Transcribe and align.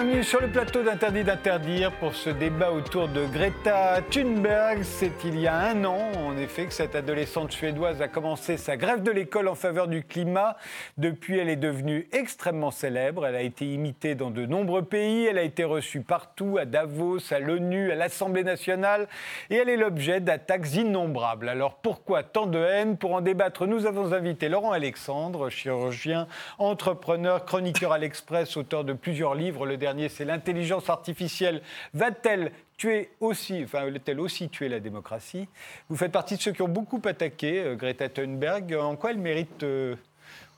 Bienvenue 0.00 0.22
sur 0.22 0.40
le 0.40 0.46
plateau 0.46 0.84
d'Interdit 0.84 1.24
d'interdire 1.24 1.90
pour 1.90 2.14
ce 2.14 2.30
débat 2.30 2.70
autour 2.70 3.08
de 3.08 3.26
Greta 3.26 4.00
Thunberg. 4.08 4.84
C'est 4.84 5.24
il 5.24 5.40
y 5.40 5.48
a 5.48 5.56
un 5.56 5.84
an, 5.84 6.12
en 6.24 6.36
effet, 6.36 6.66
que 6.66 6.72
cette 6.72 6.94
adolescente 6.94 7.50
suédoise 7.50 8.00
a 8.00 8.06
commencé 8.06 8.58
sa 8.58 8.76
grève 8.76 9.02
de 9.02 9.10
l'école 9.10 9.48
en 9.48 9.56
faveur 9.56 9.88
du 9.88 10.04
climat. 10.04 10.56
Depuis, 10.98 11.38
elle 11.38 11.48
est 11.48 11.56
devenue 11.56 12.06
extrêmement 12.12 12.70
célèbre. 12.70 13.26
Elle 13.26 13.34
a 13.34 13.42
été 13.42 13.64
imitée 13.64 14.14
dans 14.14 14.30
de 14.30 14.46
nombreux 14.46 14.84
pays. 14.84 15.26
Elle 15.26 15.36
a 15.36 15.42
été 15.42 15.64
reçue 15.64 16.02
partout, 16.02 16.58
à 16.58 16.64
Davos, 16.64 17.32
à 17.32 17.40
l'ONU, 17.40 17.90
à 17.90 17.96
l'Assemblée 17.96 18.44
nationale. 18.44 19.08
Et 19.50 19.56
elle 19.56 19.68
est 19.68 19.76
l'objet 19.76 20.20
d'attaques 20.20 20.74
innombrables. 20.74 21.48
Alors 21.48 21.74
pourquoi 21.74 22.22
tant 22.22 22.46
de 22.46 22.60
haine? 22.60 22.98
Pour 22.98 23.14
en 23.14 23.20
débattre, 23.20 23.66
nous 23.66 23.84
avons 23.84 24.12
invité 24.12 24.48
Laurent 24.48 24.70
Alexandre, 24.70 25.50
chirurgien, 25.50 26.28
entrepreneur, 26.58 27.44
chroniqueur 27.44 27.90
à 27.90 27.98
l'Express, 27.98 28.56
auteur 28.56 28.84
de 28.84 28.92
plusieurs 28.92 29.34
livres. 29.34 29.66
C'est 30.08 30.24
l'intelligence 30.24 30.88
artificielle. 30.88 31.62
Va-t-elle 31.94 32.52
tuer 32.76 33.10
aussi, 33.20 33.62
enfin, 33.64 33.90
va-t-elle 33.90 34.20
aussi 34.20 34.48
tuer 34.48 34.68
la 34.68 34.80
démocratie? 34.80 35.48
Vous 35.88 35.96
faites 35.96 36.12
partie 36.12 36.36
de 36.36 36.42
ceux 36.42 36.52
qui 36.52 36.62
ont 36.62 36.68
beaucoup 36.68 37.00
attaqué 37.04 37.60
euh, 37.60 37.74
Greta 37.74 38.08
Thunberg. 38.08 38.74
En 38.74 38.96
quoi 38.96 39.10
elle 39.10 39.18
mérite 39.18 39.62
euh, 39.62 39.96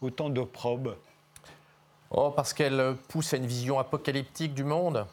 autant 0.03 0.29
d'opprobre? 0.29 0.97
Oh, 2.11 2.31
parce 2.31 2.53
qu'elle 2.53 2.97
pousse 3.09 3.35
à 3.35 3.37
une 3.37 3.47
vision 3.47 3.79
apocalyptique 3.79 4.55
du 4.55 4.65
monde. 4.65 5.07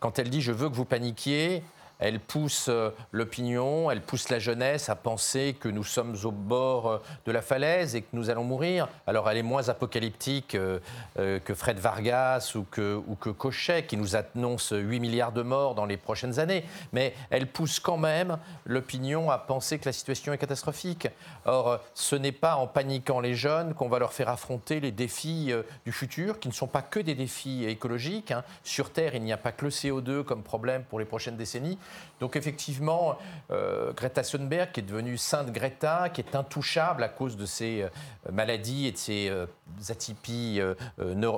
Quand 0.00 0.18
elle 0.18 0.30
dit 0.30 0.40
je 0.40 0.52
veux 0.52 0.68
que 0.68 0.74
vous 0.74 0.84
paniquiez, 0.84 1.62
elle 1.98 2.20
pousse 2.20 2.66
euh, 2.68 2.90
l'opinion, 3.10 3.90
elle 3.90 4.00
pousse 4.00 4.28
la 4.28 4.38
jeunesse 4.38 4.88
à 4.88 4.94
penser 4.94 5.56
que 5.58 5.68
nous 5.68 5.82
sommes 5.82 6.16
au 6.24 6.30
bord 6.30 6.88
euh, 6.88 6.98
de 7.26 7.32
la 7.32 7.42
falaise 7.42 7.96
et 7.96 8.02
que 8.02 8.08
nous 8.12 8.30
allons 8.30 8.44
mourir. 8.44 8.88
Alors 9.06 9.28
elle 9.28 9.36
est 9.36 9.42
moins 9.42 9.68
apocalyptique 9.68 10.54
euh, 10.54 10.78
que 11.16 11.54
Fred 11.54 11.78
Vargas 11.78 12.52
ou 12.54 12.64
que, 12.70 13.02
Cochet, 13.30 13.84
qui 13.84 13.96
nous 13.96 14.14
annonce 14.14 14.72
8 14.72 15.00
milliards 15.00 15.32
de 15.32 15.42
morts 15.42 15.74
dans 15.74 15.86
les 15.86 15.96
prochaines 15.96 16.38
années. 16.38 16.64
Mais 16.92 17.14
elle 17.30 17.48
pousse 17.48 17.80
quand 17.80 17.96
même 17.98 18.38
l'opinion 18.64 19.30
à 19.30 19.38
penser 19.38 19.78
que 19.78 19.86
la 19.86 19.92
situation 19.92 20.32
est 20.32 20.38
catastrophique. 20.38 21.08
Or, 21.46 21.80
ce 21.94 22.14
n'est 22.14 22.32
pas 22.32 22.56
en 22.56 22.66
paniquant 22.66 23.20
les 23.20 23.34
jeunes 23.34 23.74
qu'on 23.74 23.88
va 23.88 23.98
leur 23.98 24.12
faire 24.12 24.28
affronter 24.28 24.80
les 24.80 24.92
défis 24.92 25.52
du 25.84 25.92
futur, 25.92 26.38
qui 26.38 26.48
ne 26.48 26.52
sont 26.52 26.66
pas 26.66 26.82
que 26.82 27.00
des 27.00 27.14
défis 27.14 27.64
écologiques. 27.64 28.30
Hein. 28.30 28.44
Sur 28.62 28.90
Terre, 28.90 29.14
il 29.14 29.22
n'y 29.22 29.32
a 29.32 29.36
pas 29.36 29.52
que 29.52 29.64
le 29.64 29.70
CO2 29.70 30.22
comme 30.22 30.42
problème 30.42 30.84
pour 30.84 30.98
les 30.98 31.04
prochaines 31.04 31.36
décennies. 31.36 31.78
Donc 32.20 32.36
effectivement, 32.36 33.16
euh, 33.50 33.92
Greta 33.92 34.22
Thunberg, 34.22 34.72
qui 34.72 34.80
est 34.80 34.82
devenue 34.82 35.16
sainte 35.16 35.52
Greta, 35.52 36.08
qui 36.08 36.20
est 36.20 36.34
intouchable 36.34 37.02
à 37.02 37.08
cause 37.08 37.36
de 37.36 37.46
ses 37.46 37.82
euh, 37.82 37.88
maladies 38.32 38.86
et 38.86 38.92
de 38.92 38.96
ses 38.96 39.28
euh, 39.28 39.46
atypies 39.88 40.60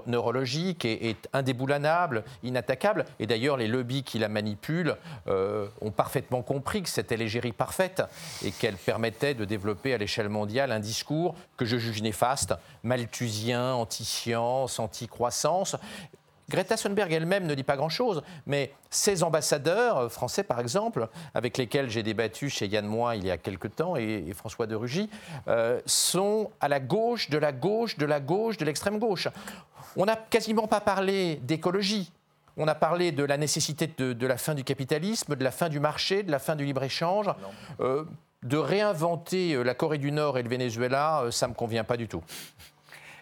neurologiques, 0.07 0.85
est, 0.85 1.11
est, 1.11 1.29
indéboulonnable, 1.33 2.25
inattaquable. 2.43 3.05
Et 3.19 3.27
d'ailleurs, 3.27 3.57
les 3.57 3.69
lobbies 3.69 4.03
qui 4.03 4.19
la 4.19 4.29
manipulent 4.29 4.97
ont 5.27 5.91
parfaitement 5.91 6.43
compris 6.43 6.83
que 6.83 6.89
c'était 6.89 7.17
l'égérie 7.17 7.53
parfaite 7.53 8.03
et 8.45 8.53
qu'elle 8.53 8.77
permettait 8.77 9.35
de 9.35 9.45
développer 9.45 9.93
à 9.95 9.99
l'échelle 9.99 10.29
mondiale 10.29 10.73
un 10.73 10.81
discours 10.81 11.35
que 11.57 11.65
je 11.65 11.77
juge 11.77 12.03
néfaste, 12.03 12.55
malthusien, 12.83 13.75
anti-science, 13.75 14.79
anti-croissance. 14.79 15.77
Greta 16.51 16.77
Thunberg 16.77 17.13
elle-même 17.13 17.47
ne 17.47 17.55
dit 17.55 17.63
pas 17.63 17.77
grand-chose, 17.77 18.23
mais 18.45 18.73
ses 18.91 19.23
ambassadeurs 19.23 19.97
euh, 19.97 20.09
français, 20.09 20.43
par 20.43 20.59
exemple, 20.61 21.09
avec 21.33 21.57
lesquels 21.57 21.89
j'ai 21.89 22.03
débattu 22.03 22.51
chez 22.51 22.67
Yann 22.67 22.87
Moix 22.87 23.15
il 23.15 23.25
y 23.25 23.31
a 23.31 23.39
quelque 23.39 23.69
temps 23.69 23.97
et, 23.97 24.33
François 24.35 24.67
de 24.67 24.75
Rugy, 24.75 25.09
euh, 25.49 25.81
sont 25.87 26.51
à 26.61 26.69
la 26.69 26.81
gauche, 26.81 27.31
de 27.31 27.39
la 27.39 27.53
gauche, 27.53 27.97
de 27.97 28.05
la 28.05 28.21
gauche, 28.21 28.57
de 28.57 28.65
l'extrême 28.65 28.99
gauche. 28.99 29.29
On 29.97 30.05
n'a 30.05 30.17
quasiment 30.17 30.67
pas 30.67 30.81
parlé 30.81 31.37
d'écologie. 31.37 32.13
On 32.57 32.67
a 32.67 32.75
parlé 32.75 33.13
de 33.13 33.23
la 33.23 33.37
nécessité 33.37 33.87
de, 33.87 34.27
la 34.27 34.37
fin 34.37 34.55
du 34.55 34.65
capitalisme, 34.65 35.37
de 35.37 35.45
la 35.45 35.53
fin 35.53 35.69
du 35.69 35.79
marché, 35.79 36.25
de 36.25 36.33
la 36.33 36.41
fin 36.41 36.57
du 36.57 36.65
libre-échange. 36.65 37.31
Euh, 37.81 38.05
de 38.43 38.57
réinventer 38.57 39.63
la 39.63 39.75
Corée 39.75 39.99
du 39.99 40.11
Nord 40.11 40.39
et 40.39 40.43
le 40.43 40.49
Venezuela, 40.49 41.27
ça 41.31 41.47
ne 41.47 41.51
me 41.51 41.55
convient 41.55 41.85
pas 41.85 41.99
du 41.99 42.09
tout. 42.09 42.23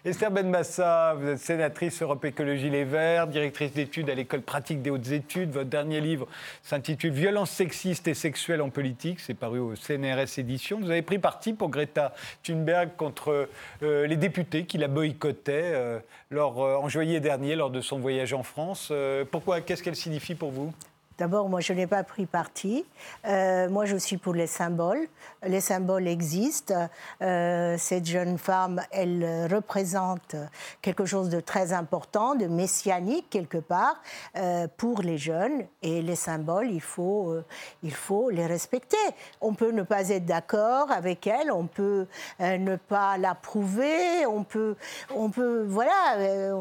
Esther 0.05 0.31
Benmassa, 0.31 1.13
vous 1.19 1.27
êtes 1.27 1.39
sénatrice 1.39 2.01
Europe 2.01 2.23
Écologie 2.23 2.69
Les 2.69 2.85
Verts, 2.85 3.27
directrice 3.27 3.73
d'études 3.73 4.09
à 4.09 4.15
l'école 4.15 4.41
pratique 4.41 4.81
des 4.81 4.89
hautes 4.89 5.11
études. 5.11 5.51
Votre 5.51 5.69
dernier 5.69 5.99
livre 5.99 6.25
s'intitule 6.63 7.11
Violence 7.11 7.51
sexiste 7.51 8.07
et 8.07 8.13
sexuelle 8.13 8.61
en 8.61 8.69
politique. 8.69 9.19
C'est 9.19 9.33
paru 9.33 9.59
au 9.59 9.75
CNRS 9.75 10.39
Édition. 10.39 10.79
Vous 10.79 10.89
avez 10.89 11.01
pris 11.01 11.19
parti 11.19 11.51
pour 11.51 11.67
Greta 11.67 12.13
Thunberg 12.43 12.91
contre 12.95 13.49
euh, 13.83 14.07
les 14.07 14.15
députés 14.15 14.63
qui 14.63 14.77
la 14.77 14.87
boycottaient 14.87 15.73
euh, 15.75 15.99
lors, 16.29 16.63
euh, 16.63 16.77
en 16.77 16.87
juillet 16.87 17.19
dernier 17.19 17.57
lors 17.57 17.69
de 17.69 17.81
son 17.81 17.99
voyage 17.99 18.31
en 18.31 18.43
France. 18.43 18.93
pourquoi 19.31 19.59
Qu'est-ce 19.59 19.83
qu'elle 19.83 19.97
signifie 19.97 20.35
pour 20.35 20.51
vous? 20.51 20.73
D'abord, 21.19 21.49
moi, 21.49 21.59
je 21.59 21.73
n'ai 21.73 21.85
pas 21.85 22.05
pris 22.05 22.25
parti. 22.25 22.85
Euh, 23.27 23.67
moi, 23.67 23.83
je 23.83 23.97
suis 23.97 24.15
pour 24.15 24.33
les 24.33 24.47
symboles. 24.47 25.05
Les 25.45 25.59
symboles 25.59 26.07
existent. 26.07 26.87
Euh, 27.21 27.75
cette 27.77 28.05
jeune 28.05 28.37
femme, 28.37 28.81
elle 28.89 29.47
représente 29.51 30.37
quelque 30.81 31.03
chose 31.03 31.27
de 31.27 31.41
très 31.41 31.73
important, 31.73 32.35
de 32.35 32.47
messianique 32.47 33.25
quelque 33.29 33.57
part, 33.57 34.01
euh, 34.37 34.67
pour 34.77 35.01
les 35.01 35.17
jeunes. 35.17 35.65
Et 35.81 36.01
les 36.01 36.15
symboles, 36.15 36.71
il 36.71 36.79
faut, 36.79 37.35
il 37.83 37.93
faut 37.93 38.29
les 38.29 38.45
respecter. 38.45 38.95
On 39.41 39.53
peut 39.53 39.71
ne 39.71 39.83
pas 39.83 40.07
être 40.07 40.25
d'accord 40.25 40.89
avec 40.89 41.27
elle, 41.27 41.51
on 41.51 41.65
peut 41.65 42.07
ne 42.39 42.77
pas 42.77 43.17
l'approuver, 43.17 44.25
on 44.25 44.45
peut, 44.45 44.77
on 45.13 45.29
peut, 45.29 45.65
voilà, 45.67 46.53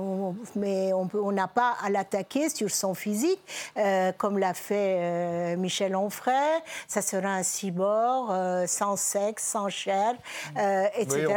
mais 0.55 0.93
on 0.93 1.33
n'a 1.33 1.49
pas 1.49 1.77
à 1.83 1.91
l'attaquer 1.91 2.49
sur 2.49 2.71
son 2.71 2.95
physique, 2.95 3.41
comme 4.19 4.39
la 4.39 4.55
fait 4.55 4.99
euh, 4.99 5.57
Michel 5.57 5.97
Onfray. 5.97 6.63
Ça 6.87 7.03
sera 7.03 7.29
un 7.29 7.43
cyborg 7.43 8.31
euh, 8.31 8.67
sans 8.67 8.97
sexe, 8.97 9.45
sans 9.45 9.69
chair, 9.69 10.15
euh, 10.57 10.87
etc. 10.97 11.35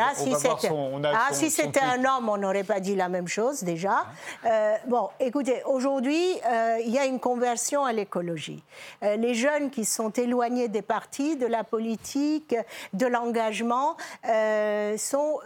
si 1.32 1.50
c'était 1.50 1.80
un 1.80 2.04
homme, 2.06 2.30
on 2.30 2.38
n'aurait 2.38 2.64
pas 2.64 2.80
dit 2.80 2.96
la 2.96 3.10
même 3.10 3.28
chose 3.28 3.64
déjà. 3.64 4.06
bon, 4.88 5.10
écoutez, 5.20 5.62
aujourd'hui, 5.66 6.40
il 6.84 6.90
y 6.92 6.98
a 6.98 7.06
une 7.06 7.20
conversion 7.20 7.86
à 7.86 7.94
l'écologie. 7.94 8.64
les 9.02 9.34
jeunes 9.34 9.70
qui 9.70 9.86
sont 9.86 10.10
éloignés 10.12 10.68
des 10.68 10.82
partis, 10.82 11.36
de 11.36 11.46
la 11.46 11.64
politique, 11.64 12.56
de 12.94 13.06
l'engagement, 13.06 13.96
sont 14.98 15.40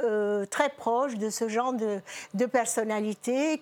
très 0.49 0.69
proches 0.69 1.15
de 1.15 1.29
ce 1.29 1.47
genre 1.47 1.73
de, 1.73 1.99
de 2.33 2.45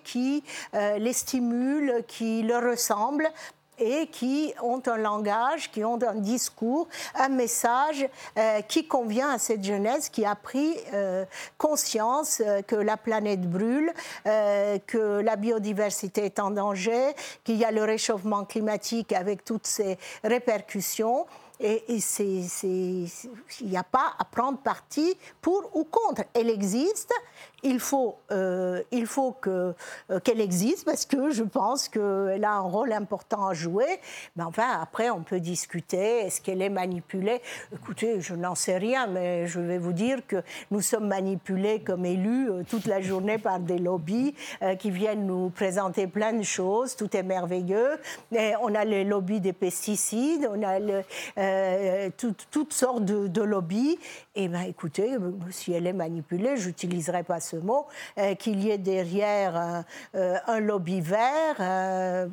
qui 0.02 0.42
les 0.72 1.12
stimulent, 1.12 2.04
qui 2.06 2.42
leur 2.42 2.62
ressemblent 2.62 3.30
et 3.78 4.06
qui 4.08 4.54
ont 4.62 4.82
un 4.86 4.96
langage, 4.96 5.70
qui 5.70 5.84
ont 5.84 5.98
un 6.02 6.14
discours, 6.14 6.88
un 7.14 7.28
message 7.28 8.06
euh, 8.38 8.60
qui 8.62 8.86
convient 8.86 9.30
à 9.30 9.38
cette 9.38 9.64
jeunesse 9.64 10.08
qui 10.08 10.24
a 10.24 10.34
pris 10.34 10.76
euh, 10.92 11.24
conscience 11.58 12.40
euh, 12.44 12.62
que 12.62 12.76
la 12.76 12.96
planète 12.96 13.42
brûle, 13.42 13.92
que 14.24 15.20
la 15.20 15.36
biodiversité 15.36 16.24
est 16.24 16.38
en 16.38 16.50
danger, 16.50 17.14
qu'il 17.42 17.56
y 17.56 17.64
a 17.64 17.70
le 17.70 17.82
réchauffement 17.82 18.44
climatique 18.44 19.12
avec 19.12 19.44
toutes 19.44 19.66
ses 19.66 19.98
répercussions. 20.22 21.26
Et, 21.60 21.84
il 21.88 23.08
n'y 23.62 23.76
a 23.76 23.84
pas 23.84 24.14
à 24.18 24.24
prendre 24.24 24.58
parti 24.58 25.16
pour 25.40 25.70
ou 25.74 25.84
contre. 25.84 26.22
Elle 26.34 26.50
existe, 26.50 27.12
il 27.64 27.80
faut, 27.80 28.16
euh, 28.30 28.82
il 28.92 29.06
faut 29.06 29.34
euh, 29.46 29.72
qu'elle 30.22 30.40
existe 30.40 30.84
parce 30.84 31.06
que 31.06 31.30
je 31.30 31.42
pense 31.42 31.88
qu'elle 31.88 32.44
a 32.44 32.52
un 32.52 32.60
rôle 32.60 32.92
important 32.92 33.48
à 33.48 33.54
jouer. 33.54 33.86
Enfin, 34.38 34.80
après, 34.80 35.10
on 35.10 35.22
peut 35.22 35.40
discuter. 35.40 36.26
Est-ce 36.26 36.42
qu'elle 36.42 36.60
est 36.60 36.68
manipulée? 36.68 37.40
Écoutez, 37.72 38.20
je 38.20 38.34
n'en 38.34 38.54
sais 38.54 38.76
rien, 38.76 39.06
mais 39.06 39.46
je 39.46 39.60
vais 39.60 39.78
vous 39.78 39.94
dire 39.94 40.18
que 40.26 40.42
nous 40.70 40.82
sommes 40.82 41.08
manipulés 41.08 41.80
comme 41.80 42.04
élus 42.04 42.50
euh, 42.50 42.62
toute 42.68 42.86
la 42.86 43.00
journée 43.00 43.38
par 43.38 43.58
des 43.58 43.78
lobbies 43.78 44.34
qui 44.78 44.90
viennent 44.90 45.26
nous 45.26 45.48
présenter 45.48 46.06
plein 46.06 46.32
de 46.32 46.42
choses. 46.42 46.96
Tout 46.96 47.16
est 47.16 47.22
merveilleux. 47.22 47.98
On 48.60 48.74
a 48.74 48.84
les 48.84 49.04
lobbies 49.04 49.40
des 49.40 49.52
pesticides, 49.52 50.48
on 50.52 50.62
a 50.62 50.78
toutes 52.18 52.72
sortes 52.72 53.04
de, 53.04 53.42
lobbies. 53.42 53.98
Et 54.34 54.48
bien, 54.48 54.62
écoutez, 54.62 55.16
si 55.50 55.72
elle 55.72 55.86
est 55.86 55.92
manipulée, 55.92 56.56
je 56.56 56.68
n'utiliserai 56.68 57.22
pas 57.22 57.40
ce 57.40 57.53
mot, 57.60 57.86
euh, 58.18 58.34
qu'il 58.34 58.62
y 58.62 58.70
ait 58.70 58.78
derrière 58.78 59.56
euh, 59.56 59.82
euh, 60.14 60.38
un 60.46 60.60
lobby 60.60 61.00
vert. 61.00 62.28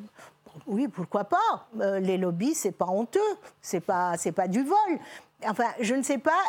oui, 0.67 0.87
pourquoi 0.87 1.25
pas 1.25 1.67
Les 1.99 2.17
lobbies, 2.17 2.55
c'est 2.55 2.71
pas 2.71 2.87
honteux, 2.87 3.19
c'est 3.61 3.79
pas, 3.79 4.17
c'est 4.17 4.31
pas 4.31 4.47
du 4.47 4.63
vol. 4.63 4.99
Enfin, 5.45 5.69
je 5.79 5.95
ne 5.95 6.03
sais 6.03 6.17
pas 6.17 6.43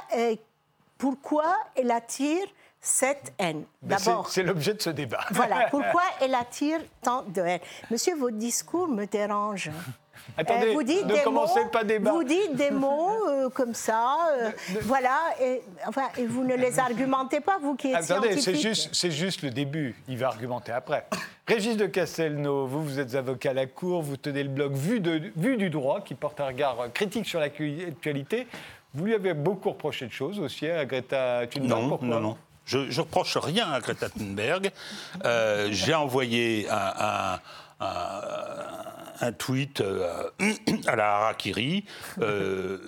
pourquoi 0.98 1.56
elle 1.74 1.90
attire 1.90 2.46
cette 2.80 3.32
haine. 3.38 3.64
D'abord, 3.80 4.28
c'est 4.28 4.42
l'objet 4.42 4.74
de 4.74 4.82
ce 4.82 4.90
débat. 4.90 5.24
Voilà, 5.30 5.66
pourquoi 5.70 6.02
elle 6.20 6.34
attire 6.34 6.80
tant 7.00 7.22
de 7.22 7.40
haine 7.40 7.60
Monsieur, 7.90 8.16
votre 8.16 8.36
discours 8.36 8.88
me 8.88 9.06
dérange. 9.06 9.70
Attendez, 10.36 10.68
Euh, 10.68 10.72
vous 10.72 10.82
dites 10.82 11.04
ne 11.06 11.14
des 11.14 11.22
commencez 11.22 11.60
mots, 11.64 11.70
pas 11.70 11.84
débat. 11.84 12.10
Vous 12.12 12.24
dites 12.24 12.54
des 12.54 12.70
mots 12.70 13.10
euh, 13.28 13.48
comme 13.50 13.74
ça, 13.74 14.16
euh, 14.38 14.50
voilà, 14.82 15.18
et, 15.40 15.62
enfin, 15.86 16.08
et 16.16 16.24
vous 16.26 16.44
ne 16.44 16.54
les 16.56 16.78
argumentez 16.78 17.40
pas, 17.40 17.58
vous 17.60 17.74
qui 17.74 17.88
êtes 17.88 18.10
Attendez, 18.10 18.40
c'est 18.40 19.10
juste, 19.10 19.42
le 19.42 19.50
début. 19.50 19.94
Il 20.08 20.18
va 20.18 20.28
argumenter 20.28 20.72
après. 20.72 21.06
Régis 21.46 21.76
de 21.76 21.86
Castelnau, 21.86 22.66
vous, 22.66 22.82
vous 22.82 22.98
êtes 23.00 23.14
avocat 23.14 23.50
à 23.50 23.54
la 23.54 23.66
Cour, 23.66 24.02
vous 24.02 24.16
tenez 24.16 24.42
le 24.44 24.48
blog 24.48 24.74
Vue, 24.74 25.00
de, 25.00 25.32
Vue 25.36 25.56
du 25.56 25.70
droit, 25.70 26.00
qui 26.00 26.14
porte 26.14 26.40
un 26.40 26.46
regard 26.46 26.76
critique 26.94 27.26
sur 27.26 27.40
l'actualité. 27.40 28.46
Vous 28.94 29.04
lui 29.06 29.14
avez 29.14 29.34
beaucoup 29.34 29.70
reproché 29.70 30.06
de 30.06 30.12
choses 30.12 30.38
aussi 30.38 30.68
à 30.68 30.84
Greta 30.84 31.46
Thunberg. 31.46 31.80
Non, 31.82 31.88
Pourquoi 31.88 32.08
non, 32.08 32.20
non. 32.20 32.36
Je, 32.64 32.90
je 32.90 33.00
reproche 33.00 33.36
rien 33.38 33.70
à 33.72 33.80
Greta 33.80 34.08
Thunberg. 34.08 34.70
Euh, 35.24 35.68
J'ai 35.72 35.94
envoyé 35.94 36.68
un, 36.70 36.92
un- 37.34 37.40
un- 39.20 39.32
tweet 39.32 39.80
euh, 39.80 40.30
à 40.86 40.96
la 40.96 41.16
Harakiri. 41.16 41.84
Euh, 42.20 42.78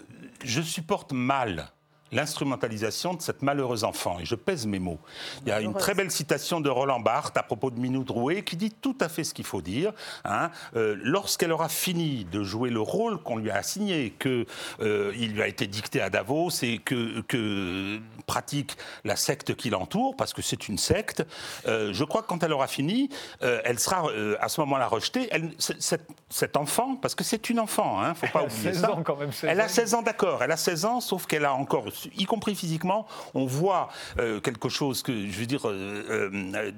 je 0.42 0.60
supporte 0.60 1.12
mal 1.12 1.68
l'instrumentalisation 2.12 3.14
de 3.14 3.22
cette 3.22 3.42
malheureuse 3.42 3.84
enfant. 3.84 4.18
Et 4.20 4.24
je 4.24 4.34
pèse 4.34 4.66
mes 4.66 4.78
mots. 4.78 4.98
Il 5.42 5.48
y 5.48 5.52
a 5.52 5.60
une 5.60 5.74
très 5.74 5.94
belle 5.94 6.10
citation 6.10 6.60
de 6.60 6.68
Roland 6.70 7.00
Barthes 7.00 7.36
à 7.36 7.42
propos 7.42 7.70
de 7.70 7.78
Minou 7.80 8.04
Drouet 8.04 8.42
qui 8.42 8.56
dit 8.56 8.70
tout 8.70 8.96
à 9.00 9.08
fait 9.08 9.24
ce 9.24 9.34
qu'il 9.34 9.44
faut 9.44 9.62
dire. 9.62 9.92
hein. 10.24 10.50
Euh, 10.76 10.96
Lorsqu'elle 11.02 11.52
aura 11.52 11.68
fini 11.68 12.24
de 12.24 12.42
jouer 12.42 12.70
le 12.70 12.80
rôle 12.80 13.18
qu'on 13.22 13.36
lui 13.36 13.50
a 13.50 13.56
assigné, 13.56 14.10
que 14.18 14.46
euh, 14.80 15.12
lui 15.12 15.42
a 15.42 15.48
été 15.48 15.66
dicté 15.66 16.00
à 16.00 16.10
Davos 16.10 16.50
et 16.62 16.78
que, 16.78 17.20
que 17.22 17.98
pratique 18.26 18.76
la 19.04 19.16
secte 19.16 19.54
qui 19.54 19.70
l'entoure, 19.70 20.16
parce 20.16 20.32
que 20.32 20.42
c'est 20.42 20.68
une 20.68 20.78
secte, 20.78 21.24
euh, 21.66 21.92
je 21.92 22.04
crois 22.04 22.22
que 22.22 22.28
quand 22.28 22.42
elle 22.42 22.52
aura 22.52 22.66
fini, 22.68 23.08
euh, 23.42 23.60
elle 23.64 23.78
sera 23.78 24.04
à 24.40 24.48
ce 24.48 24.60
moment-là 24.60 24.86
rejetée. 24.86 25.28
Elle- 25.30 25.50
cette, 25.58 26.06
cet 26.30 26.56
enfant, 26.56 26.96
parce 26.96 27.14
que 27.14 27.24
c'est 27.24 27.50
une 27.50 27.60
enfant, 27.60 28.00
hein, 28.00 28.14
faut 28.14 28.26
pas 28.28 28.40
Elle 28.44 28.50
a 28.50 28.54
oublier 28.54 28.72
16 28.72 28.80
ça. 28.80 28.92
ans 28.92 29.02
quand 29.02 29.16
même, 29.16 29.32
16 29.32 29.50
elle 29.50 29.60
a 29.60 29.64
ans. 29.64 29.68
16 29.68 29.94
ans, 29.94 30.02
d'accord. 30.02 30.42
Elle 30.42 30.52
a 30.52 30.56
16 30.56 30.84
ans, 30.84 31.00
sauf 31.00 31.26
qu'elle 31.26 31.44
a 31.44 31.54
encore, 31.54 31.84
y 32.16 32.24
compris 32.24 32.54
physiquement, 32.54 33.06
on 33.34 33.46
voit 33.46 33.88
euh, 34.18 34.40
quelque 34.40 34.68
chose 34.68 35.02
que, 35.02 35.12
je 35.12 35.38
veux 35.38 35.46
dire, 35.46 35.68
euh, 35.68 36.30
euh, 36.54 36.70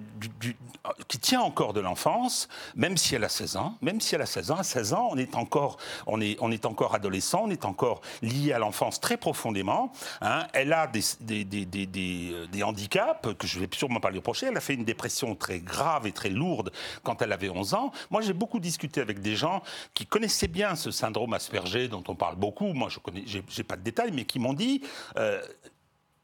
qui 1.08 1.19
tient 1.19 1.40
encore 1.40 1.73
de 1.73 1.81
l'enfance, 1.81 2.49
même 2.75 2.96
si 2.96 3.14
elle 3.14 3.25
a 3.25 3.28
16 3.28 3.56
ans. 3.56 3.76
Même 3.82 4.00
si 4.00 4.14
elle 4.14 4.23
a 4.23 4.26
16 4.26 4.50
ans, 4.50 4.56
à 4.56 4.62
16 4.62 4.94
ans, 4.94 5.08
on 5.11 5.17
est 5.17 5.34
encore, 5.37 5.76
on 6.06 6.20
est, 6.20 6.37
on 6.40 6.50
est 6.50 6.64
encore 6.64 6.94
adolescent, 6.94 7.43
on 7.44 7.50
est 7.50 7.64
encore 7.64 8.00
lié 8.23 8.52
à 8.52 8.58
l'enfance 8.58 9.00
très 9.00 9.17
profondément. 9.17 9.93
hein. 10.20 10.46
Elle 10.52 10.73
a 10.73 10.87
des, 10.87 11.02
handicaps 12.62 13.34
que 13.34 13.46
je 13.46 13.58
vais 13.58 13.69
sûrement 13.73 14.00
pas 14.00 14.11
lui 14.11 14.19
reprocher. 14.19 14.46
Elle 14.46 14.56
a 14.56 14.61
fait 14.61 14.75
une 14.75 14.84
dépression 14.84 15.34
très 15.34 15.61
grave 15.61 16.06
et 16.06 16.12
très 16.12 16.31
lourde 16.31 16.73
quand 17.02 17.23
elle 17.23 17.32
avait 17.32 17.50
11 17.50 17.75
ans. 17.75 17.93
Moi, 18.11 18.23
j'ai 18.23 18.32
beaucoup 18.32 18.61
discuté 18.61 19.00
avec 19.00 19.20
des 19.20 19.37
gens 19.37 19.62
qui 19.94 20.06
connaissaient 20.06 20.49
bien 20.49 20.75
ce 20.75 20.90
syndrome 20.90 21.34
Asperger 21.34 21.88
dont 21.88 22.05
on 22.08 22.14
parle 22.14 22.37
beaucoup. 22.37 22.73
Moi, 22.73 22.88
je 22.88 22.99
connais, 22.99 23.25
j'ai 23.26 23.62
pas 23.62 23.76
de 23.76 23.82
détails, 23.82 24.12
mais 24.12 24.25
qui 24.25 24.38
m'ont 24.38 24.55
dit. 24.55 24.82
Euh, 25.17 25.41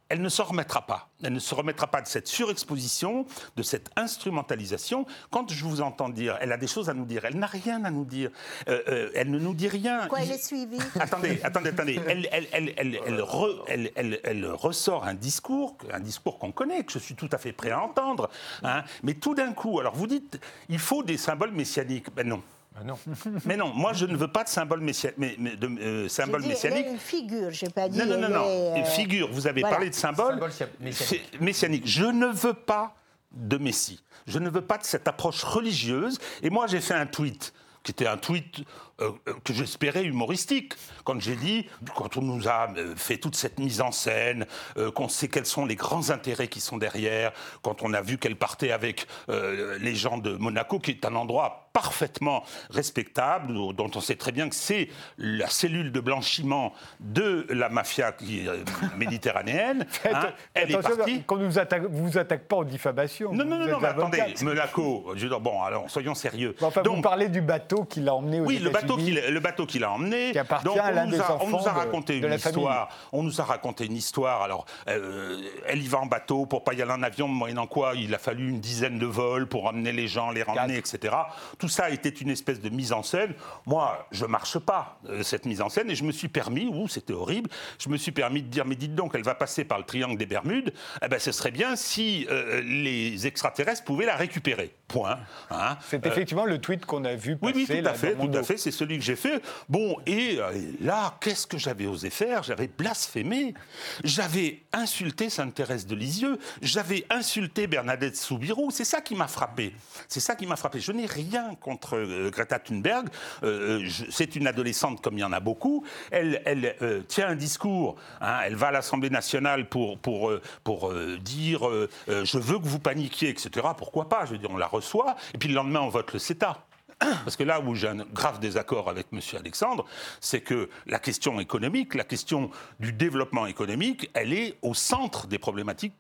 elle 0.09 0.21
ne 0.21 0.29
se 0.29 0.43
remettra 0.43 0.83
pas. 0.87 1.09
Elle 1.23 1.33
ne 1.33 1.39
se 1.39 1.55
remettra 1.55 1.87
pas 1.87 2.03
de 2.03 2.07
cette 2.07 2.29
surexposition, 2.29 3.25
de 3.57 3.63
cette 3.63 3.89
instrumentalisation. 3.97 5.07
Quand 5.31 5.51
je 5.51 5.65
vous 5.65 5.81
entends 5.81 6.11
dire, 6.11 6.37
elle 6.43 6.53
a 6.53 6.59
des 6.59 6.67
choses 6.67 6.91
à 6.91 6.95
nous 6.95 7.07
dire, 7.07 7.25
elle 7.25 7.39
n'a 7.39 7.47
rien 7.47 7.83
à 7.87 7.91
nous 7.91 8.05
dire. 8.05 8.31
Euh, 8.69 8.83
euh, 8.89 9.11
elle 9.15 9.31
ne 9.31 9.39
nous 9.39 9.55
dit 9.55 9.69
rien. 9.69 10.01
Pourquoi 10.01 10.21
elle 10.21 10.33
est 10.33 10.45
suivie? 10.45 10.77
Attendez, 11.01 11.41
attendez, 11.43 11.71
attendez. 11.71 11.99
Elle, 12.07 12.29
elle, 12.31 12.47
elle, 12.53 12.75
elle, 12.77 13.01
elle, 13.07 13.21
re- 13.21 13.63
elle- 13.69 13.91
elle- 13.95 14.21
elle 14.23 14.47
ressort 14.47 15.05
un 15.07 15.15
discours, 15.15 15.79
un 15.91 16.01
discours 16.01 16.39
qu'on 16.39 16.53
connaît, 16.53 16.85
que 16.85 16.93
je 16.93 16.99
suis 16.99 17.15
tout 17.15 17.31
à 17.33 17.39
fait 17.39 17.53
prêt 17.53 17.71
à 17.71 17.81
entendre. 17.81 18.29
hein. 18.63 18.85
Mais 19.03 19.15
tout 19.15 19.35
d'un 19.35 19.53
coup, 19.55 19.81
alors 19.81 19.95
vous 19.95 20.07
dites, 20.07 20.39
il 20.69 20.79
faut 20.79 21.03
des 21.03 21.17
symboles 21.17 21.53
messianiques. 21.53 22.15
Ben 22.15 22.29
non. 22.29 22.43
Ah 22.79 22.85
non. 22.85 22.99
Mais 23.45 23.57
non, 23.57 23.73
moi 23.75 23.93
je 23.93 24.07
ne 24.07 24.17
veux 24.17 24.29
pas 24.29 24.45
de 24.45 24.49
symboles 24.49 24.81
messia- 24.81 25.13
mais- 25.19 25.37
mais- 25.39 25.57
de, 25.57 25.67
euh, 25.67 26.03
J'ai 26.05 26.09
symboles 26.09 26.41
dit, 26.43 26.47
Elle 26.49 26.53
messianiques. 26.55 26.87
est 26.87 26.91
une 26.93 26.99
figure, 26.99 27.51
j'ai 27.51 27.69
pas 27.69 27.89
dit. 27.89 27.99
Non, 27.99 28.07
non, 28.07 28.19
non, 28.19 28.29
non. 28.29 28.45
euh, 28.47 28.85
Figure, 28.85 29.29
vous 29.31 29.47
avez 29.47 29.61
voilà. 29.61 29.77
parlé 29.77 29.91
de. 29.91 29.95
Symbole 29.95 30.41
sia- 30.51 30.69
messianique. 30.81 31.41
Messianique. 31.41 31.83
Je 31.87 32.05
ne 32.05 32.27
veux 32.27 32.55
pas 32.55 32.95
de 33.31 33.57
Messie. 33.59 34.03
Je 34.27 34.39
ne 34.39 34.49
veux 34.49 34.61
pas 34.63 34.79
de 34.79 34.85
cette 34.85 35.07
approche 35.09 35.43
religieuse. 35.43 36.19
Et 36.43 36.51
moi, 36.51 36.67
j'ai 36.67 36.81
fait 36.81 36.95
un 36.95 37.07
tweet 37.07 37.53
qui 37.83 37.91
était 37.93 38.07
un 38.07 38.17
tweet 38.17 38.61
euh, 39.03 39.11
euh, 39.29 39.33
que 39.45 39.53
j'espérais 39.53 40.05
humoristique. 40.05 40.75
Quand 41.05 41.21
j'ai 41.21 41.37
dit, 41.37 41.67
quand 41.97 42.17
on 42.17 42.23
nous 42.23 42.49
a 42.49 42.69
euh, 42.77 42.95
fait 42.97 43.19
toute 43.19 43.35
cette 43.37 43.59
mise 43.59 43.81
en 43.81 43.93
scène, 43.93 44.47
euh, 44.77 44.91
qu'on 44.91 45.09
sait 45.09 45.29
quels 45.29 45.47
sont 45.47 45.67
les 45.67 45.77
grands 45.77 46.11
intérêts 46.11 46.49
qui 46.49 46.61
sont 46.61 46.77
derrière, 46.79 47.33
quand 47.63 47.83
on 47.83 47.93
a 47.93 48.01
vu 48.01 48.19
qu'elle 48.19 48.37
partait 48.37 48.73
avec 48.73 49.07
euh, 49.29 49.79
les 49.81 49.95
gens 49.95 50.19
de 50.19 50.33
Monaco, 50.37 50.79
qui 50.79 50.93
est 50.93 51.05
un 51.05 51.15
endroit 51.17 51.69
parfaitement 51.73 52.45
respectable, 52.71 53.55
dont 53.75 53.91
on 53.95 54.01
sait 54.01 54.17
très 54.17 54.31
bien 54.33 54.49
que 54.49 54.55
c'est 54.55 54.89
la 55.17 55.49
cellule 55.49 55.91
de 55.91 56.01
blanchiment 56.01 56.75
de 57.01 57.47
la 57.49 57.69
mafia 57.71 58.13
qui 58.13 58.47
euh, 58.47 58.59
méditerranéenne. 58.99 59.87
hein. 60.05 60.29
elle 60.55 60.71
est 60.71 60.79
partie. 60.83 61.23
qu'on 61.23 61.37
nous 61.39 61.59
attaque, 61.59 61.85
vous 61.85 62.09
vous 62.09 62.19
attaque 62.19 62.47
pas 62.47 62.57
en 62.57 62.65
diffamation. 62.65 63.33
Non, 63.33 63.45
non, 63.45 63.59
Vous 63.59 63.65
non, 63.65 63.71
non, 63.73 63.81
mais 63.81 63.89
attendez. 63.89 64.35
Monaco, 64.43 65.13
je 65.17 65.27
bon, 65.29 65.63
alors, 65.63 65.89
soyons 65.91 66.15
sérieux. 66.15 66.55
Bon, 66.61 66.67
Enfin, 66.67 66.83
vous 66.83 66.91
Donc, 66.91 67.03
parlez 67.03 67.29
du 67.29 67.41
bateau 67.41 67.85
qui 67.85 68.01
l'a 68.01 68.15
emmené 68.15 68.41
aux 68.41 68.45
oui, 68.45 68.59
le 68.59 68.71
bateau, 68.71 68.92
Qu'il- 68.97 69.21
le 69.29 69.41
bateau 69.41 69.67
qu'il 69.67 69.85
a 69.85 69.91
emmené. 69.93 70.33
Qui 70.33 70.39
appartient 70.39 70.65
Donc, 70.67 70.79
à 70.79 70.89
on 70.91 70.95
l'un 70.95 71.05
nous 71.07 71.11
des 71.13 71.21
a, 71.21 71.37
on 71.43 71.49
nous 71.49 71.57
a 71.57 71.59
enfants 71.61 71.73
de- 71.73 71.79
raconté 71.79 72.21
de 72.21 72.25
une 72.27 72.31
la 72.31 72.39
famille. 72.39 72.59
histoire. 72.59 72.89
On 73.13 73.23
nous 73.23 73.41
a 73.41 73.45
raconté 73.45 73.87
une 73.87 73.97
histoire. 73.97 74.43
Alors, 74.43 74.65
euh, 74.89 75.41
elle 75.67 75.83
y 75.83 75.89
va 75.89 75.99
en 75.99 76.07
bateau 76.07 76.47
pour 76.47 76.65
pas 76.65 76.75
y 76.75 76.83
aller 76.83 76.93
en 76.93 77.03
avion, 77.03 77.29
moyennant 77.29 77.67
quoi 77.67 77.93
il 77.95 78.15
a 78.15 78.19
fallu 78.19 78.49
une 78.49 78.61
dizaine 78.61 78.99
de 78.99 79.07
vols 79.07 79.47
pour 79.47 79.67
emmener 79.67 79.93
les 79.93 80.09
gens, 80.09 80.31
les 80.31 80.43
ramener, 80.43 80.77
etc. 80.77 81.15
Tout 81.59 81.69
ça 81.69 81.91
était 81.91 82.09
une 82.09 82.31
espèce 82.31 82.61
de 82.61 82.69
mise 82.69 82.93
en 82.93 83.03
scène. 83.03 83.35
Moi, 83.67 84.07
je 84.11 84.25
marche 84.27 84.59
pas 84.59 84.99
euh, 85.09 85.23
cette 85.23 85.47
mise 85.47 85.61
en 85.61 85.69
scène 85.69 85.91
et 85.91 85.95
je 85.95 86.05
me 86.05 86.13
suis 86.13 86.29
permis, 86.29 86.67
ouh, 86.67 86.89
c'était 86.89 87.13
horrible, 87.13 87.49
je 87.79 87.89
me 87.89 87.97
suis 87.97 88.13
permis 88.13 88.43
de 88.43 88.49
dire, 88.49 88.65
mais 88.65 88.75
dites 88.77 88.95
donc, 88.95 89.13
elle 89.15 89.23
va 89.23 89.35
passer 89.35 89.65
par 89.65 89.79
le 89.79 89.85
triangle 89.85 90.17
des 90.17 90.27
Bermudes. 90.27 90.73
Eh 91.05 91.09
ben, 91.09 91.19
ce 91.19 91.33
serait 91.33 91.51
bien 91.51 91.77
si 91.77 92.27
euh, 92.31 92.61
les 92.65 93.27
extraterrestres 93.27 93.85
pouvaient 93.85 94.07
la 94.07 94.17
récupérer. 94.17 94.75
Point. 94.89 95.19
Hein. 95.51 95.79
C'est 95.89 96.05
effectivement 96.07 96.45
le 96.45 96.59
tweet 96.59 96.85
qu'on 96.85 97.05
a 97.07 97.15
vu 97.15 97.39
Oui, 97.41 97.53
passer. 97.53 97.67
oui, 97.73 97.79
tout 97.79 97.85
là, 97.85 97.91
à 97.91 97.95
fait, 97.95 98.15
tout 98.15 98.31
à 98.37 98.43
fait, 98.43 98.57
c'est 98.59 98.71
celui 98.73 98.99
que 98.99 99.05
j'ai 99.05 99.17
fait. 99.17 99.41
Bon, 99.69 99.97
et 100.07 100.39
euh, 100.41 100.53
là, 100.81 101.17
qu'est-ce 101.21 101.47
que 101.47 101.59
j'avais 101.59 101.87
osé 101.87 102.11
faire? 102.11 102.43
J'avais 102.43 102.67
blasphémé, 102.69 103.55
j'avais 104.03 104.63
insulté 104.73 105.31
Sainte-Thérèse 105.31 105.87
de 105.87 105.95
Lisieux, 105.95 106.39
j'avais 106.61 107.05
insulté 107.11 107.67
Bernadette 107.67 108.17
Soubirou, 108.17 108.71
c'est 108.71 108.85
ça 108.85 109.01
qui 109.01 109.15
m'a 109.15 109.29
frappé. 109.29 109.75
C'est 110.09 110.21
ça 110.21 110.35
qui 110.35 110.47
m'a 110.47 110.57
frappé. 110.57 110.81
Je 110.81 110.93
n'ai 110.93 111.07
rien 111.07 111.55
contre 111.55 111.97
euh, 111.97 112.31
Greta 112.31 112.59
Thunberg, 112.59 113.09
Euh, 113.45 113.89
c'est 114.11 114.37
une 114.37 114.47
adolescente 114.47 115.01
comme 115.01 115.19
il 115.19 115.21
y 115.21 115.25
en 115.25 115.33
a 115.33 115.41
beaucoup, 115.41 115.85
elle, 116.11 116.43
elle 116.45 117.05
tient 117.09 117.29
un 117.29 117.37
discours, 117.37 117.97
hein, 118.21 118.41
elle 118.45 118.57
va 118.57 118.69
à 118.69 118.71
l'Assemblée 118.73 119.11
nationale 119.11 119.69
pour, 119.69 119.99
pour, 119.99 120.33
pour 120.65 120.93
dire 121.21 121.69
je 122.09 122.39
veux 122.39 122.59
que 122.59 122.67
vous 122.67 122.79
paniquiez, 122.79 123.29
etc. 123.29 123.69
Pourquoi 123.77 124.09
pas 124.09 124.25
Je 124.27 124.33
veux 124.33 124.39
dire, 124.39 124.51
on 124.51 124.57
la 124.57 124.67
reçoit, 124.67 125.17
et 125.35 125.39
puis 125.39 125.49
le 125.49 125.55
lendemain, 125.55 125.81
on 125.81 125.89
vote 125.89 126.13
le 126.13 126.19
CETA. 126.19 126.65
Parce 127.25 127.37
que 127.37 127.45
là 127.45 127.61
où 127.61 127.75
j'ai 127.75 127.89
un 127.89 128.05
grave 128.13 128.41
désaccord 128.41 128.89
avec 128.89 129.07
M. 129.13 129.21
Alexandre, 129.39 129.85
c'est 130.21 130.41
que 130.41 130.69
la 130.87 130.99
question 130.99 131.41
économique, 131.41 131.95
la 131.95 132.05
question 132.05 132.51
du 132.81 132.93
développement 132.93 133.47
économique, 133.47 134.11
elle 134.15 134.33
est 134.33 134.57
au 134.63 134.75
centre 134.75 135.27
des 135.27 135.39
problématiques 135.39 135.95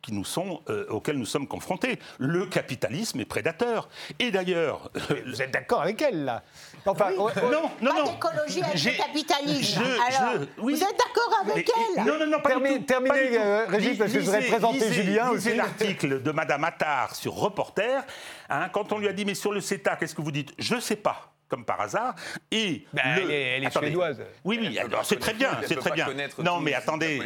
euh, 0.69 0.87
auxquelles 0.89 1.19
nous 1.19 1.27
sommes 1.27 1.47
confrontés. 1.47 1.99
Le 2.19 2.47
capitalisme 2.47 3.21
est 3.21 3.25
prédateur. 3.25 3.89
Et 4.19 4.31
d'ailleurs, 4.31 4.91
Vous 5.27 5.43
êtes 5.43 5.51
d'accord 5.51 5.83
avec 5.83 6.01
elle, 6.03 6.25
là? 6.25 6.43
Enfin, 6.85 7.07
Oui. 7.11 7.19
ouais, 7.19 7.33
non, 7.43 7.71
non, 7.81 7.93
pas 7.93 7.99
non. 8.01 8.13
d'écologie 8.13 8.63
avec 8.63 8.77
J'ai- 8.77 8.91
le 8.91 8.97
capitalisme. 8.97 9.83
je- 9.85 10.17
Alors, 10.17 10.33
je- 10.41 10.63
oui. 10.63 10.73
vous 10.75 10.83
êtes 10.83 10.99
d'accord 10.99 11.39
avec 11.43 11.57
Mais- 11.69 11.85
elle 11.99 12.05
Non, 12.05 12.19
non, 12.19 12.27
non, 12.27 12.41
pas 12.41 12.51
Termi- 12.51 12.73
du 12.73 12.79
tout. 12.81 12.85
terminez, 12.85 13.09
pas 13.11 13.23
du 13.23 13.29
tout. 13.31 13.37
euh, 13.39 13.67
Régis, 13.69 13.99
parce 13.99 14.13
que 14.13 14.19
je 14.21 14.25
voudrais 14.25 14.43
présenter 14.47 14.79
lisez- 14.79 14.93
Julien 14.93 15.33
lisez 15.33 15.49
aussi. 15.51 15.57
l'article 15.57 16.23
de 16.23 16.31
Madame 16.33 16.65
Attard 16.65 17.15
sur 17.15 17.35
Reporter. 17.35 18.03
hein, 18.51 18.69
quand 18.71 18.93
on 18.93 18.99
lui 18.99 19.09
a 19.09 19.13
dit, 19.13 19.25
mais 19.25 19.35
sur 19.35 19.53
le 19.53 19.61
CETA, 19.61 19.97
qu'est-ce 19.97 20.15
que 20.15 20.21
vous 20.23 20.33
dites? 20.33 20.53
Je 20.59 20.75
ne 20.75 20.81
sais 20.81 20.97
pas. 20.97 21.29
Comme 21.49 21.67
par 21.67 21.83
hasard. 21.83 22.15
Et 22.51 22.87
Ben, 22.95 23.03
le- 23.15 23.23
elle 23.25 23.31
est- 23.31 23.57
elle 23.59 23.63
est 23.65 23.67
Attendez. 23.67 23.87
suédoise. 23.89 24.23
Oui, 24.43 24.59
oui, 24.59 24.79
c'est 25.05 25.19
très 25.21 25.35
bien, 25.35 25.51
c'est 25.67 25.77
très 25.77 25.91
pas 25.91 25.95
bien. 25.97 26.07
Non, 26.39 26.61
mais 26.61 26.73
attendez, 26.73 27.21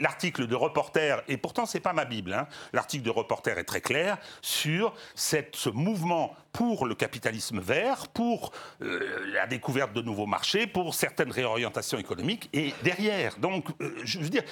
l'article 0.00 0.46
de 0.48 0.54
Reporter, 0.56 1.22
et 1.28 1.36
pourtant 1.36 1.66
c'est 1.66 1.78
pas 1.80 1.92
ma 1.92 2.04
Bible, 2.04 2.32
hein, 2.32 2.48
l'article 2.72 3.04
de 3.04 3.10
Reporter 3.10 3.58
est 3.58 3.64
très 3.64 3.80
clair 3.80 4.18
sur 4.42 4.92
cette, 5.14 5.54
ce 5.56 5.70
mouvement 5.70 6.34
pour 6.52 6.86
le 6.86 6.94
capitalisme 6.94 7.60
vert, 7.60 8.08
pour 8.08 8.52
euh, 8.82 9.00
la 9.32 9.46
découverte 9.46 9.92
de 9.92 10.02
nouveaux 10.02 10.26
marchés, 10.26 10.66
pour 10.66 10.94
certaines 10.94 11.30
réorientations 11.30 11.98
économiques, 11.98 12.48
et 12.52 12.74
derrière. 12.82 13.38
Donc, 13.38 13.66
euh, 13.80 13.94
je 14.04 14.18
veux 14.18 14.28
dire, 14.28 14.42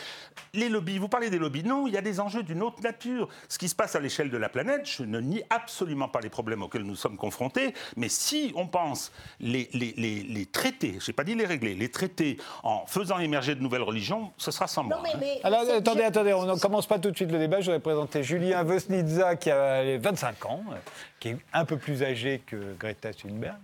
les 0.54 0.68
lobbies, 0.68 0.98
vous 0.98 1.08
parlez 1.08 1.30
des 1.30 1.38
lobbies, 1.38 1.64
non, 1.64 1.86
il 1.86 1.94
y 1.94 1.98
a 1.98 2.02
des 2.02 2.20
enjeux 2.20 2.42
d'une 2.42 2.62
autre 2.62 2.82
nature. 2.82 3.28
Ce 3.48 3.58
qui 3.58 3.68
se 3.68 3.74
passe 3.74 3.96
à 3.96 4.00
l'échelle 4.00 4.30
de 4.30 4.36
la 4.36 4.48
planète, 4.48 4.88
je 4.88 5.02
ne 5.02 5.20
nie 5.20 5.42
absolument 5.50 6.08
pas 6.08 6.20
les 6.20 6.30
problèmes 6.30 6.62
auxquels 6.62 6.82
nous 6.82 6.96
sommes 6.96 7.16
confrontés, 7.16 7.74
mais 7.96 8.08
si 8.08 8.52
on 8.54 8.66
pense 8.66 9.12
les, 9.40 9.68
les, 9.72 9.94
les, 9.96 10.22
les 10.22 10.46
traités, 10.46 10.98
je 11.00 11.10
n'ai 11.10 11.12
pas 11.12 11.24
dit 11.24 11.34
les 11.34 11.46
régler, 11.46 11.74
les 11.74 11.90
traités 11.90 12.38
en 12.62 12.86
faisant 12.86 13.18
émerger 13.18 13.54
de 13.54 13.60
nouvelles 13.60 13.82
religions, 13.82 14.32
ce 14.36 14.50
sera 14.50 14.66
sans 14.66 14.84
moi. 14.84 14.96
Non, 14.96 15.02
mais, 15.02 15.26
hein. 15.26 15.40
Alors, 15.44 15.62
attendez, 15.68 16.02
attendez, 16.02 16.32
on 16.32 16.46
ne 16.46 16.58
commence 16.58 16.86
pas 16.86 16.98
tout 16.98 17.10
de 17.10 17.16
suite 17.16 17.30
le 17.30 17.38
débat. 17.38 17.60
Je 17.60 17.66
voudrais 17.66 17.80
présenter 17.80 18.22
Julien 18.22 18.62
Vesnitza, 18.62 19.36
qui 19.36 19.50
a 19.50 19.98
25 19.98 20.46
ans, 20.46 20.64
euh, 20.70 20.76
qui 21.20 21.28
est 21.30 21.38
un 21.52 21.64
peu 21.64 21.76
plus 21.76 21.87
plus 21.88 22.02
âgé 22.02 22.42
que 22.44 22.74
Greta 22.78 23.14
Thunberg. 23.14 23.56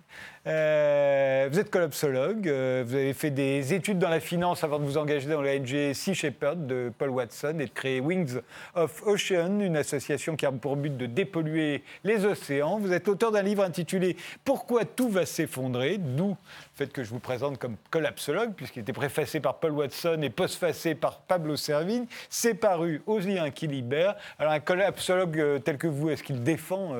Euh, 0.46 1.46
vous 1.52 1.58
êtes 1.58 1.70
collapsologue, 1.70 2.48
euh, 2.48 2.82
vous 2.86 2.94
avez 2.94 3.12
fait 3.12 3.30
des 3.30 3.74
études 3.74 3.98
dans 3.98 4.08
la 4.08 4.20
finance 4.20 4.64
avant 4.64 4.78
de 4.78 4.84
vous 4.84 4.96
engager 4.96 5.28
dans 5.28 5.42
la 5.42 5.58
NG 5.58 5.92
Sea 5.92 6.14
Shepherd 6.14 6.66
de 6.66 6.90
Paul 6.96 7.10
Watson 7.10 7.58
et 7.60 7.66
de 7.66 7.70
créer 7.70 8.00
Wings 8.00 8.40
of 8.74 9.02
Ocean, 9.06 9.60
une 9.60 9.76
association 9.76 10.36
qui 10.36 10.46
a 10.46 10.52
pour 10.52 10.76
but 10.76 10.96
de 10.96 11.04
dépolluer 11.04 11.82
les 12.02 12.24
océans. 12.24 12.78
Vous 12.78 12.94
êtes 12.94 13.08
auteur 13.08 13.30
d'un 13.30 13.42
livre 13.42 13.62
intitulé 13.62 14.16
Pourquoi 14.42 14.86
tout 14.86 15.10
va 15.10 15.26
s'effondrer, 15.26 15.98
d'où 15.98 16.30
le 16.30 16.36
fait 16.76 16.90
que 16.90 17.04
je 17.04 17.10
vous 17.10 17.20
présente 17.20 17.58
comme 17.58 17.76
collapsologue, 17.90 18.54
puisqu'il 18.54 18.80
était 18.80 18.94
préfacé 18.94 19.40
par 19.40 19.56
Paul 19.56 19.72
Watson 19.72 20.18
et 20.22 20.30
postfacé 20.30 20.94
par 20.94 21.18
Pablo 21.20 21.56
Servigne. 21.56 22.06
C'est 22.30 22.54
paru 22.54 23.02
aux 23.04 23.18
liens 23.18 23.50
qui 23.50 23.66
libèrent. 23.66 24.16
Alors 24.38 24.54
un 24.54 24.60
collapsologue 24.60 25.38
euh, 25.38 25.58
tel 25.58 25.76
que 25.76 25.88
vous, 25.88 26.08
est-ce 26.08 26.22
qu'il 26.22 26.42
défend 26.42 26.94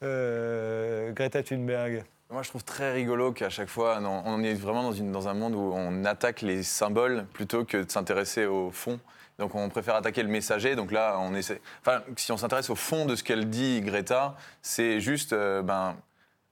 Greta 0.00 1.42
Thunberg 1.42 2.04
moi, 2.30 2.42
je 2.42 2.48
trouve 2.48 2.64
très 2.64 2.92
rigolo 2.92 3.30
qu'à 3.30 3.50
chaque 3.50 3.68
fois, 3.68 4.00
on 4.02 4.42
est 4.42 4.54
vraiment 4.54 4.90
dans, 4.90 5.28
un 5.28 5.34
monde 5.34 5.54
où 5.54 5.72
on 5.72 6.04
attaque 6.04 6.42
les 6.42 6.64
symboles 6.64 7.24
plutôt 7.32 7.64
que 7.64 7.76
de 7.76 7.90
s'intéresser 7.90 8.46
au 8.46 8.72
fond. 8.72 8.98
Donc, 9.38 9.54
on 9.54 9.68
préfère 9.68 9.94
attaquer 9.94 10.24
le 10.24 10.28
messager. 10.28 10.74
Donc 10.74 10.90
là, 10.90 11.18
on 11.20 11.34
essaie. 11.36 11.60
Si 12.16 12.32
on 12.32 12.36
s'intéresse 12.36 12.68
au 12.68 12.74
fond 12.74 13.04
de 13.04 13.14
ce 13.14 13.22
qu'elle 13.22 13.48
dit, 13.48 13.80
Greta, 13.80 14.34
c'est 14.60 14.98
juste, 14.98 15.34
euh, 15.34 15.62
ben, 15.62 15.94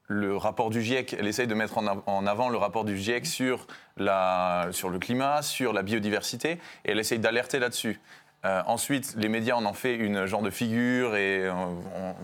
le 0.07 0.37
rapport 0.37 0.71
du 0.71 0.81
GIEC. 0.81 1.17
Elle 1.19 1.27
essaye 1.27 1.47
de 1.47 1.55
mettre 1.55 1.79
en 1.79 2.27
avant 2.27 2.51
le 2.51 2.59
rapport 2.59 2.85
du 2.85 2.97
GIEC 2.97 3.27
sur, 3.27 3.67
sur 3.97 4.91
le 4.91 4.99
climat, 5.01 5.43
sur 5.43 5.73
la 5.73 5.83
biodiversité, 5.83 6.53
et 6.85 6.93
elle 6.93 6.99
essaye 6.99 7.19
d'alerter 7.19 7.59
là-dessus. 7.59 7.99
Euh, 8.45 8.63
ensuite, 8.67 9.15
les 9.17 9.29
médias 9.29 9.55
en 9.55 9.65
ont 9.65 9.73
fait 9.73 9.95
une 9.95 10.27
genre 10.27 10.43
de 10.43 10.51
figure 10.51 11.17
et 11.17 11.47
euh, 11.47 11.53
on, 11.53 12.15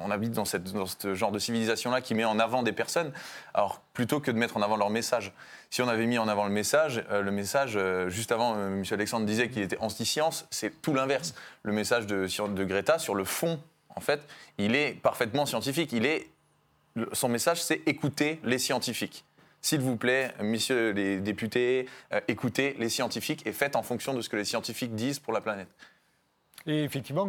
on 0.00 0.10
habite 0.10 0.32
dans, 0.32 0.46
cette, 0.46 0.72
dans 0.72 0.86
ce 0.86 1.14
genre 1.14 1.32
de 1.32 1.38
civilisation-là 1.38 2.00
qui 2.00 2.14
met 2.14 2.24
en 2.24 2.38
avant 2.38 2.62
des 2.62 2.72
personnes, 2.72 3.12
alors 3.52 3.82
plutôt 3.92 4.20
que 4.20 4.30
de 4.30 4.38
mettre 4.38 4.56
en 4.56 4.62
avant 4.62 4.76
leur 4.76 4.88
message. 4.88 5.32
Si 5.68 5.82
on 5.82 5.88
avait 5.88 6.06
mis 6.06 6.18
en 6.18 6.28
avant 6.28 6.44
le 6.44 6.50
message, 6.50 7.04
euh, 7.10 7.20
le 7.20 7.30
message, 7.30 7.78
juste 8.08 8.32
avant, 8.32 8.54
M. 8.54 8.82
Alexandre 8.90 9.26
disait 9.26 9.48
qu'il 9.50 9.62
était 9.62 9.78
anti-science, 9.80 10.46
c'est 10.50 10.80
tout 10.80 10.94
l'inverse. 10.94 11.34
Le 11.62 11.72
message 11.72 12.06
de, 12.06 12.26
de 12.26 12.64
Greta, 12.64 12.98
sur 12.98 13.14
le 13.14 13.24
fond, 13.24 13.60
en 13.94 14.00
fait, 14.00 14.22
il 14.56 14.74
est 14.74 14.94
parfaitement 14.94 15.44
scientifique. 15.44 15.92
Il 15.92 16.06
est, 16.06 16.28
son 17.12 17.28
message, 17.28 17.62
c'est 17.62 17.82
écouter 17.86 18.40
les 18.44 18.58
scientifiques. 18.58 19.24
S'il 19.62 19.80
vous 19.80 19.96
plaît, 19.96 20.32
messieurs 20.40 20.92
les 20.92 21.20
députés, 21.20 21.86
euh, 22.12 22.20
écoutez 22.28 22.74
les 22.78 22.88
scientifiques 22.88 23.46
et 23.46 23.52
faites 23.52 23.76
en 23.76 23.82
fonction 23.82 24.14
de 24.14 24.22
ce 24.22 24.28
que 24.28 24.36
les 24.36 24.44
scientifiques 24.44 24.94
disent 24.94 25.18
pour 25.18 25.32
la 25.32 25.40
planète. 25.40 25.68
Et 26.66 26.82
effectivement, 26.82 27.28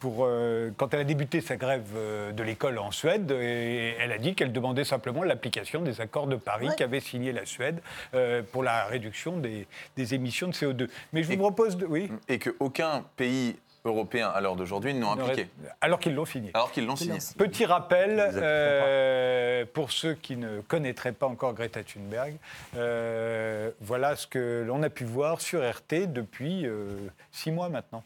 pour, 0.00 0.24
euh, 0.24 0.70
quand 0.76 0.94
elle 0.94 1.00
a 1.00 1.04
débuté 1.04 1.40
sa 1.40 1.56
grève 1.56 1.86
euh, 1.96 2.32
de 2.32 2.42
l'école 2.42 2.78
en 2.78 2.90
Suède, 2.90 3.30
elle 3.30 4.12
a 4.12 4.18
dit 4.18 4.34
qu'elle 4.34 4.52
demandait 4.52 4.84
simplement 4.84 5.22
l'application 5.22 5.80
des 5.82 6.00
accords 6.00 6.26
de 6.26 6.36
Paris 6.36 6.68
qu'avait 6.76 7.00
signé 7.00 7.32
la 7.32 7.46
Suède 7.46 7.80
pour 8.52 8.62
la 8.62 8.84
réduction 8.86 9.38
des, 9.38 9.66
émissions 9.96 10.48
de 10.48 10.52
CO2. 10.52 10.88
Mais 11.12 11.22
je 11.22 11.32
vous 11.32 11.38
propose 11.38 11.76
de... 11.76 11.86
Oui. 11.86 12.10
Et 12.28 12.38
qu'aucun 12.38 13.04
pays 13.16 13.56
européens 13.84 14.28
à 14.28 14.40
l'heure 14.40 14.56
d'aujourd'hui 14.56 14.94
n'ont 14.94 15.12
appliqué. 15.12 15.48
Alors 15.80 16.00
qu'ils 16.00 16.14
l'ont 16.14 16.24
signé. 16.24 16.50
Alors 16.54 16.72
qu'ils 16.72 16.86
l'ont 16.86 16.96
signé. 16.96 17.18
Petit 17.36 17.66
rappel, 17.66 18.18
euh, 18.18 19.64
pour 19.72 19.92
ceux 19.92 20.14
qui 20.14 20.36
ne 20.36 20.60
connaîtraient 20.62 21.12
pas 21.12 21.26
encore 21.26 21.54
Greta 21.54 21.82
Thunberg, 21.82 22.36
euh, 22.76 23.70
voilà 23.80 24.16
ce 24.16 24.26
que 24.26 24.64
l'on 24.66 24.82
a 24.82 24.90
pu 24.90 25.04
voir 25.04 25.40
sur 25.40 25.60
RT 25.60 26.06
depuis 26.06 26.66
euh, 26.66 26.96
six 27.30 27.50
mois 27.52 27.68
maintenant. 27.68 28.02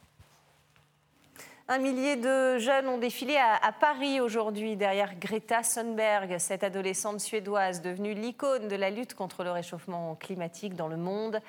Un 1.70 1.78
millier 1.78 2.16
de 2.16 2.56
jeunes 2.56 2.88
ont 2.88 2.96
défilé 2.96 3.36
à, 3.36 3.72
Paris 3.72 4.20
aujourd'hui 4.20 4.74
derrière 4.74 5.18
Greta 5.20 5.60
Thunberg, 5.60 6.38
cette 6.38 6.64
adolescente 6.64 7.20
suédoise 7.20 7.82
devenue 7.82 8.14
l'icône 8.14 8.68
de 8.68 8.74
la 8.76 8.88
lutte 8.88 9.12
contre 9.12 9.44
le 9.44 9.50
réchauffement 9.50 10.14
climatique 10.14 10.74
dans 10.76 10.88
le 10.88 10.96
monde. 10.96 11.42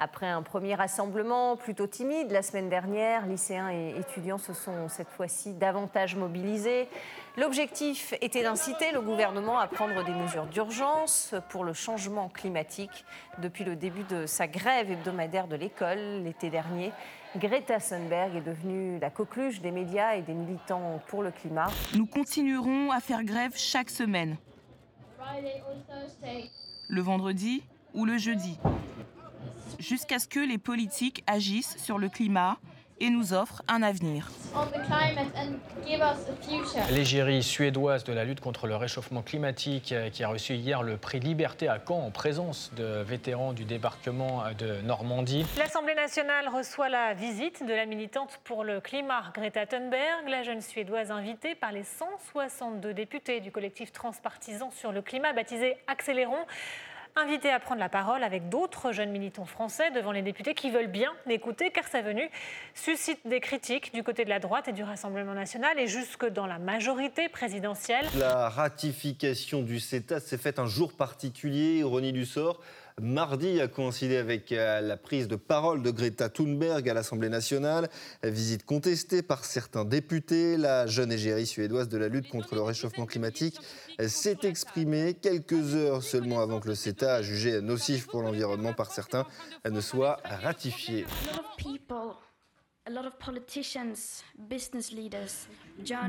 Après 0.00 0.28
un 0.28 0.42
premier 0.42 0.76
rassemblement 0.76 1.56
plutôt 1.56 1.88
timide 1.88 2.30
la 2.30 2.42
semaine 2.42 2.68
dernière, 2.68 3.26
lycéens 3.26 3.70
et 3.70 3.96
étudiants 3.98 4.38
se 4.38 4.52
sont 4.52 4.88
cette 4.88 5.08
fois-ci 5.08 5.54
davantage 5.54 6.14
mobilisés. 6.14 6.88
L'objectif 7.36 8.14
était 8.20 8.44
d'inciter 8.44 8.92
le 8.92 9.00
gouvernement 9.00 9.58
à 9.58 9.66
prendre 9.66 10.04
des 10.04 10.12
mesures 10.12 10.46
d'urgence 10.46 11.34
pour 11.50 11.64
le 11.64 11.72
changement 11.72 12.28
climatique. 12.28 13.04
Depuis 13.38 13.64
le 13.64 13.74
début 13.74 14.04
de 14.04 14.24
sa 14.26 14.46
grève 14.46 14.88
hebdomadaire 14.88 15.48
de 15.48 15.56
l'école 15.56 16.22
l'été 16.22 16.48
dernier, 16.48 16.92
Greta 17.36 17.80
Thunberg 17.80 18.36
est 18.36 18.40
devenue 18.40 19.00
la 19.00 19.10
coqueluche 19.10 19.60
des 19.60 19.72
médias 19.72 20.14
et 20.14 20.22
des 20.22 20.34
militants 20.34 21.02
pour 21.08 21.24
le 21.24 21.32
climat. 21.32 21.72
Nous 21.96 22.06
continuerons 22.06 22.92
à 22.92 23.00
faire 23.00 23.24
grève 23.24 23.54
chaque 23.56 23.90
semaine. 23.90 24.36
Le 26.88 27.00
vendredi 27.00 27.64
ou 27.94 28.04
le 28.04 28.16
jeudi 28.16 28.60
jusqu'à 29.78 30.18
ce 30.18 30.28
que 30.28 30.40
les 30.40 30.58
politiques 30.58 31.22
agissent 31.26 31.76
sur 31.78 31.98
le 31.98 32.08
climat 32.08 32.58
et 33.00 33.10
nous 33.10 33.32
offrent 33.32 33.62
un 33.68 33.82
avenir. 33.82 34.28
L'égérie 36.90 37.42
suédoise 37.42 38.04
de 38.04 38.12
la 38.12 38.24
lutte 38.24 38.40
contre 38.40 38.66
le 38.66 38.76
réchauffement 38.76 39.22
climatique 39.22 39.92
euh, 39.92 40.10
qui 40.10 40.24
a 40.24 40.28
reçu 40.28 40.54
hier 40.54 40.82
le 40.82 40.96
prix 40.96 41.20
Liberté 41.20 41.68
à 41.68 41.78
Caen 41.78 42.06
en 42.06 42.10
présence 42.10 42.72
de 42.76 43.02
vétérans 43.02 43.52
du 43.52 43.64
débarquement 43.64 44.44
de 44.58 44.80
Normandie. 44.82 45.46
L'Assemblée 45.56 45.94
nationale 45.94 46.48
reçoit 46.48 46.88
la 46.88 47.14
visite 47.14 47.64
de 47.64 47.72
la 47.72 47.86
militante 47.86 48.40
pour 48.44 48.64
le 48.64 48.80
climat 48.80 49.24
Greta 49.34 49.66
Thunberg, 49.66 50.28
la 50.28 50.42
jeune 50.42 50.60
suédoise 50.60 51.10
invitée 51.10 51.54
par 51.54 51.72
les 51.72 51.84
162 51.84 52.94
députés 52.94 53.40
du 53.40 53.50
collectif 53.50 53.92
transpartisan 53.92 54.70
sur 54.70 54.92
le 54.92 55.02
climat 55.02 55.32
baptisé 55.32 55.76
Accélérons 55.86 56.46
invité 57.18 57.50
à 57.50 57.60
prendre 57.60 57.80
la 57.80 57.88
parole 57.88 58.22
avec 58.22 58.48
d'autres 58.48 58.92
jeunes 58.92 59.10
militants 59.10 59.44
français 59.44 59.90
devant 59.90 60.12
les 60.12 60.22
députés 60.22 60.54
qui 60.54 60.70
veulent 60.70 60.86
bien 60.86 61.12
l'écouter 61.26 61.70
car 61.70 61.86
sa 61.86 62.02
venue 62.02 62.28
suscite 62.74 63.20
des 63.26 63.40
critiques 63.40 63.92
du 63.92 64.02
côté 64.02 64.24
de 64.24 64.30
la 64.30 64.38
droite 64.38 64.68
et 64.68 64.72
du 64.72 64.82
Rassemblement 64.82 65.34
national 65.34 65.78
et 65.78 65.86
jusque 65.86 66.26
dans 66.26 66.46
la 66.46 66.58
majorité 66.58 67.28
présidentielle. 67.28 68.06
La 68.18 68.48
ratification 68.48 69.62
du 69.62 69.80
CETA 69.80 70.20
s'est 70.20 70.38
faite 70.38 70.58
un 70.58 70.66
jour 70.66 70.92
particulier, 70.92 71.78
ironie 71.78 72.12
du 72.12 72.24
sort, 72.24 72.60
mardi 73.00 73.60
a 73.60 73.68
coïncidé 73.68 74.16
avec 74.16 74.52
euh, 74.52 74.80
la 74.80 74.96
prise 74.96 75.28
de 75.28 75.36
parole 75.36 75.82
de 75.82 75.90
Greta 75.90 76.28
Thunberg 76.28 76.88
à 76.88 76.94
l'Assemblée 76.94 77.28
nationale. 77.28 77.88
Visite 78.22 78.64
contestée 78.64 79.22
par 79.22 79.44
certains 79.44 79.84
députés. 79.84 80.56
La 80.56 80.86
jeune 80.86 81.12
égérie 81.12 81.46
suédoise 81.46 81.88
de 81.88 81.98
la 81.98 82.08
lutte 82.08 82.28
contre 82.28 82.54
le 82.54 82.62
réchauffement 82.62 83.06
climatique 83.06 83.58
s'est 84.06 84.38
exprimée 84.42 85.14
quelques 85.14 85.74
heures 85.74 86.02
seulement 86.02 86.40
avant 86.40 86.60
que 86.60 86.68
le 86.68 86.74
CETA, 86.74 87.22
jugé 87.22 87.60
nocif 87.60 88.06
pour 88.06 88.22
l'environnement 88.22 88.72
par 88.72 88.92
certains, 88.92 89.26
ne 89.68 89.80
soit 89.80 90.18
ratifié. 90.24 91.06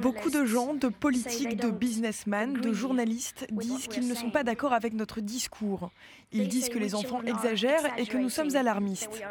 Beaucoup 0.01 0.29
de 0.29 0.45
gens, 0.45 0.73
de 0.73 0.87
politiques, 0.87 1.57
de 1.57 1.71
businessmen, 1.71 2.53
de 2.53 2.73
journalistes 2.73 3.47
disent 3.51 3.87
qu'ils 3.87 4.07
ne 4.07 4.15
sont 4.15 4.31
pas 4.31 4.43
d'accord 4.43 4.73
avec 4.73 4.93
notre 4.93 5.21
discours. 5.21 5.91
Ils 6.31 6.47
disent 6.47 6.69
que 6.69 6.79
les 6.79 6.95
enfants 6.95 7.21
exagèrent 7.23 7.97
et 7.97 8.05
que 8.05 8.17
nous 8.17 8.29
sommes 8.29 8.55
alarmistes. 8.55 9.21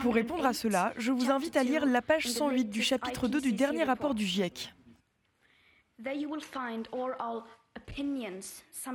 Pour 0.00 0.14
répondre 0.14 0.44
à 0.44 0.52
cela, 0.52 0.92
je 0.96 1.12
vous 1.12 1.30
invite 1.30 1.56
à 1.56 1.62
lire 1.62 1.86
la 1.86 2.02
page 2.02 2.26
108 2.28 2.64
du 2.66 2.82
chapitre 2.82 3.28
2 3.28 3.40
du 3.40 3.52
dernier 3.52 3.84
rapport 3.84 4.14
du 4.14 4.26
GIEC. 4.26 4.74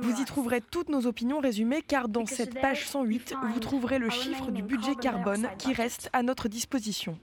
Vous 0.00 0.20
y 0.20 0.24
trouverez 0.24 0.60
toutes 0.60 0.88
nos 0.88 1.06
opinions 1.06 1.40
résumées 1.40 1.82
car 1.82 2.08
dans 2.08 2.26
cette 2.26 2.60
page 2.60 2.86
108, 2.86 3.34
vous 3.52 3.60
trouverez 3.60 3.98
le 3.98 4.10
chiffre 4.10 4.50
du 4.50 4.62
budget 4.62 4.94
carbone 4.94 5.48
qui 5.58 5.72
reste 5.72 6.10
à 6.12 6.22
notre 6.22 6.48
disposition. 6.48 7.18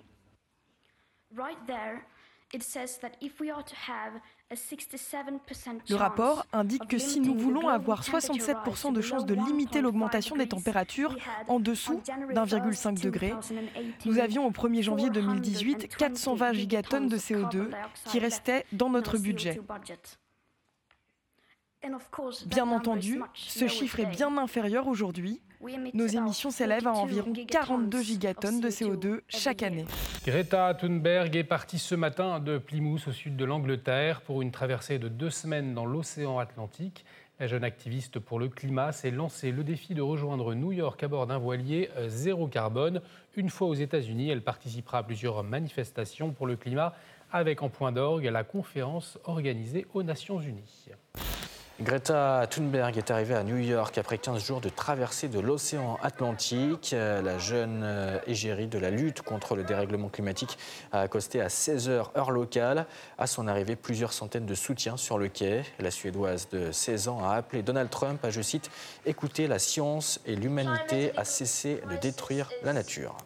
Le 5.90 5.96
rapport 5.96 6.46
indique 6.54 6.88
que 6.88 6.98
si 6.98 7.20
nous 7.20 7.38
voulons 7.38 7.68
avoir 7.68 8.04
67% 8.04 8.94
de 8.94 9.02
chances 9.02 9.26
de 9.26 9.34
limiter 9.34 9.82
l'augmentation 9.82 10.36
des 10.36 10.48
températures 10.48 11.18
en 11.48 11.60
dessous 11.60 12.02
d'1,5 12.06 13.02
degré, 13.02 13.34
nous 14.06 14.20
avions 14.20 14.46
au 14.46 14.52
1er 14.52 14.84
janvier 14.84 15.10
2018 15.10 15.96
420 15.98 16.54
gigatonnes 16.54 17.08
de 17.08 17.18
CO2 17.18 17.72
qui 18.06 18.20
restaient 18.20 18.66
dans 18.72 18.90
notre 18.90 19.18
budget. 19.18 19.60
Bien 22.48 22.68
entendu, 22.70 23.22
ce 23.34 23.68
chiffre 23.68 24.00
est 24.00 24.06
bien 24.06 24.38
inférieur 24.38 24.88
aujourd'hui. 24.88 25.42
Nos 25.94 26.06
émissions 26.06 26.52
s'élèvent 26.52 26.88
à 26.88 26.94
environ 26.94 27.34
42 27.48 28.02
gigatonnes 28.02 28.62
de 28.62 28.70
CO2 28.70 29.22
chaque 29.28 29.64
année. 29.64 29.86
Greta 30.26 30.74
Thunberg 30.74 31.36
est 31.36 31.44
partie 31.44 31.80
ce 31.80 31.96
matin 31.96 32.40
de 32.40 32.58
Plymouth 32.58 33.08
au 33.08 33.12
sud 33.12 33.36
de 33.36 33.46
l'Angleterre 33.46 34.22
pour 34.22 34.42
une 34.42 34.52
traversée 34.52 35.00
de 35.00 35.08
deux 35.08 35.30
semaines 35.30 35.74
dans 35.74 35.86
l'océan 35.86 36.40
Atlantique. 36.40 37.06
La 37.40 37.48
jeune 37.48 37.66
activiste 37.66 38.20
pour 38.20 38.40
le 38.40 38.48
climat 38.48 38.94
s'est 38.94 39.12
lancé 39.12 39.52
le 39.52 39.64
défi 39.64 39.94
de 39.94 40.02
rejoindre 40.02 40.54
New 40.54 40.72
York 40.72 41.04
à 41.04 41.10
bord 41.10 41.28
d'un 41.28 41.38
voilier 41.38 41.90
euh, 41.98 42.08
zéro 42.08 42.48
carbone. 42.48 43.02
Une 43.36 43.50
fois 43.50 43.68
aux 43.68 43.74
États-Unis, 43.74 44.30
elle 44.30 44.42
participera 44.42 45.00
à 45.00 45.04
plusieurs 45.04 45.44
manifestations 45.44 46.32
pour 46.32 46.48
le 46.48 46.56
climat 46.56 46.94
avec 47.32 47.62
en 47.62 47.70
point 47.70 47.92
d'orgue 47.92 48.26
la 48.26 48.46
conférence 48.46 49.20
organisée 49.26 49.86
aux 49.94 50.04
Nations 50.04 50.40
Unies. 50.40 50.92
Greta 51.82 52.48
Thunberg 52.50 52.98
est 52.98 53.12
arrivée 53.12 53.36
à 53.36 53.44
New 53.44 53.58
York 53.58 53.98
après 53.98 54.18
15 54.18 54.42
jours 54.42 54.62
de 54.62 54.70
traversée 54.70 55.28
de 55.28 55.42
l'océan 55.42 56.00
Atlantique. 56.02 56.96
La 56.98 57.38
jeune 57.38 57.82
euh, 57.84 58.18
égérie 58.28 58.68
de 58.68 58.80
la 58.80 58.90
lutte 58.90 59.22
contre 59.22 59.58
le 59.58 59.64
dérèglement 59.64 60.08
climatique 60.08 60.58
a 60.94 61.02
accosté 61.02 61.42
à 61.42 61.48
16h 61.48 62.18
heure 62.18 62.32
locale. 62.32 62.86
À 63.18 63.28
son 63.28 63.50
arrivée, 63.50 63.76
plusieurs 63.76 64.14
centaines 64.14 64.46
de 64.46 64.56
soutiens 64.56 64.96
sur 64.96 65.18
le 65.18 65.28
quai. 65.28 65.64
La 65.80 65.92
Suédoise 65.92 66.48
de 66.48 66.72
16 66.72 67.10
ans 67.10 67.26
a 67.26 67.36
appelé 67.36 67.62
Donald 67.62 67.90
Trump 67.90 68.24
à, 68.24 68.30
je 68.30 68.42
cite, 68.42 68.72
écouter 69.06 69.48
la 69.48 69.60
science 69.60 70.22
et 70.26 70.38
l'humanité 70.38 71.12
à 71.18 71.26
cesser 71.26 71.82
de 71.92 71.98
détruire 71.98 72.50
la 72.64 72.72
nature. 72.72 73.18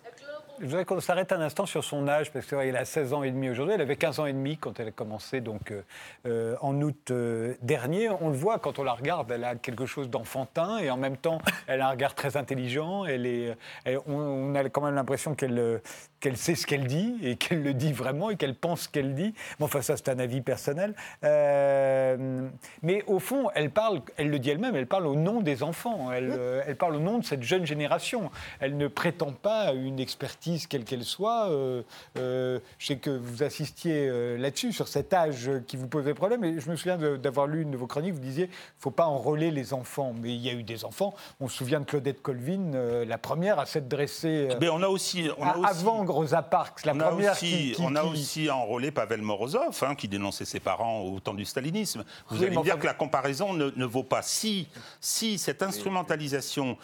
Je 0.62 0.66
voudrais 0.66 0.84
qu'on 0.84 1.00
s'arrête 1.00 1.32
un 1.32 1.40
instant 1.40 1.66
sur 1.66 1.86
son 1.86 2.06
âge, 2.10 2.32
parce 2.34 2.46
qu'elle 2.46 2.76
a 2.76 2.84
16 2.84 3.14
ans 3.14 3.24
et 3.24 3.32
demi 3.32 3.50
aujourd'hui. 3.50 3.76
Elle 3.76 3.82
avait 3.82 3.96
15 3.96 4.20
ans 4.20 4.26
et 4.26 4.34
demi 4.34 4.58
quand 4.58 4.78
elle 4.82 4.90
a 4.90 4.92
commencé 4.92 5.40
donc, 5.40 5.72
euh, 5.72 5.84
euh, 6.26 6.58
en 6.60 6.82
août 6.82 7.12
euh, 7.12 7.56
dernier. 7.62 8.10
On 8.10 8.28
le 8.28 8.36
voit 8.36 8.60
quand 8.60 8.78
on 8.78 8.84
la 8.84 8.92
regarde, 8.92 9.32
elle 9.32 9.46
a 9.46 9.56
quelque 9.56 9.86
chose 9.86 10.10
d'enfantin 10.10 10.78
et 10.80 10.90
en 10.90 10.98
même 10.98 11.16
temps, 11.16 11.40
elle 11.68 11.80
a 11.80 11.88
un 11.88 11.92
regard 11.92 12.14
très 12.14 12.36
intelligent. 12.36 13.06
Elle 13.06 13.26
est, 13.26 13.58
on, 14.06 14.54
a 14.54 14.68
quand 14.68 14.82
même 14.82 14.96
l'impression 14.96 15.34
qu'elle 15.34 15.82
qu'elle 16.20 16.38
sait 16.38 16.56
ce 16.56 16.68
qu'elle 16.68 16.88
dit 16.88 17.18
et 17.24 17.36
qu'elle 17.36 17.64
le 17.64 17.74
dit 17.74 17.94
vraiment 17.94 18.30
et 18.30 18.36
qu'elle 18.36 18.56
pense 18.56 18.82
ce 18.82 18.90
qu'elle 18.90 19.16
dit. 19.16 19.34
Bon, 19.60 19.66
enfin, 19.66 19.82
ça, 19.82 19.98
c'est 19.98 20.10
un 20.10 20.20
avis 20.20 20.42
personnel. 20.42 20.94
mais 21.24 23.04
au 23.08 23.20
fond, 23.20 23.50
elle 23.56 23.70
parle, 23.70 24.02
elle 24.18 24.30
le 24.30 24.40
dit 24.40 24.50
elle-même, 24.50 24.76
elle 24.76 24.88
parle 24.88 25.08
au 25.08 25.16
nom 25.16 25.42
des 25.42 25.64
enfants. 25.64 26.12
Elle, 26.12 26.40
elle 26.66 26.76
parle 26.76 26.96
au 26.96 27.00
nom 27.00 27.20
de 27.20 27.26
cette 27.26 27.44
jeune 27.44 27.66
génération. 27.66 28.32
Elle 28.60 28.78
ne 28.78 28.88
prétend 28.88 29.32
pas 29.32 29.62
à 29.62 29.74
une 29.74 30.00
expertise 30.00 30.68
quelle 30.68 30.84
qu'elle 30.84 31.04
soit. 31.04 31.50
Euh, 31.50 31.84
euh, 32.18 32.60
je 32.78 32.88
sais 32.88 32.98
que 32.98 33.10
vous 33.10 33.44
assistiez 33.44 34.08
euh, 34.08 34.38
là-dessus, 34.38 34.74
sur 34.74 34.88
cet 34.88 35.14
âge 35.14 35.50
qui 35.68 35.78
vous 35.78 35.88
posait 35.88 36.14
problème. 36.14 36.44
Et 36.44 36.60
je 36.60 36.70
me 36.70 36.76
souviens 36.76 36.98
d'avoir 36.98 37.48
lu 37.48 37.62
une 37.62 37.72
de 37.72 37.78
vos 37.78 37.88
chroniques, 37.88 38.14
vous 38.14 38.20
disiez, 38.20 38.46
il 38.46 38.48
ne 38.50 38.82
faut 38.82 38.92
pas 38.92 39.06
enrôler 39.06 39.52
les 39.52 39.74
enfants. 39.74 40.14
Mais 40.20 40.30
il 40.30 40.42
y 40.42 40.50
a 40.50 40.54
eu 40.54 40.64
des 40.64 40.86
enfants. 40.86 41.14
On 41.40 41.48
se 41.48 41.58
souvient 41.58 41.80
de 41.80 41.86
Claudette 41.86 42.22
Colvin, 42.22 42.72
la 43.06 43.18
première 43.18 43.60
à 43.60 43.66
s'être 43.66 43.88
dressée 43.88 44.50
Mais 44.62 44.70
on 44.70 44.82
a 44.82 44.88
aussi, 44.88 45.30
on 45.38 45.44
a 45.46 45.68
avant 45.68 46.04
Rosa 46.12 46.42
Parks, 46.42 46.86
la 46.86 46.94
on 46.94 46.98
première 46.98 47.32
a 47.32 47.34
aussi, 47.34 47.76
On 47.80 47.96
a 47.96 48.04
aussi 48.04 48.50
enrôlé 48.50 48.92
Pavel 48.92 49.22
Morozov, 49.22 49.84
hein, 49.84 49.96
qui 49.96 50.08
dénonçait 50.08 50.46
ses 50.46 50.60
parents 50.60 51.02
au 51.02 51.20
temps 51.20 51.34
du 51.34 51.46
stalinisme. 51.46 52.04
Vous 52.30 52.44
allez 52.44 52.56
me 52.56 52.64
dire 52.64 52.80
que 52.80 52.86
la 52.86 52.94
comparaison 52.94 53.54
ne, 53.54 53.72
ne 53.76 53.86
vaut 53.86 54.04
pas. 54.04 54.22
Si, 54.22 54.68
si 55.00 55.38
cette 55.38 55.64
instrumentalisation 55.64 56.78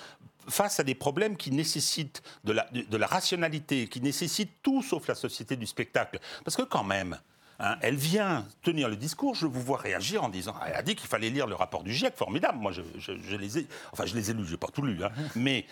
face 0.48 0.80
à 0.80 0.84
des 0.84 0.96
problèmes 0.96 1.38
qui 1.38 1.52
nécessitent 1.52 2.22
de 2.44 2.54
la, 2.54 2.68
de, 2.72 2.98
la 2.98 3.08
rationalité, 3.08 3.88
qui 3.88 4.02
nécessitent 4.02 4.62
tout 4.62 4.82
sauf 4.82 5.08
la 5.08 5.16
société 5.16 5.56
du 5.56 5.66
spectacle. 5.66 6.20
Parce 6.44 6.56
que 6.56 6.62
quand 6.62 6.84
même, 6.84 7.18
hein, 7.60 7.78
elle 7.82 7.96
vient 7.96 8.46
tenir 8.62 8.90
le 8.90 8.96
discours, 8.96 9.36
je 9.36 9.48
vous 9.48 9.62
vois 9.62 9.78
réagir 9.78 10.24
en 10.24 10.30
disant, 10.30 10.56
elle 10.66 10.76
a 10.76 10.82
dit 10.82 10.96
qu'il 10.96 11.08
fallait 11.10 11.30
lire 11.30 11.48
le 11.48 11.56
rapport 11.56 11.84
du 11.84 11.94
GIEC, 11.94 12.16
formidable, 12.16 12.60
moi 12.60 12.72
je, 12.72 12.82
je, 12.98 13.36
les 13.36 13.60
ai, 13.60 13.68
enfin 13.92 14.06
je 14.06 14.16
les 14.16 14.32
ai 14.32 14.34
lus, 14.34 14.46
je 14.46 14.52
n'ai 14.52 14.58
pas 14.58 14.68
tout 14.68 14.84
lu, 14.84 15.04
hein. 15.04 15.12
mais 15.36 15.66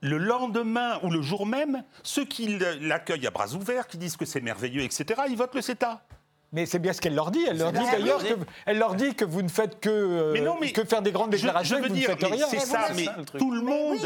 le 0.00 0.18
lendemain 0.18 0.98
ou 1.02 1.10
le 1.10 1.22
jour 1.22 1.46
même, 1.46 1.82
ceux 2.02 2.24
qui 2.24 2.58
l'accueillent 2.80 3.26
à 3.26 3.30
bras 3.30 3.54
ouverts, 3.54 3.86
qui 3.86 3.98
disent 3.98 4.16
que 4.16 4.24
c'est 4.24 4.40
merveilleux, 4.40 4.82
etc., 4.82 5.22
ils 5.28 5.36
votent 5.36 5.54
le 5.54 5.62
CETA. 5.62 6.02
Mais 6.52 6.64
c'est 6.64 6.78
bien 6.78 6.92
ce 6.94 7.00
qu'elle 7.00 7.14
leur 7.14 7.30
dit. 7.30 7.44
Elle 7.46 7.58
leur 7.58 7.72
dit 7.72 7.84
d'ailleurs 7.92 8.22
que, 8.22 8.34
elle 8.64 8.78
leur 8.78 8.94
dit 8.94 9.14
que 9.14 9.24
vous 9.24 9.42
ne 9.42 9.48
faites 9.48 9.80
que, 9.80 9.90
euh, 9.90 10.72
que 10.72 10.84
faire 10.84 11.02
des 11.02 11.12
grandes 11.12 11.30
déclarations. 11.30 11.76
Je, 11.76 11.82
veux 11.82 11.90
dire, 11.90 12.16
c'est 12.48 12.60
ça. 12.60 12.88
Mais 12.96 13.06
tout 13.38 13.50
le 13.50 13.60
monde, 13.60 13.98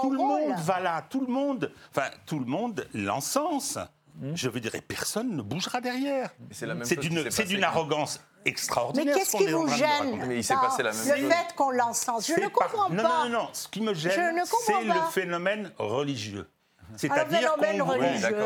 tout 0.00 0.10
le 0.10 0.18
monde 0.18 0.58
va 0.58 0.80
là, 0.80 1.04
tout 1.08 1.20
le 1.20 1.32
monde, 1.32 1.70
enfin 1.90 2.08
tout 2.26 2.40
le 2.40 2.46
monde 2.46 2.86
l'encense. 2.94 3.78
Hmm. 4.16 4.32
Je 4.34 4.48
veux 4.48 4.60
dire, 4.60 4.74
et 4.74 4.80
personne 4.80 5.36
ne 5.36 5.42
bougera 5.42 5.80
derrière. 5.80 6.30
C'est 6.50 7.46
d'une 7.46 7.64
arrogance 7.64 8.20
extraordinaire. 8.44 9.14
Mais 9.14 9.20
qu'est-ce 9.20 9.36
qui 9.36 9.46
vous 9.46 9.68
gêne 9.68 10.26
mais 10.26 10.40
il 10.40 10.46
passé 10.46 10.82
la 10.82 10.92
même 10.92 11.22
Le 11.22 11.28
fait 11.30 11.54
qu'on 11.56 11.70
l'encense, 11.70 12.26
je 12.26 12.40
ne 12.40 12.48
comprends 12.48 12.88
pas. 12.88 12.94
Non, 12.94 13.02
non, 13.02 13.28
non, 13.28 13.48
ce 13.52 13.68
qui 13.68 13.80
me 13.80 13.94
gêne, 13.94 14.42
c'est 14.66 14.84
le 14.84 15.10
phénomène 15.12 15.72
religieux. 15.78 16.48
C'est-à-dire 16.96 17.54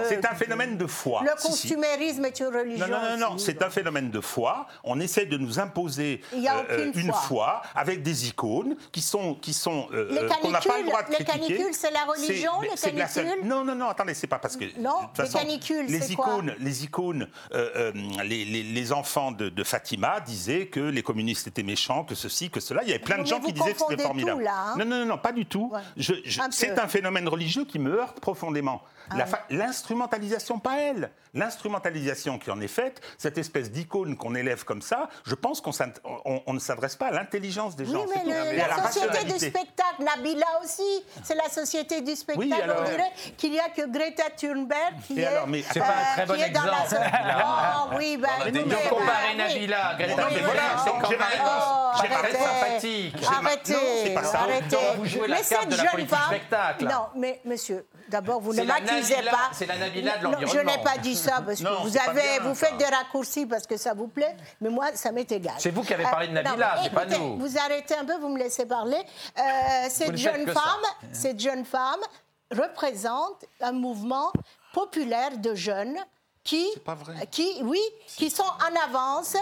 c'est 0.08 0.26
un 0.26 0.34
phénomène 0.34 0.76
de 0.76 0.86
foi. 0.86 1.22
Le 1.22 1.40
consumérisme 1.40 2.24
est 2.24 2.40
une 2.40 2.46
religion. 2.46 2.86
Non, 2.86 3.00
non, 3.02 3.30
non, 3.30 3.38
c'est 3.38 3.62
un 3.62 3.70
phénomène 3.70 4.10
de 4.10 4.20
foi. 4.20 4.66
On 4.84 5.00
essaie 5.00 5.26
de 5.26 5.36
nous 5.36 5.58
imposer 5.58 6.22
euh, 6.34 6.92
une 6.94 7.12
foi. 7.12 7.62
avec 7.74 8.02
des 8.02 8.28
icônes 8.28 8.76
qui 8.92 9.00
sont 9.00 9.34
qui 9.34 9.52
sont 9.52 9.88
euh, 9.92 10.28
qu'on 10.40 10.50
n'a 10.50 10.60
pas 10.60 10.78
le 10.78 10.84
droit 10.84 11.02
de 11.02 11.14
critiquer. 11.14 11.32
Les 11.32 11.46
canicules, 11.46 11.74
c'est 11.74 11.90
la 11.90 12.04
religion. 12.04 12.52
Les 12.62 12.68
canicules. 12.68 13.44
Non, 13.44 13.64
non, 13.64 13.74
non. 13.74 13.88
Attendez, 13.88 14.14
c'est 14.14 14.26
pas 14.26 14.38
parce 14.38 14.56
que 14.56 14.64
non. 14.78 15.08
les 15.18 15.28
canicules, 15.28 15.86
les 15.86 16.12
icônes, 16.12 16.54
les 16.58 16.84
icônes, 16.84 17.28
euh, 17.52 17.92
les, 18.24 18.44
les, 18.44 18.92
enfants 18.92 19.32
de, 19.32 19.48
de, 19.48 19.64
Fatima 19.64 20.20
disaient 20.20 20.66
que 20.66 20.80
les 20.80 21.02
communistes 21.02 21.46
étaient 21.46 21.62
méchants, 21.62 22.04
que 22.04 22.14
ceci, 22.14 22.50
que 22.50 22.60
cela. 22.60 22.82
Il 22.82 22.88
y 22.88 22.92
avait 22.92 23.02
plein 23.02 23.18
de 23.18 23.26
gens 23.26 23.40
qui 23.40 23.52
disaient 23.52 23.74
que 23.74 23.80
c'était 23.80 24.02
formidable. 24.02 24.48
Hein. 24.48 24.74
Non, 24.78 24.84
non, 24.84 25.04
non, 25.04 25.18
pas 25.18 25.32
du 25.32 25.46
tout. 25.46 25.72
C'est 26.50 26.78
un 26.78 26.88
phénomène 26.88 27.28
religieux 27.28 27.64
qui 27.64 27.78
me 27.78 27.98
heurte 27.98 28.20
profondément. 28.28 28.82
Ah 29.10 29.24
l'instrumentalisation, 29.48 30.58
pas 30.58 30.80
elle. 30.80 31.10
L'instrumentalisation 31.32 32.38
qui 32.38 32.50
en 32.50 32.60
est 32.60 32.68
faite, 32.68 33.00
cette 33.16 33.38
espèce 33.38 33.70
d'icône 33.70 34.18
qu'on 34.18 34.34
élève 34.34 34.64
comme 34.64 34.82
ça, 34.82 35.08
je 35.24 35.34
pense 35.34 35.62
qu'on 35.62 35.70
on, 36.24 36.52
ne 36.52 36.58
s'adresse 36.58 36.94
pas 36.96 37.06
à 37.06 37.10
l'intelligence 37.12 37.74
des 37.74 37.86
gens. 37.86 38.04
Oui, 38.06 38.14
mais, 38.26 38.56
la, 38.56 38.90
société 38.90 39.24
du 39.24 39.38
spectacle, 39.38 40.04
Nabila 40.04 40.46
aussi, 40.62 41.04
c'est 41.22 41.36
la 41.36 41.48
société 41.48 42.02
du 42.02 42.14
spectacle. 42.16 42.74
on 42.78 42.84
dirait 42.84 43.12
qu'il 43.38 43.52
n'y 43.52 43.60
a 43.60 43.70
que 43.70 43.90
Greta 43.90 44.24
Thunberg 44.36 44.94
qui 45.06 45.20
est, 45.20 45.24
alors, 45.24 45.46
mais, 45.46 45.62
c'est 45.62 45.80
pas 45.80 45.86
un 45.86 46.14
très 46.14 46.26
bon 46.26 46.34
exemple. 46.34 46.68
oh, 46.92 47.94
oui, 47.96 48.18
ben, 48.18 48.28
oui, 48.44 48.52
donc 48.52 48.88
comparer 48.90 49.34
Nabila, 49.36 49.96
Greta 49.98 50.22
Thunberg, 50.22 50.78
c'est 50.84 50.90
quand 50.90 51.10
même 51.10 51.18
J'ai 52.02 52.08
pas 52.08 52.38
sympathique. 52.44 53.16
Arrêtez, 53.26 54.16
arrêtez. 54.16 54.76
Vous 54.98 55.06
jouez 55.06 55.28
la 55.28 55.40
carte 55.40 55.68
de 55.70 55.76
la 55.76 55.84
politique 55.84 56.18
spectacle. 56.26 56.84
Non, 56.84 57.06
mais 57.16 57.40
monsieur, 57.46 57.86
d'abord, 58.08 58.40
vous 58.40 58.54
ne 58.54 58.62
m'accusez 58.62 59.22
pas. 59.30 59.50
C'est 59.52 59.66
la 59.66 59.76
Nabila 59.76 60.18
de 60.18 60.24
l'environnement. 60.24 60.52
Je 60.52 60.58
n'ai 60.58 60.82
pas 60.82 60.98
dit 60.98 61.16
ça 61.16 61.42
parce 61.44 61.60
que 61.60 61.82
vous, 61.82 61.96
avez, 61.96 62.40
vous 62.42 62.54
faites 62.54 62.76
des 62.76 62.84
raccourcis 62.84 63.46
parce 63.46 63.66
que 63.66 63.76
ça 63.76 63.94
vous 63.94 64.08
plaît, 64.08 64.36
mais 64.60 64.70
moi, 64.70 64.88
ça 64.94 65.12
m'est 65.12 65.30
égal. 65.30 65.54
C'est 65.58 65.70
vous 65.70 65.82
qui 65.82 65.94
avez 65.94 66.04
parlé 66.04 66.28
de 66.28 66.36
euh, 66.36 66.42
Nabila, 66.42 66.80
c'est 66.82 66.92
pas 66.92 67.06
nous. 67.06 67.38
Vous 67.38 67.58
arrêtez 67.58 67.94
un 67.96 68.04
peu, 68.04 68.16
vous 68.18 68.28
me 68.28 68.38
laissez 68.38 68.66
parler. 68.66 68.98
Euh, 69.38 69.42
cette 69.88 70.16
jeune 70.16 70.46
femme, 70.46 70.84
cette 71.12 71.40
jeune 71.40 71.64
femme 71.64 72.00
représente 72.50 73.44
un 73.60 73.72
mouvement 73.72 74.32
populaire 74.72 75.36
de 75.36 75.54
jeunes 75.54 75.96
qui, 76.48 76.66
qui, 77.30 77.60
oui, 77.62 77.80
qui 78.06 78.30
sont 78.30 78.42
en 78.42 78.88
avance 78.88 79.36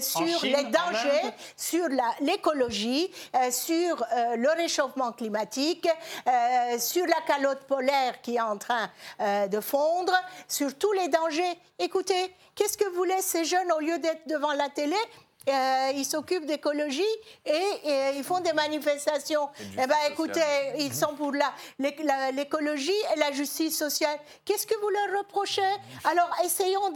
sur 0.00 0.42
les 0.42 0.64
dangers, 0.64 1.32
sur 1.56 1.86
l'écologie, 2.20 3.08
euh, 3.36 3.52
sur 3.52 4.02
euh, 4.02 4.34
le 4.34 4.50
réchauffement 4.56 5.12
climatique, 5.12 5.88
euh, 6.26 6.78
sur 6.80 7.06
la 7.06 7.20
calotte 7.28 7.60
polaire 7.60 8.20
qui 8.22 8.34
est 8.34 8.40
en 8.40 8.58
train 8.58 8.90
de 9.20 9.60
fondre, 9.60 10.12
sur 10.48 10.76
tous 10.76 10.92
les 10.94 11.06
dangers. 11.06 11.58
Écoutez, 11.78 12.34
qu'est-ce 12.56 12.76
que 12.76 12.88
voulaient 12.92 13.22
ces 13.22 13.44
jeunes 13.44 13.70
au 13.70 13.78
lieu 13.78 13.98
d'être 14.00 14.26
devant 14.26 14.52
la 14.52 14.68
télé 14.68 14.96
euh, 15.48 15.92
ils 15.94 16.04
s'occupent 16.04 16.46
d'écologie 16.46 17.02
et, 17.44 18.16
ils 18.16 18.24
font 18.24 18.40
des 18.40 18.52
manifestations. 18.52 19.48
Eh 19.72 19.86
ben, 19.86 19.96
écoutez, 20.10 20.40
ils 20.78 20.94
sont 20.94 21.14
pour 21.14 21.32
l'écologie 21.78 22.90
et 23.14 23.18
la 23.18 23.32
justice 23.32 23.76
sociale. 23.76 24.18
Qu'est-ce 24.44 24.66
que 24.66 24.74
vous 24.80 24.88
leur 24.90 25.18
reprochez? 25.20 25.62
Alors, 26.04 26.30
essayons, 26.44 26.92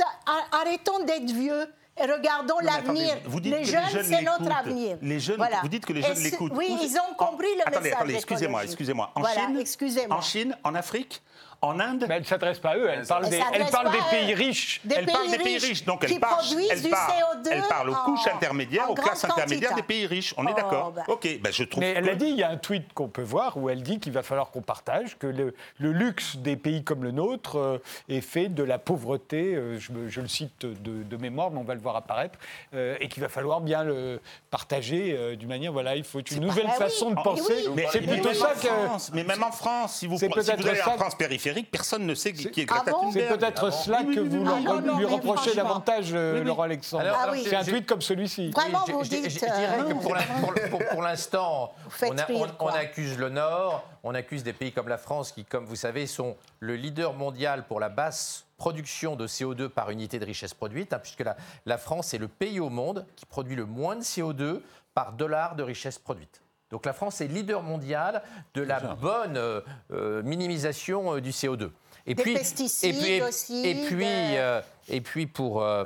arrêtons 0.52 1.04
d'être 1.04 1.30
vieux. 1.30 1.66
Et 1.94 2.10
regardons 2.10 2.58
l'avenir. 2.60 3.16
Les 3.42 3.64
jeunes, 3.64 3.82
c'est 4.02 4.22
notre 4.22 4.50
avenir. 4.50 4.96
Les 5.02 5.20
jeunes, 5.20 5.38
vous 5.62 5.68
dites 5.68 5.84
que 5.84 5.92
les 5.92 6.00
jeunes 6.00 6.22
l'écoutent. 6.22 6.52
Oui, 6.54 6.74
ils 6.82 6.96
ont 6.96 7.14
compris 7.18 7.54
le 7.54 7.62
attendez, 7.62 7.80
message. 7.80 7.98
Attendez, 7.98 8.14
excusez-moi, 8.14 8.64
excusez-moi. 8.64 9.12
En, 9.14 9.24
Chine, 9.24 10.06
en 10.10 10.20
Chine, 10.22 10.56
en 10.64 10.74
Afrique, 10.74 11.20
en 11.62 11.78
Inde. 11.78 12.06
Mais 12.08 12.16
elle 12.16 12.22
ne 12.22 12.26
s'adresse 12.26 12.58
pas 12.58 12.70
à 12.70 12.76
eux, 12.76 12.88
elle 12.90 13.06
parle, 13.06 13.28
des, 13.28 13.40
elle 13.52 13.66
parle 13.66 13.92
des, 13.92 13.98
pays 14.10 14.34
riches. 14.34 14.80
elle 14.90 15.06
parle 15.06 15.30
des 15.30 15.38
pays 15.38 15.58
riches, 15.58 15.84
donc 15.84 16.02
elle 16.02 16.18
parle, 16.18 16.44
elle 16.70 16.90
parle, 16.90 17.12
elle 17.50 17.62
parle 17.62 17.90
aux 17.90 17.94
couches 17.94 18.26
intermédiaires, 18.26 18.90
aux 18.90 18.94
classes 18.94 19.24
intermédiaires 19.24 19.74
des 19.76 19.82
pays 19.82 20.06
riches. 20.06 20.34
On 20.36 20.46
est 20.46 20.52
oh, 20.52 20.56
d'accord 20.56 20.90
bah. 20.90 21.04
Ok, 21.06 21.28
bah 21.40 21.50
je 21.52 21.62
trouve. 21.62 21.80
Mais 21.80 21.92
elle 21.96 22.08
a 22.08 22.16
dit, 22.16 22.26
il 22.26 22.36
y 22.36 22.42
a 22.42 22.50
un 22.50 22.56
tweet 22.56 22.92
qu'on 22.92 23.06
peut 23.06 23.22
voir 23.22 23.56
où 23.56 23.70
elle 23.70 23.82
dit 23.82 24.00
qu'il 24.00 24.12
va 24.12 24.24
falloir 24.24 24.50
qu'on 24.50 24.60
partage, 24.60 25.16
que 25.18 25.28
le, 25.28 25.54
luxe 25.78 26.36
des 26.36 26.56
pays 26.56 26.82
comme 26.82 27.04
le 27.04 27.12
nôtre 27.12 27.56
euh, 27.56 27.78
est 28.08 28.20
fait 28.20 28.48
de 28.48 28.64
la 28.64 28.78
pauvreté, 28.78 29.54
euh, 29.54 29.78
je, 29.78 30.20
le 30.20 30.28
cite 30.28 30.66
de, 30.66 31.16
mémoire, 31.16 31.52
mais 31.52 31.60
on 31.60 31.64
va 31.64 31.74
le 31.74 31.80
voir 31.80 31.94
apparaître, 31.94 32.38
euh, 32.74 32.96
et 32.98 33.08
qu'il 33.08 33.22
va 33.22 33.28
falloir 33.28 33.60
bien 33.60 33.84
le 33.84 34.20
partager 34.50 35.36
d'une 35.36 35.48
manière, 35.48 35.72
voilà, 35.72 35.94
il 35.94 36.02
faut 36.02 36.20
une 36.20 36.40
nouvelle 36.40 36.68
façon 36.70 37.10
de 37.10 37.22
penser. 37.22 37.66
C'est 37.92 38.00
plutôt 38.00 38.34
ça 38.34 38.54
que. 38.60 39.14
Mais 39.14 39.22
même 39.22 39.44
en 39.44 39.52
France, 39.52 39.98
si 39.98 40.08
vous 40.08 40.22
allez 40.24 40.82
en 40.82 40.98
France 40.98 41.14
périphérique, 41.14 41.51
Eric, 41.52 41.70
personne 41.70 42.04
ne 42.06 42.14
sait 42.14 42.32
qui 42.32 42.60
est 42.60 42.66
Ah 42.68 42.74
Greta 42.76 42.90
bon. 42.90 43.12
C'est 43.12 43.28
peut-être 43.28 43.72
cela 43.72 44.02
que 44.02 44.20
vous. 44.20 44.44
Ah 44.46 44.60
non, 44.60 44.80
non, 44.80 44.98
lui 44.98 45.04
reprochez 45.04 45.54
davantage, 45.54 46.10
euh, 46.12 46.34
Oui, 46.34 46.40
oui. 46.40 46.46
Laurent 46.46 46.62
Alexandre. 46.64 47.04
Alors, 47.04 47.16
Ah 47.18 47.22
alors, 47.22 47.34
oui. 47.34 47.40
j'ai- 47.44 47.50
C'est 47.50 47.56
un 47.56 47.64
tweet 47.64 47.86
comme 47.86 48.02
celui-ci. 48.02 48.50
Vraiment, 48.50 48.84
je- 48.86 48.92
vous 48.92 49.04
je- 49.04 49.10
je- 49.10 49.10
dites. 49.16 49.30
je 49.30 49.38
dirais 49.38 49.78
euh, 49.80 49.84
que 49.84 49.94
pour 49.94 50.14
l'in- 50.14 50.22
pour- 50.40 50.54
pour- 50.70 50.88
pour 50.90 51.02
l'instant, 51.02 51.72
on, 52.02 52.46
on- 52.58 52.66
accuse 52.68 53.16
le 53.18 53.28
Nord, 53.28 53.84
on 54.02 54.14
accuse 54.14 54.42
des 54.42 54.52
pays 54.52 54.72
comme 54.72 54.88
la 54.88 54.98
France 54.98 55.32
qui, 55.32 55.44
comme 55.44 55.64
vous 55.64 55.76
savez, 55.76 56.06
sont 56.06 56.36
le 56.60 56.74
leader 56.76 57.12
mondial 57.14 57.64
pour 57.66 57.80
la 57.80 57.88
basse 57.88 58.44
production 58.58 59.16
de 59.16 59.26
CO2 59.26 59.68
par 59.68 59.90
unité 59.90 60.18
de 60.18 60.24
richesse 60.24 60.54
produite, 60.54 60.92
hein, 60.92 60.98
puisque 61.00 61.20
la, 61.20 61.36
la 61.66 61.78
France 61.78 62.14
est 62.14 62.18
le 62.18 62.28
pays 62.28 62.60
au 62.60 62.68
monde 62.70 63.04
qui 63.16 63.26
produit 63.26 63.56
le 63.56 63.66
moins 63.66 63.96
de 63.96 64.02
CO2 64.02 64.60
par 64.94 65.12
dollar 65.12 65.56
de 65.56 65.62
richesse 65.62 65.98
produite. 65.98 66.41
Donc 66.72 66.86
la 66.86 66.92
France 66.94 67.20
est 67.20 67.28
leader 67.28 67.62
mondial 67.62 68.22
de 68.54 68.62
la 68.62 68.80
bonne 68.80 69.36
euh, 69.36 69.60
euh, 69.92 70.22
minimisation 70.22 71.14
euh, 71.16 71.20
du 71.20 71.30
CO2. 71.30 71.70
Et 72.06 72.14
Des 72.14 72.24
pesticides 72.24 72.96
et 73.04 73.22
aussi, 73.22 73.64
et 73.64 73.86
puis, 73.86 74.04
euh, 74.08 74.60
et 74.88 75.00
puis 75.00 75.26
pour 75.28 75.62
euh, 75.62 75.84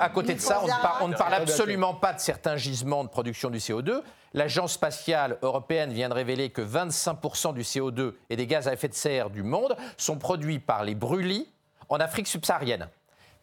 à, 0.00 0.08
côté 0.08 0.34
de 0.34 0.40
ça, 0.40 0.60
on 0.60 0.66
ne, 0.66 0.70
par- 0.70 0.98
on 1.02 1.08
ne 1.08 1.14
parle 1.14 1.34
absolument 1.34 1.94
pas 1.94 2.12
de 2.14 2.18
certains 2.18 2.56
gisements 2.56 3.04
de 3.04 3.08
production 3.08 3.48
du 3.48 3.58
CO2. 3.58 4.00
L'Agence 4.34 4.72
spatiale 4.72 5.38
européenne 5.42 5.92
vient 5.92 6.08
de 6.08 6.14
révéler 6.14 6.50
que 6.50 6.62
25% 6.62 7.54
du 7.54 7.60
CO2 7.62 8.14
et 8.28 8.34
des 8.36 8.46
gaz 8.48 8.66
à 8.66 8.72
effet 8.72 8.88
de 8.88 8.94
serre 8.94 9.30
du 9.30 9.42
monde 9.44 9.76
sont 9.98 10.16
produits 10.18 10.58
par 10.58 10.82
les 10.82 10.96
brûlis 10.96 11.46
en 11.88 11.98
Afrique 11.98 12.26
subsaharienne. 12.26 12.88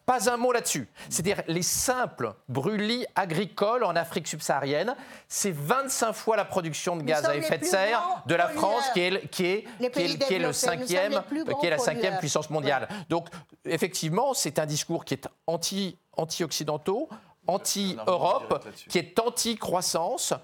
Pas 0.06 0.28
un 0.30 0.36
mot 0.36 0.50
là-dessus. 0.52 0.88
C'est-à-dire 1.08 1.42
les 1.46 1.62
simples 1.62 2.32
brûlis 2.48 3.06
agricoles 3.14 3.84
en 3.84 3.94
Afrique 3.94 4.26
subsaharienne, 4.26 4.96
c'est 5.28 5.52
25 5.52 6.12
fois 6.12 6.36
la 6.36 6.44
production 6.44 6.96
de 6.96 7.02
gaz 7.02 7.24
à 7.26 7.36
effet 7.36 7.58
de 7.58 7.64
serre 7.64 8.22
de 8.26 8.34
la. 8.34 8.48
France, 8.48 8.84
qui 8.92 9.00
est, 9.00 9.10
le- 9.10 9.18
qui 9.20 9.46
est, 9.46 9.64
qui 9.78 9.84
est- 9.84 9.90
pays 9.90 10.18
qui 10.18 10.34
est 10.34 10.38
le 10.40 10.52
cinquième, 10.52 11.22
qui 11.60 11.66
est 11.66 11.70
la 11.70 11.78
cinquième 11.78 12.02
pollueurs. 12.02 12.18
puissance 12.18 12.50
mondiale. 12.50 12.88
Donc, 13.08 13.28
effectivement, 13.64 14.34
c'est 14.34 14.58
un 14.58 14.66
discours 14.66 15.04
qui 15.04 15.14
est 15.14 15.28
anti, 15.46 15.96
anti-occidentaux, 16.16 17.08
anti-Europe, 17.46 18.66
qui 18.88 18.98
est 18.98 19.18
anti-croissance. 19.18 20.34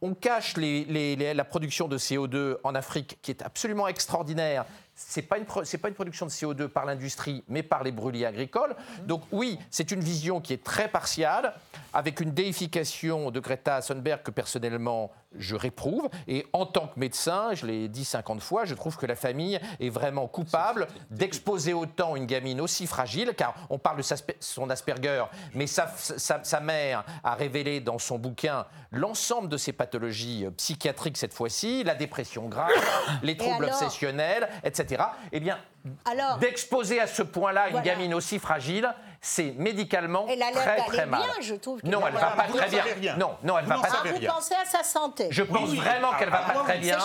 On 0.00 0.14
cache 0.14 0.56
les- 0.56 0.84
les- 0.86 1.14
les- 1.16 1.34
la 1.34 1.44
production 1.44 1.86
de 1.86 1.96
CO2 1.96 2.58
en 2.64 2.74
Afrique, 2.74 3.18
qui 3.22 3.30
est 3.30 3.42
absolument 3.42 3.86
extraordinaire. 3.86 4.64
Ce 4.94 5.18
n'est 5.20 5.26
pas, 5.26 5.38
une 5.38 5.46
pro- 5.46 5.64
c'est 5.64 5.78
pas 5.78 5.88
une 5.88 5.94
production 5.94 6.26
de 6.26 6.30
CO2 6.30 6.68
par 6.68 6.84
l'industrie, 6.84 7.42
mais 7.48 7.62
par 7.62 7.82
les 7.82 7.92
brûlis 7.92 8.26
agricoles. 8.26 8.76
Donc 9.04 9.22
oui, 9.32 9.58
c'est 9.70 9.90
une 9.90 10.00
vision 10.00 10.40
qui 10.40 10.52
est 10.52 10.62
très 10.62 10.88
partiale, 10.88 11.54
avec 11.94 12.20
une 12.20 12.32
déification 12.32 13.30
de 13.30 13.40
Greta 13.40 13.80
Thunberg 13.80 14.22
que 14.22 14.30
personnellement 14.30 15.10
je 15.38 15.54
réprouve. 15.56 16.08
Et 16.28 16.46
en 16.52 16.66
tant 16.66 16.86
que 16.88 16.98
médecin, 16.98 17.50
je 17.54 17.66
l'ai 17.66 17.88
dit 17.88 18.04
50 18.04 18.40
fois, 18.42 18.64
je 18.64 18.74
trouve 18.74 18.96
que 18.96 19.06
la 19.06 19.16
famille 19.16 19.60
est 19.80 19.88
vraiment 19.90 20.26
coupable 20.28 20.86
d'exposer 21.10 21.72
autant 21.74 22.16
une 22.16 22.26
gamine 22.26 22.60
aussi 22.60 22.86
fragile, 22.86 23.32
car 23.36 23.54
on 23.70 23.78
parle 23.78 23.98
de 23.98 24.02
son 24.40 24.70
Asperger, 24.70 25.24
mais 25.54 25.66
sa, 25.66 25.88
sa- 25.96 26.42
sa 26.42 26.60
mère 26.60 27.04
a 27.24 27.34
révélé 27.34 27.80
dans 27.80 27.98
son 27.98 28.18
bouquin 28.18 28.66
l'ensemble 28.90 29.48
de 29.48 29.56
ses 29.56 29.72
pathologies 29.72 30.44
euh, 30.46 30.50
psychiatriques 30.50 31.16
cette 31.16 31.34
fois-ci, 31.34 31.82
la 31.84 31.94
dépression 31.94 32.48
grave, 32.48 32.70
les 33.22 33.36
troubles 33.36 33.64
alors 33.64 33.82
obsessionnels, 33.82 34.48
etc. 34.64 35.02
Eh 35.32 35.40
bien, 35.40 35.58
Alors, 36.04 36.38
d'exposer 36.38 37.00
à 37.00 37.06
ce 37.06 37.22
point-là 37.22 37.70
une 37.70 37.80
gamine 37.80 38.14
aussi 38.14 38.38
fragile, 38.38 38.92
c'est 39.24 39.54
médicalement 39.56 40.26
elle 40.28 40.42
a 40.42 40.50
l'air 40.50 40.60
très 40.62 40.76
très 40.86 41.06
mal. 41.06 41.20
bien, 41.22 41.30
je 41.40 41.54
trouve. 41.54 41.78
Non, 41.84 42.00
elle 42.06 42.12
va 42.14 42.20
pas 42.32 42.46
bien. 42.48 42.82
très 42.82 42.94
bien. 42.96 43.16
Non, 43.16 43.36
non, 43.44 43.56
elle 43.56 43.64
Vous 43.64 43.70
va 43.70 43.76
pas 43.76 43.88
Ah, 43.92 43.96
très 43.98 44.12
vous 44.12 44.18
bien. 44.18 44.32
pensez 44.32 44.54
à 44.60 44.64
sa 44.64 44.82
santé 44.82 45.28
Je 45.30 45.44
pense 45.44 45.70
vraiment 45.74 46.12
qu'elle 46.18 46.28
va 46.28 46.42
Ah, 46.44 46.52
pas 46.52 46.58
très 46.64 46.78
bien. 46.78 46.98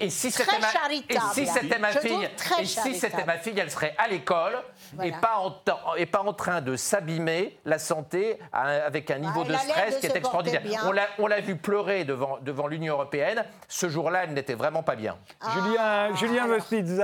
Et, 0.00 0.08
si 0.08 0.32
Très 0.32 0.44
c'était 0.44 0.58
ma, 0.58 0.68
et 0.68 0.72
charitable. 0.72 1.26
si 1.34 1.46
c'était 1.46 1.78
ma 1.78 1.90
Je 1.90 1.98
fille, 1.98 2.28
et 2.60 2.64
si 2.64 2.94
c'était 2.94 3.24
ma 3.26 3.36
fille, 3.36 3.58
elle 3.60 3.70
serait 3.70 3.94
à 3.98 4.08
l'école 4.08 4.56
Voilà. 4.94 5.10
et 5.10 5.20
pas 5.20 5.36
en 5.36 5.50
temps- 5.50 5.94
et 5.98 6.06
pas 6.06 6.22
en 6.22 6.32
train 6.32 6.62
de 6.62 6.76
s'abîmer 6.76 7.58
la 7.66 7.78
santé 7.78 8.38
avec 8.52 9.10
un 9.10 9.18
niveau 9.18 9.42
elle 9.42 9.48
de 9.52 9.54
stress 9.56 9.94
de 9.96 10.00
qui 10.00 10.06
est 10.06 10.16
extraordinaire. 10.16 10.62
On 10.86 10.92
l'a 10.92 11.06
on 11.18 11.26
l'a 11.26 11.40
vu 11.40 11.56
pleurer 11.56 12.04
devant 12.04 12.38
devant 12.40 12.66
l'Union 12.68 12.94
européenne. 12.94 13.44
Ce 13.68 13.88
jour-là, 13.90 14.24
elle 14.24 14.32
n'était 14.32 14.54
vraiment 14.54 14.82
pas 14.82 14.96
bien. 14.96 15.18
Julien, 15.52 16.14
Julien 16.16 16.46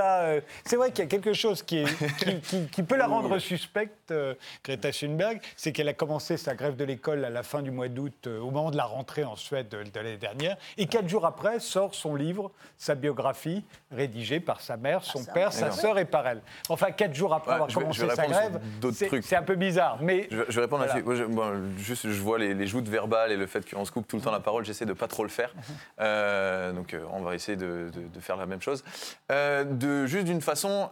Ah, 0.01 0.21
euh, 0.23 0.41
c'est 0.65 0.77
vrai 0.77 0.89
qu'il 0.91 1.03
y 1.03 1.07
a 1.07 1.09
quelque 1.09 1.33
chose 1.33 1.61
qui, 1.61 1.79
est- 1.79 2.15
qui- 2.17 2.41
qui- 2.41 2.67
qui 2.67 2.83
peut 2.83 2.95
la 2.95 3.07
rendre 3.07 3.37
suspecte, 3.37 4.11
euh, 4.11 4.30
Greta 4.63 4.91
Thunberg, 4.91 5.39
c'est 5.55 5.71
qu'elle 5.71 5.87
a 5.87 5.93
commencé 5.93 6.37
sa 6.37 6.55
grève 6.55 6.75
de 6.75 6.83
l'école 6.83 7.23
à 7.25 7.29
la 7.29 7.43
fin 7.43 7.61
du 7.61 7.71
mois 7.71 7.87
d'août, 7.87 8.27
euh, 8.27 8.39
au 8.39 8.51
moment 8.51 8.71
de 8.71 8.77
la 8.77 8.85
rentrée 8.85 9.23
en 9.23 9.35
Suède 9.35 9.69
de, 9.69 9.83
de 9.83 9.89
l'année 9.95 10.17
dernière, 10.17 10.57
et 10.77 10.87
quatre 10.87 11.07
jours 11.09 11.25
après 11.25 11.59
sort 11.59 11.95
son 11.95 12.15
livre, 12.15 12.51
sa 12.77 12.95
biographie, 12.95 13.63
rédigée 13.91 14.39
par 14.39 14.61
sa 14.61 14.77
mère, 14.77 15.03
son 15.03 15.23
père, 15.25 15.53
sa 15.53 15.71
sœur 15.71 15.97
et 15.99 16.05
par 16.05 16.27
elle. 16.27 16.41
Enfin, 16.69 16.91
quatre 16.91 17.13
jours 17.13 17.33
après 17.33 17.49
Ouais, 17.51 17.55
avoir 17.55 17.67
vais- 17.69 17.73
commencé 17.75 18.07
sa 18.09 18.27
grève, 18.27 18.59
d'autres 18.79 18.97
c'est 18.97 19.07
trucs. 19.07 19.23
c'est 19.23 19.35
un 19.35 19.43
peu 19.43 19.55
bizarre, 19.55 19.97
mais 20.01 20.27
Je, 20.31 20.43
je 20.49 20.55
vais 20.55 20.61
répondre 20.61 20.85
Voilà. 20.85 20.93
là-dessus. 20.93 21.03
Moi, 21.05 21.15
je, 21.15 21.23
bon, 21.23 21.77
juste, 21.77 22.07
je 22.09 22.21
vois 22.21 22.39
les, 22.39 22.53
les 22.53 22.67
joutes 22.67 22.87
verbales 22.87 23.31
et 23.31 23.37
le 23.37 23.47
fait 23.47 23.69
qu'on 23.69 23.85
se 23.85 23.91
coupe 23.91 24.07
tout 24.07 24.15
le 24.17 24.21
temps 24.21 24.31
la 24.31 24.39
parole. 24.39 24.63
J'essaie 24.65 24.85
de 24.85 24.93
pas 24.93 25.07
trop 25.07 25.23
le 25.23 25.29
faire. 25.29 25.53
Euh, 25.99 26.71
donc, 26.71 26.93
euh, 26.93 27.03
on 27.11 27.21
va 27.21 27.35
essayer 27.35 27.55
de, 27.57 27.89
de- 27.93 28.07
de 28.13 28.19
faire 28.19 28.37
la 28.37 28.45
même 28.45 28.61
chose. 28.61 28.83
Euh, 29.31 29.63
de, 29.63 30.05
juste 30.05 30.25
d'une 30.25 30.41
façon. 30.41 30.89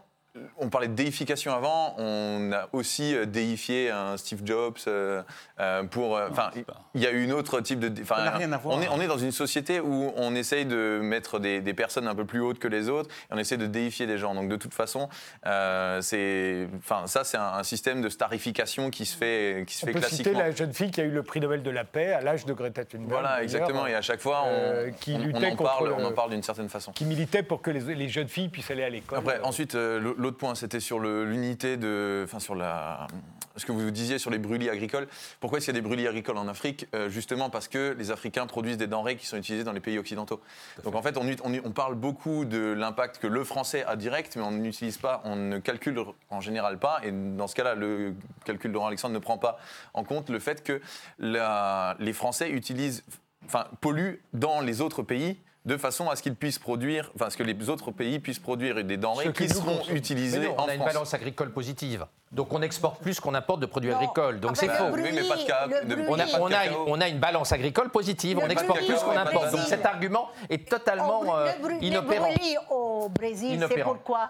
On 0.60 0.70
parlait 0.70 0.88
de 0.88 0.94
déification 0.94 1.54
avant, 1.56 1.96
on 1.98 2.52
a 2.54 2.70
aussi 2.72 3.16
euh, 3.16 3.26
déifié 3.26 3.90
un 3.90 4.16
Steve 4.16 4.42
Jobs 4.46 4.76
euh, 4.88 5.24
euh, 5.60 5.84
pour. 5.84 6.16
euh, 6.18 6.28
Enfin, 6.30 6.52
il 6.94 7.02
y 7.02 7.08
a 7.08 7.12
eu 7.12 7.24
une 7.24 7.34
autre 7.34 7.60
type 7.62 7.80
de. 7.80 8.06
Ça 8.06 8.24
n'a 8.24 8.32
rien 8.32 8.52
à 8.52 8.58
voir. 8.58 8.78
On 8.78 8.82
est, 8.82 8.88
on 8.90 9.02
est 9.02 9.08
dans 9.08 9.18
une 9.18 9.32
société 9.32 9.80
où 9.80 10.14
on 10.16 10.36
essaye 10.36 10.66
de 10.66 11.00
mettre 11.02 11.40
des, 11.40 11.62
des 11.62 11.74
personnes 11.74 12.08
un 12.08 12.14
peu 12.14 12.26
plus 12.26 12.42
hautes 12.42 12.60
que 12.60 12.68
les 12.68 12.90
autres 12.90 13.10
et 13.10 13.34
on 13.34 13.38
essaie 13.40 13.58
de 13.58 13.66
déifier 13.66 14.06
des 14.06 14.20
gens. 14.20 14.36
Donc 14.36 14.50
de 14.50 14.56
toute 14.56 14.76
façon, 14.76 15.10
euh, 15.48 16.00
c'est, 16.02 16.68
enfin 16.78 17.08
ça 17.08 17.24
c'est 17.24 17.38
un, 17.38 17.54
un 17.54 17.64
système 17.64 18.02
de 18.02 18.10
starification 18.10 18.92
qui 18.92 19.06
se 19.08 19.18
fait, 19.18 19.64
qui 19.66 19.76
se 19.76 19.84
on 19.84 19.88
fait 19.88 19.94
peut 19.94 20.02
citer 20.02 20.24
classiquement. 20.24 20.40
la 20.40 20.52
jeune 20.52 20.74
fille 20.74 20.92
qui 20.92 21.02
a 21.02 21.06
eu 21.06 21.12
le 21.12 21.24
prix 21.24 21.40
Nobel 21.40 21.64
de 21.64 21.72
la 21.72 21.86
paix 21.86 22.14
à 22.14 22.22
l'âge 22.22 22.46
de 22.46 22.54
Greta 22.54 22.86
Thunberg. 22.86 23.10
Voilà, 23.10 23.42
exactement. 23.42 23.88
Et 23.88 23.96
à 23.96 24.02
chaque 24.04 24.20
fois, 24.22 24.44
on, 24.46 24.50
euh, 24.52 24.90
qui 24.92 25.14
on- 25.14 25.22
on 25.22 25.24
luttait 25.26 25.52
en 25.52 25.56
parle, 25.56 25.88
le- 25.88 25.94
on 25.96 26.06
en 26.06 26.12
parle 26.12 26.30
d'une 26.30 26.44
certaine 26.44 26.70
façon. 26.70 26.92
qui 26.92 27.06
militait 27.06 27.42
pour 27.42 27.64
que 27.64 27.72
les, 27.72 27.96
les 27.96 28.10
jeunes 28.10 28.28
filles 28.28 28.50
puissent 28.50 28.70
aller 28.70 28.84
à 28.84 28.90
l'école. 28.92 29.18
Après, 29.18 29.40
ensuite, 29.42 29.74
euh, 29.74 30.14
l'autre 30.20 30.38
point, 30.38 30.54
c'était 30.56 30.80
sur 30.80 31.00
l'unité 31.00 31.78
de, 31.78 32.22
enfin 32.26 32.40
sur 32.40 32.54
la, 32.56 33.08
ce 33.56 33.66
que 33.66 33.72
vous 33.72 33.90
disiez 33.92 34.20
sur 34.20 34.30
les 34.30 34.38
brûlis 34.38 34.70
agricoles. 34.70 35.08
Pourquoi 35.40 35.58
est-ce 35.58 35.66
qu'il 35.66 35.74
y 35.76 35.78
a 35.78 35.82
des 35.82 35.88
brûlis 35.88 36.08
agricoles 36.08 36.38
en 36.38 36.48
Afrique? 36.48 36.88
Euh, 36.94 37.10
Justement 37.10 37.50
parce 37.50 37.68
que 37.68 37.96
les 37.98 38.12
Africains 38.12 38.46
produisent 38.48 38.78
des 38.78 38.88
denrées 38.88 39.16
qui 39.16 39.26
sont 39.26 39.38
utilisées 39.38 39.64
dans 39.64 39.72
les 39.72 39.80
pays 39.80 39.98
occidentaux. 39.98 40.40
Donc 40.84 40.96
en 40.96 41.02
fait, 41.02 41.18
on, 41.18 41.28
ut- 41.28 41.38
on, 41.44 41.54
on 41.64 41.72
parle 41.72 41.96
beaucoup 41.96 42.46
de 42.46 42.74
l'impact 42.74 43.18
que 43.18 43.28
le 43.28 43.44
français 43.44 43.84
a 43.86 43.96
direct, 43.96 44.36
mais 44.36 44.44
on 44.44 44.52
n'utilise 44.52 44.98
pas, 44.98 45.22
on 45.26 45.36
ne 45.36 45.58
calcule 45.60 46.00
en 46.30 46.42
général 46.42 46.78
pas. 46.78 47.00
Et 47.04 47.12
dans 47.12 47.48
ce 47.48 47.56
cas-là, 47.56 47.76
le 47.76 48.14
calcul 48.46 48.72
de 48.72 48.74
Laurent 48.76 48.88
Alexandre 48.88 49.14
ne 49.16 49.20
prend 49.20 49.38
pas 49.38 49.58
en 49.94 50.04
compte 50.04 50.30
le 50.30 50.40
fait 50.40 50.64
que 50.64 50.82
la- 51.18 51.96
les 52.00 52.14
Français 52.14 52.50
utilisent, 52.52 53.04
enfin 53.46 53.66
polluent 53.82 54.22
dans 54.34 54.62
les 54.62 54.82
autres 54.82 55.02
pays 55.02 55.38
de 55.66 55.78
façon 55.78 56.10
à 56.10 56.16
ce 56.16 56.24
qu'ils 56.24 56.36
puissent 56.36 56.58
produire, 56.60 57.12
enfin, 57.16 57.26
à 57.26 57.30
ce 57.30 57.38
que 57.38 57.44
les 57.44 57.70
autres 57.70 57.92
pays 57.92 58.20
puissent 58.20 58.40
produire 58.40 58.84
des 58.84 58.98
denrées 58.98 59.26
Ce 59.26 59.30
qui 59.32 59.50
seront 59.50 59.82
utilisées 59.92 60.40
non, 60.48 60.58
en 60.58 60.66
on 60.66 60.68
a 60.70 60.74
une 60.74 60.80
France. 60.82 60.94
balance 60.94 61.14
agricole 61.14 61.52
positive. 61.52 62.06
Donc 62.32 62.54
on 62.54 62.62
exporte 62.62 63.02
plus 63.02 63.20
qu'on 63.20 63.34
importe 63.34 63.60
de 63.60 63.66
produits 63.66 63.90
Non. 63.90 63.98
agricoles. 63.98 64.40
Donc 64.40 64.52
Ah 64.54 64.60
c'est 64.60 64.70
faux. 64.70 64.96
le 64.96 65.04
Oui, 65.04 65.10
mais 65.14 65.28
pas 65.28 65.36
de 65.36 65.42
ca- 65.42 65.68
brûlis, 65.68 65.86
de- 65.88 65.96
le 65.96 66.10
On 66.10 66.14
a, 66.14 66.26
brûlis. 66.26 66.32
on, 66.40 66.46
a, 66.48 66.50
cacao. 66.64 66.86
on 66.88 67.02
a 67.02 67.08
une 67.08 67.20
balance 67.20 67.52
agricole 67.52 67.90
positive, 67.90 68.38
Le 68.38 68.44
on 68.46 68.50
exporte 68.50 68.86
plus 68.86 68.96
qu'on 69.00 69.18
importe. 69.18 69.52
Donc 69.52 69.62
cet 69.68 69.86
argument 69.86 70.30
est 70.50 70.68
totalement 70.70 71.22
Au- 71.22 71.34
euh, 71.36 71.52
le 71.58 71.68
brûlis- 71.68 71.86
inopérant. 71.88 72.28
Le 72.30 72.36
brûlis 72.36 72.56
au 72.70 73.10
Brésil, 73.10 73.66
c'est 73.70 73.84
pourquoi 73.84 74.30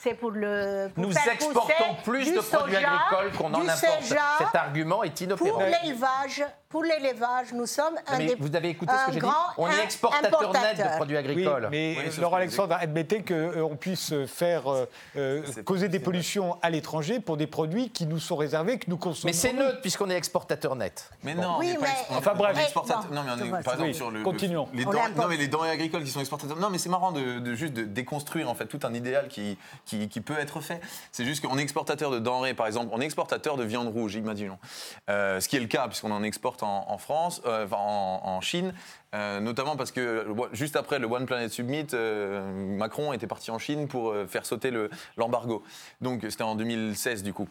C'est 0.00 0.14
pour 0.14 0.30
le. 0.30 0.90
pour 0.94 1.04
Nous 1.06 1.10
faire 1.12 1.32
exportons 1.32 1.96
plus 2.04 2.32
de 2.32 2.38
produits 2.40 2.76
agricoles 2.76 3.32
qu'on 3.36 3.52
en 3.52 3.62
importe. 3.62 4.02
Cet 4.38 4.54
argument 4.54 5.02
est 5.02 5.10
Pour 5.10 5.46
inopérant. 5.46 5.58
l'élevage, 5.82 6.44
pour 6.68 6.84
l'élevage, 6.84 7.54
nous 7.54 7.64
sommes 7.64 7.94
un 8.06 8.18
Mais 8.18 8.26
des- 8.26 8.34
vous 8.34 8.54
avez 8.54 8.68
écouté 8.68 8.92
un 8.92 8.98
ce 8.98 9.06
que 9.06 9.12
j'ai 9.12 9.20
dit 9.20 9.26
grand 9.26 9.32
On 9.56 9.68
est 9.70 9.80
im- 9.80 9.84
exportateur 9.84 10.52
net 10.52 10.76
de 10.76 10.96
produits 10.96 11.16
Oui, 11.16 11.24
agricoles. 11.30 11.68
mais 11.70 11.94
Oui, 11.96 12.02
euh, 12.06 12.10
sauf 12.10 12.18
Laurent 12.20 12.36
Alexandre, 12.36 12.76
admettez 12.78 13.22
qu'on 13.24 13.74
puisse 13.76 14.12
faire 14.26 14.70
euh, 14.70 14.84
euh, 15.16 15.42
causer 15.64 15.88
des 15.88 15.98
pollutions 15.98 16.58
à 16.60 16.68
l'étranger 16.68 17.20
pour 17.20 17.38
des 17.38 17.46
produits 17.46 17.88
qui 17.88 18.04
nous 18.04 18.18
sont 18.18 18.36
réservés, 18.36 18.78
que 18.78 18.90
nous 18.90 18.98
consommons. 18.98 19.30
Mais 19.30 19.32
c'est 19.32 19.54
neutre 19.54 19.80
puisqu'on 19.80 20.10
est 20.10 20.16
exportateur 20.16 20.76
net. 20.76 21.08
Mais 21.24 21.34
non, 21.34 21.56
Oui, 21.58 21.74
on 21.74 21.80
pas 21.80 21.86
mais- 21.86 21.94
on 22.10 22.14
est 22.14 22.18
Enfin, 22.18 22.30
pas 22.32 22.36
bref. 22.36 22.58
exportateur. 22.60 23.06
Bon, 23.06 23.14
non, 23.14 23.22
mais 23.24 23.30
on 23.32 23.46
est, 23.46 23.62
par 23.62 23.72
exemple, 23.74 23.82
Oui, 23.88 23.94
sur 23.94 24.10
le. 24.10 24.22
continuons. 24.22 24.68
Les 24.74 24.86
On 24.86 24.90
denrées- 24.90 25.12
non, 25.16 25.26
mais 25.26 25.36
les 25.38 25.48
denrées 25.48 25.70
agricoles 25.70 26.04
qui 26.04 26.10
sont 26.10 26.20
exportateurs. 26.20 26.58
Non, 26.58 26.68
mais 26.68 26.76
c'est 26.76 26.90
marrant 26.90 27.12
de, 27.12 27.38
de 27.38 27.54
juste 27.54 27.72
de 27.72 27.84
déconstruire 27.84 28.50
en 28.50 28.54
fait 28.54 28.66
tout 28.66 28.80
un 28.82 28.92
idéal 28.92 29.28
qui, 29.28 29.56
qui, 29.86 30.06
qui 30.10 30.20
peut 30.20 30.38
être 30.38 30.60
fait. 30.60 30.82
C'est 31.12 31.24
juste 31.24 31.42
qu'on 31.46 31.56
est 31.56 31.62
exportateur 31.62 32.10
de 32.10 32.18
denrées, 32.18 32.52
par 32.52 32.66
exemple, 32.66 32.90
on 32.92 33.00
est 33.00 33.06
exportateur 33.06 33.56
de 33.56 33.64
viande 33.64 33.88
rouge, 33.88 34.16
imaginons. 34.16 34.58
Euh, 35.08 35.40
ce 35.40 35.48
qui 35.48 35.56
est 35.56 35.60
le 35.60 35.66
cas 35.66 35.88
puisqu'on 35.88 36.10
en 36.12 36.22
exporte 36.22 36.57
en, 36.62 36.84
en 36.88 36.98
France, 36.98 37.42
euh, 37.46 37.66
en, 37.72 38.20
en 38.24 38.40
Chine. 38.40 38.74
euh, 39.14 39.40
notamment 39.40 39.76
parce 39.76 39.90
que 39.92 40.00
euh, 40.00 40.34
juste 40.52 40.76
après 40.76 40.98
le 40.98 41.06
One 41.06 41.26
Planet 41.26 41.50
Summit, 41.50 41.86
euh, 41.94 42.76
Macron 42.76 43.12
était 43.12 43.26
parti 43.26 43.50
en 43.50 43.58
Chine 43.58 43.88
pour 43.88 44.14
faire 44.28 44.44
sauter 44.46 44.70
le- 44.70 44.90
l'embargo. 45.16 45.62
Donc 46.00 46.20
c'était 46.28 46.42
en 46.42 46.54
2016 46.54 47.22
du 47.22 47.32
coup. 47.32 47.48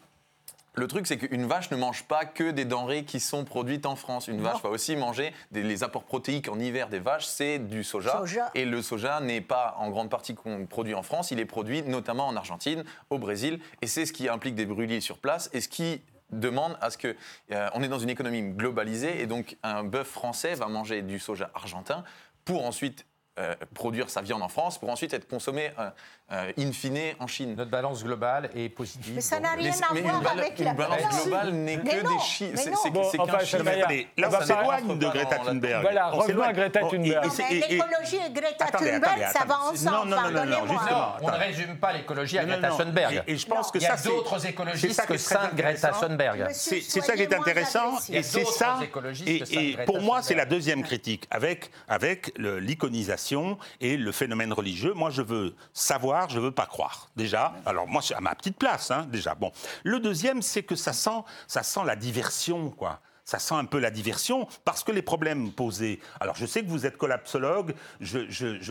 le 0.76 0.88
truc, 0.88 1.08
c'est 1.08 1.18
qu'une 1.18 1.48
vache 1.48 1.72
ne 1.72 1.76
mange 1.78 2.04
pas 2.04 2.24
que 2.26 2.52
des 2.52 2.64
denrées 2.64 3.04
qui 3.04 3.20
sont 3.20 3.44
produites 3.46 3.88
en 3.88 3.96
France. 3.96 4.28
Une 4.28 4.42
vache 4.42 4.62
va 4.62 4.70
aussi 4.70 4.96
manger 4.96 5.34
des, 5.52 5.64
les 5.64 5.84
apports 5.84 6.04
protéiques 6.04 6.50
en 6.50 6.60
hiver 6.60 6.88
des 6.90 7.00
vaches, 7.00 7.26
c'est 7.26 7.58
du 7.58 7.84
soja. 7.84 8.12
Soja. 8.20 8.52
Et 8.54 8.64
le 8.64 8.84
soja 8.84 9.20
n'est 9.20 9.42
pas 9.42 9.76
en 9.80 9.90
grande 9.90 10.12
partie 10.12 10.36
produit 10.70 10.94
en 10.94 11.02
France, 11.02 11.32
il 11.32 11.40
est 11.40 11.46
produit 11.46 11.82
notamment 11.82 12.28
en 12.28 12.36
Argentine, 12.36 12.84
au 13.10 13.18
Brésil. 13.18 13.60
Et 13.82 13.88
c'est 13.88 14.06
ce 14.06 14.14
qui 14.14 14.30
implique 14.30 14.54
des 14.54 14.68
brûliers 14.68 15.02
sur 15.02 15.18
place 15.18 15.50
et 15.52 15.62
ce 15.62 15.68
qui 15.68 16.00
demande 16.32 16.78
à 16.82 16.90
ce 16.90 16.98
que 16.98 17.16
euh, 17.52 17.70
on 17.74 17.84
est 17.84 17.88
dans 17.88 18.00
une 18.00 18.10
économie 18.10 18.42
globalisée 18.42 19.22
et 19.22 19.28
donc 19.28 19.58
un 19.64 19.84
bœuf 19.84 20.08
français 20.08 20.56
va 20.56 20.68
manger 20.68 21.02
du 21.02 21.20
soja 21.20 21.52
argentin 21.54 22.04
pour 22.44 22.66
ensuite 22.66 23.06
euh, 23.40 23.56
produire 23.74 24.10
sa 24.10 24.22
viande 24.22 24.42
en 24.42 24.50
France 24.50 24.80
pour 24.80 24.90
ensuite 24.90 25.14
être 25.14 25.28
consommé 25.28 25.72
euh, 25.80 25.90
euh, 26.32 26.52
in 26.58 26.72
fine 26.72 27.14
en 27.20 27.28
Chine. 27.28 27.56
Notre 27.56 27.72
balance 27.72 28.04
globale 28.04 28.50
est 28.54 28.70
positive. 28.70 29.14
Mais 29.16 29.22
ça 29.22 29.40
n'a 29.40 29.52
rien 29.54 29.72
à 29.72 29.94
mais 29.94 30.02
voir 30.02 30.22
une, 30.22 30.40
avec 30.40 30.60
une 30.60 30.66
la 30.66 30.74
balance 30.74 30.98
balance. 31.02 31.24
globale 31.26 31.52
n'est 31.54 31.78
que 31.78 32.04
non, 32.04 32.16
des 32.18 32.20
chiffres. 32.24 32.52
mais 32.56 32.62
C'est 32.84 32.90
Bon, 32.92 33.04
c'est 33.10 33.20
enfin, 33.20 33.38
qu'un 33.38 33.64
y 33.64 33.82
aller. 33.82 34.08
Là, 34.18 34.30
On 34.32 34.46
s'éloigne 34.46 34.98
de 35.00 35.06
Greta 35.08 35.40
Thunberg. 35.40 35.82
Voilà, 35.82 36.12
On 36.14 36.18
revenons 36.20 36.42
à 36.44 36.54
Greta 36.54 36.80
Thunberg. 36.82 37.24
l'écologie 37.70 38.18
et 38.26 38.32
Greta 38.34 38.66
Thunberg, 38.68 39.04
attendez, 39.04 39.26
ça 39.34 39.46
va 39.46 39.60
ensemble, 39.62 40.10
Non, 40.10 40.16
non, 40.32 40.46
non, 40.46 40.68
justement. 40.68 40.90
Non, 40.90 41.08
on 41.22 41.32
ne 41.32 41.38
résume 41.38 41.78
pas 41.78 41.94
l'écologie 41.94 42.38
à 42.40 42.46
Greta 42.46 42.70
Thunberg. 42.72 43.24
Et, 43.28 43.38
je 43.38 43.46
pense 43.48 43.72
que 43.72 43.78
Il 43.78 43.84
y 43.84 43.86
a 43.86 43.92
ça, 43.92 43.98
c'est- 43.98 44.10
d'autres 44.10 44.40
c'est 44.40 44.50
écologistes 44.50 45.06
que 45.06 45.18
Sainte 45.18 45.56
Greta. 45.56 45.90
Thunberg. 45.92 46.48
C'est 46.52 46.82
c'est 46.82 47.02
ça 47.02 47.14
qui 47.16 47.22
est 47.22 47.34
intéressant, 47.34 47.98
et 48.10 48.24
c'est 48.24 48.46
ça. 48.46 48.80
Et, 49.26 49.78
pour 49.86 50.02
moi, 50.02 50.22
c'est 50.22 50.36
la 50.36 50.46
deuxième 50.46 50.84
critique 50.84 51.26
avec 51.30 51.72
avec 51.88 52.34
l'iconisation 52.38 53.58
et 53.82 53.98
le 53.98 54.12
phénomène 54.12 54.54
religieux. 54.54 54.94
Moi, 54.94 55.10
je 55.10 55.22
veux 55.22 55.56
savoir, 55.74 56.17
je 56.30 56.40
veux 56.40 56.52
pas 56.52 56.66
croire. 56.66 57.10
Déjà, 57.16 57.54
alors 57.66 57.88
moi, 57.88 58.02
à 58.16 58.22
ma 58.22 58.34
petite 58.36 58.58
place, 58.58 58.92
hein, 58.92 59.06
déjà. 59.12 59.36
Bon, 59.36 59.52
le 59.84 60.00
deuxième, 60.00 60.42
c'est 60.42 60.64
que 60.64 60.76
ça 60.76 60.94
sent 60.94 61.24
ça 61.48 61.64
sent 61.64 61.82
la 61.86 61.96
diversion, 61.96 62.72
quoi. 62.72 63.00
Ça 63.28 63.40
sent 63.40 63.56
un 63.56 63.66
peu 63.66 63.80
la 63.80 63.92
diversion 63.92 64.48
parce 64.64 64.86
que 64.86 64.94
les 64.94 65.02
problèmes 65.02 65.52
posés. 65.52 66.00
Alors, 66.22 66.38
je 66.38 66.46
sais 66.46 66.64
que 66.64 66.70
vous 66.70 66.86
êtes 66.86 66.96
collapsologue, 66.96 67.74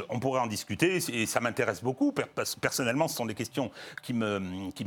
on 0.09 0.19
pourrait 0.19 0.41
en 0.41 0.47
discuter 0.47 0.97
et 0.97 1.27
ça 1.27 1.41
m'intéresse 1.41 1.83
beaucoup. 1.83 2.15
Personnellement, 2.63 3.07
ce 3.07 3.17
sont 3.17 3.27
des 3.27 3.35
questions 3.35 3.71
qui 4.03 4.15
me, 4.15 4.41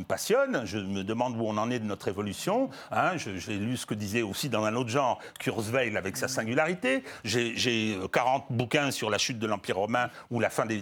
passionnent. 0.07 0.63
Je 0.65 0.79
me 0.79 1.03
demande 1.03 1.37
où 1.37 1.41
on 1.45 1.55
en 1.57 1.69
est 1.69 1.77
de 1.77 1.85
notre 1.85 2.07
évolution. 2.07 2.71
hein. 2.91 3.11
J'ai 3.17 3.57
lu 3.59 3.77
ce 3.77 3.85
que 3.85 3.93
disait 3.93 4.23
aussi 4.23 4.49
dans 4.49 4.63
un 4.65 4.73
autre 4.75 4.89
genre 4.89 5.19
Kurzweil 5.39 5.95
avec 5.95 6.17
sa 6.17 6.27
singularité. 6.27 7.03
J'ai 7.23 7.55
j'ai, 7.55 7.93
euh, 7.95 8.07
40 8.07 8.45
bouquins 8.49 8.89
sur 8.89 9.11
la 9.11 9.19
chute 9.19 9.37
de 9.37 9.45
l'Empire 9.45 9.75
romain 9.77 10.09
ou 10.31 10.39
la 10.39 10.49
fin 10.49 10.65
des- 10.65 10.81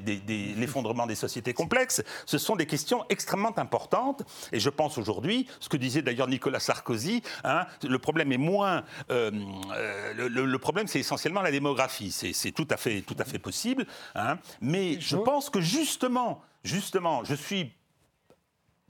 l'effondrement 0.56 1.08
des 1.08 1.16
sociétés 1.16 1.54
complexes. 1.54 2.02
Ce 2.26 2.38
sont 2.38 2.56
des 2.56 2.66
questions 2.66 3.04
extrêmement 3.10 3.58
importantes. 3.60 4.24
Et 4.54 4.62
je 4.62 4.70
pense 4.70 4.98
aujourd'hui, 4.98 5.46
ce 5.60 5.68
que 5.68 5.76
disait 5.76 6.02
d'ailleurs 6.02 6.30
Nicolas 6.30 6.62
Sarkozy, 6.62 7.22
hein, 7.44 7.66
le 7.84 8.00
problème 8.00 8.32
est 8.32 8.38
moins. 8.38 8.77
Euh, 9.10 9.32
euh, 9.76 10.30
le, 10.30 10.60
problème, 10.60 10.88
c'est 10.88 11.00
essentiellement 11.00 11.42
la 11.42 11.52
démographie. 11.52 12.12
C'est 12.12 12.52
tout 12.52 12.68
à 12.70 12.78
fait, 12.78 13.02
tout 13.02 13.16
à 13.20 13.26
fait 13.26 13.40
possible. 13.40 13.86
hein. 14.16 14.38
Mais 14.62 15.00
je 15.00 15.18
pense 15.18 15.50
que 15.50 15.62
justement, 15.62 16.42
justement, 16.64 17.24
je 17.24 17.36
suis 17.36 17.74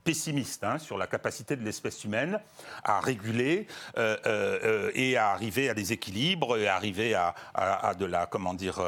pessimiste 0.04 0.63
hein, 0.63 0.78
sur 0.80 0.97
la 0.97 1.06
capacité 1.06 1.58
de 1.58 1.63
l'espèce 1.63 2.06
humaine 2.06 2.39
à 2.86 3.02
réguler 3.02 3.67
euh, 3.97 4.89
et 4.95 5.17
à 5.17 5.32
arriver 5.32 5.69
à 5.69 5.73
des 5.73 5.91
équilibres 5.91 6.58
et 6.58 6.67
à 6.67 6.76
arriver 6.76 7.13
à, 7.13 7.36
à- 7.54 7.89
à 7.89 7.93
de 7.93 8.06
la 8.06 8.26
comment 8.26 8.54
dire 8.54 8.80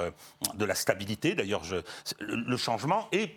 de 0.55 0.65
la 0.65 0.75
stabilité. 0.75 1.35
D'ailleurs, 1.35 1.63
le 2.21 2.55
changement 2.57 3.09
est 3.11 3.35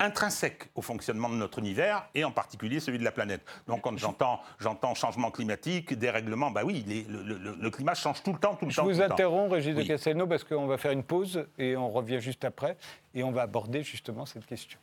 intrinsèque 0.00 0.70
au 0.74 0.82
fonctionnement 0.82 1.28
de 1.28 1.34
notre 1.36 1.58
univers 1.58 2.06
et 2.14 2.24
en 2.24 2.30
particulier 2.30 2.80
celui 2.80 2.98
de 2.98 3.04
la 3.04 3.12
planète. 3.12 3.42
Donc 3.66 3.82
quand 3.82 3.96
j'entends 3.98 4.40
j'entends 4.58 4.94
changement 4.94 5.30
climatique, 5.30 5.94
dérèglement, 5.98 6.50
bah 6.50 6.62
oui, 6.64 6.84
les- 6.86 7.04
le, 7.04 7.22
le- 7.22 7.56
le 7.60 7.70
climat 7.70 7.94
change 7.94 8.22
tout 8.22 8.32
le 8.32 8.38
temps, 8.38 8.54
tout 8.56 8.64
le 8.66 8.70
Je 8.70 8.76
temps. 8.76 8.84
vous 8.84 8.92
tout 8.92 8.98
le 9.00 9.06
temps. 9.06 9.14
interromps, 9.14 9.52
Régis 9.52 9.74
Oui. 9.76 9.82
de 9.82 9.88
Castelnau, 9.88 10.26
parce 10.26 10.44
qu'on 10.44 10.66
va 10.66 10.76
faire 10.78 10.92
une 10.92 11.04
pause 11.04 11.46
et 11.58 11.76
on 11.76 11.90
revient 11.90 12.20
juste 12.20 12.44
après. 12.44 12.76
Et 13.14 13.22
on 13.22 13.30
va 13.30 13.42
aborder 13.42 13.82
justement 13.82 14.26
cette 14.26 14.46
question. 14.46 14.78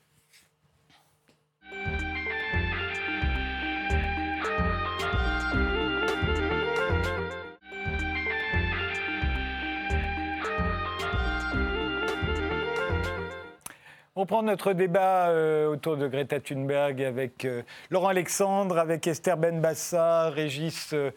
On 14.22 14.28
prend 14.28 14.44
notre 14.44 14.74
débat 14.74 15.30
euh, 15.30 15.66
autour 15.66 15.98
de 15.98 16.08
Greta 16.08 16.40
Thunberg 16.40 17.02
avec 17.02 17.44
euh, 17.44 17.64
Laurent 17.90 18.10
Alexandre, 18.10 18.78
avec 18.78 19.08
Esther 19.08 19.36
Benbassa, 19.36 20.30
Régis 20.30 20.92
euh, 20.94 21.10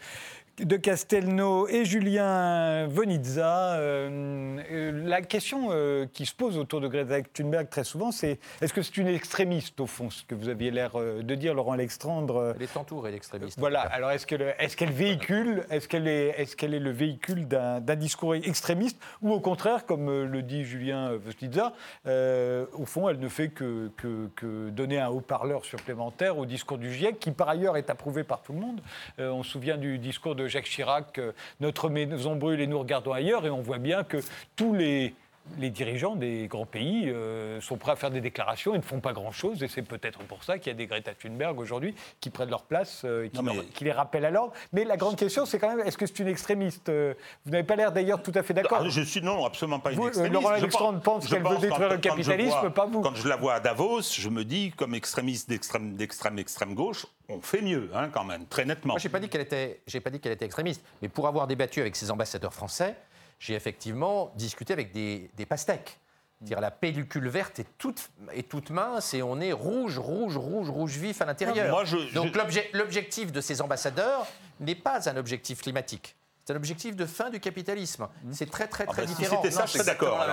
de 0.63 0.77
Castelnau 0.77 1.67
et 1.69 1.85
Julien 1.85 2.87
Vonizza. 2.87 3.75
Euh, 3.75 4.59
euh, 4.71 5.03
la 5.05 5.21
question 5.23 5.69
euh, 5.73 6.07
qui 6.13 6.27
se 6.27 6.35
pose 6.35 6.59
autour 6.59 6.81
de 6.81 6.87
Greta 6.87 7.23
Thunberg 7.23 7.69
très 7.69 7.83
souvent, 7.83 8.13
c'est 8.13 8.39
est-ce 8.61 8.73
que 8.73 8.81
c'est 8.83 8.97
une 8.99 9.09
extrémiste 9.09 9.81
au 9.81 9.87
fond, 9.87 10.11
ce 10.11 10.23
que 10.25 10.35
vous 10.37 10.49
aviez 10.49 10.71
l'air 10.71 10.93
euh, 10.95 11.23
de 11.23 11.35
dire, 11.35 11.55
Laurent 11.55 11.73
Alexandre? 11.73 12.55
Elle 12.57 12.63
est 12.63 12.77
entourée 12.77 13.11
d'extrémistes. 13.11 13.59
voilà, 13.59 13.81
alors 13.81 14.13
est-ce 14.13 14.27
qu'elle 14.27 14.43
est 14.43 14.77
qu'elle 14.77 14.93
véhicule, 14.93 15.65
est-ce 15.71 15.89
qu'elle 15.89 16.07
est, 16.07 16.41
est, 16.41 16.55
qu'elle 16.55 16.75
est 16.75 16.79
le 16.81 16.91
véhicule 16.93 17.49
d'un 17.49 17.81
discours 17.97 18.37
extrémiste 18.37 19.01
ou 19.23 19.33
au 19.33 19.41
contraire, 19.41 19.87
comme 19.87 20.25
le 20.25 20.43
dit 20.43 20.65
Julien 20.65 21.17
Vostitza, 21.17 21.73
euh, 22.07 22.67
au 22.75 22.85
fond 22.87 23.09
elle 23.09 23.19
ne 23.19 23.29
fait 23.29 23.49
que, 23.49 23.91
que- 23.97 24.29
que 24.37 24.71
donner 24.71 25.01
un 25.01 25.09
haut-parleur 25.09 25.65
supplémentaire 25.65 26.39
au 26.39 26.47
discours 26.47 26.79
du 26.79 26.93
GIEC 26.93 27.19
qui 27.19 27.33
par 27.33 27.49
ailleurs 27.49 27.77
est 27.77 27.91
approuvé 27.91 28.23
par 28.23 28.41
tout 28.43 28.53
le 28.53 28.61
monde. 28.61 28.81
On 29.19 29.43
se 29.43 29.51
souvient 29.51 29.77
du 29.77 29.99
discours 29.99 30.35
de 30.35 30.44
Jacques 30.49 30.67
Chirac, 30.67 31.19
euh, 31.19 31.33
notre 31.61 31.89
maison 31.89 32.37
brûle 32.37 32.61
et 32.61 32.67
nous 32.67 32.79
regardons 32.79 33.13
ailleurs 33.13 33.47
et 33.47 33.51
on 33.51 33.61
voit 33.61 33.79
bien 33.79 34.05
que 34.05 34.19
tous 34.57 34.75
les 34.75 35.15
les 35.59 35.69
dirigeants 35.71 36.17
des 36.17 36.47
grands 36.49 36.65
pays 36.67 37.05
euh, 37.11 37.61
sont 37.61 37.77
prêts 37.77 37.93
à 37.93 37.97
faire 37.97 38.11
des 38.11 38.21
déclarations 38.23 38.75
et 38.75 38.79
ne 38.79 38.83
font 38.83 39.01
pas 39.01 39.13
grand-chose. 39.13 39.63
Et 39.63 39.69
c'est 39.69 39.83
peut-être 39.83 40.21
pour 40.21 40.43
ça 40.43 40.59
qu'il 40.59 40.69
y 40.73 40.75
a 40.75 40.79
des 40.79 40.87
Greta 40.87 41.13
Thunberg 41.15 41.59
aujourd'hui 41.61 41.95
qui 42.21 42.31
prennent 42.31 42.49
leur 42.51 42.63
place, 42.63 43.03
euh, 43.05 43.25
et 43.27 43.31
qui, 43.31 43.37
Non, 43.37 43.43
mais- 43.43 43.55
leur- 43.55 43.69
qui 43.69 43.85
les 43.85 43.93
rappellent 43.93 44.25
à 44.25 44.31
l'ordre. 44.31 44.53
Mais 44.73 44.85
la 44.85 44.97
grande 44.97 45.17
question, 45.17 45.45
c'est 45.45 45.59
quand 45.59 45.69
même, 45.77 45.87
est-ce 45.87 45.99
que 45.99 46.07
c'est 46.07 46.19
une 46.21 46.29
extrémiste 46.29 46.89
Euh, 46.89 47.15
Vous 47.45 47.51
n'avez 47.53 47.63
pas 47.65 47.77
l'air 47.77 47.93
d'ailleurs 47.93 48.23
tout 48.23 48.33
à 48.35 48.43
fait 48.43 48.55
d'accord. 48.55 48.79
Ah, 48.83 48.89
je 48.89 49.03
suis 49.03 49.21
non, 49.21 49.45
absolument 49.45 49.79
pas 49.81 49.91
une 49.93 49.97
Vous, 49.99 50.05
euh, 50.05 50.09
extrémiste. 50.09 50.35
Laurent 50.35 50.49
Je 50.57 50.63
Alexandre 50.63 51.01
pense 51.01 51.29
qu'elle 51.29 51.43
veut 51.43 51.57
détruire 51.59 51.89
quand- 51.89 51.95
le 51.95 51.99
capitalisme, 51.99 52.59
vois- 52.61 52.71
pas 52.75 52.87
vous. 52.87 53.01
Quand 53.03 53.15
je 53.15 53.29
la 53.29 53.37
vois 53.37 53.55
à 53.55 53.61
Davos, 53.61 54.01
je 54.03 54.29
me 54.31 54.45
dis, 54.45 54.73
comme 54.73 54.95
extrémiste 54.95 55.49
d'extrême, 55.49 55.95
d'extrême, 55.95 56.39
extrême 56.39 56.75
gauche, 56.75 57.07
on 57.29 57.41
fait 57.41 57.61
mieux, 57.63 57.91
hein, 57.95 58.09
quand 58.13 58.25
même, 58.25 58.47
très 58.47 58.65
nettement. 58.65 58.95
Moi, 58.95 58.99
j'ai 58.99 59.09
pas 59.09 59.21
dit 59.21 59.29
qu'elle 59.29 59.41
était, 59.43 59.81
j'ai 59.87 60.01
pas 60.01 60.11
dit 60.11 60.21
qu'elle 60.21 60.33
était 60.33 60.45
extrémiste, 60.47 60.83
mais 61.03 61.09
pour 61.09 61.29
avoir 61.29 61.47
débattu 61.47 61.81
avec 61.81 61.97
ses 61.97 62.11
ambassadeurs 62.11 62.53
français, 62.55 62.97
j'ai 63.45 63.55
effectivement 63.55 64.33
discuté 64.37 64.73
avec 64.73 64.91
des, 64.93 65.31
des 65.37 65.45
pastèques. 65.45 65.99
Dire 66.41 66.61
la 66.61 66.71
pellicule 66.71 67.29
verte 67.29 67.59
est 67.59 67.67
toute, 67.79 68.11
est 68.33 68.49
toute 68.49 68.71
mince 68.71 69.13
et 69.13 69.23
on 69.23 69.39
est 69.41 69.53
rouge, 69.53 69.99
rouge, 69.99 70.37
rouge, 70.39 70.71
rouge 70.71 70.93
vif 70.97 71.21
à 71.21 71.27
l'intérieur. 71.27 71.67
Donc 72.15 72.27
je- 72.33 72.39
l'obje- 72.39 72.69
l'objectif 72.73 73.33
de 73.33 73.41
ces 73.43 73.61
ambassadeurs 73.61 74.27
n'est 74.61 74.75
pas 74.75 75.09
un 75.11 75.17
objectif 75.19 75.61
climatique. 75.61 76.17
C'est 76.47 76.53
un 76.53 76.57
objectif 76.57 76.95
de 76.95 77.07
fin 77.07 77.31
du 77.31 77.41
capitalisme. 77.41 78.07
C'est 78.33 78.51
très 78.51 78.67
très 78.67 78.85
très 78.85 79.03
bah, 79.03 79.09
si 79.09 79.15
différent. 79.15 79.41
c'était 79.43 79.55
ça, 79.55 79.61
Non, 79.61 79.67
je 79.67 79.73
serais 79.73 79.85
d'accord. 79.85 80.19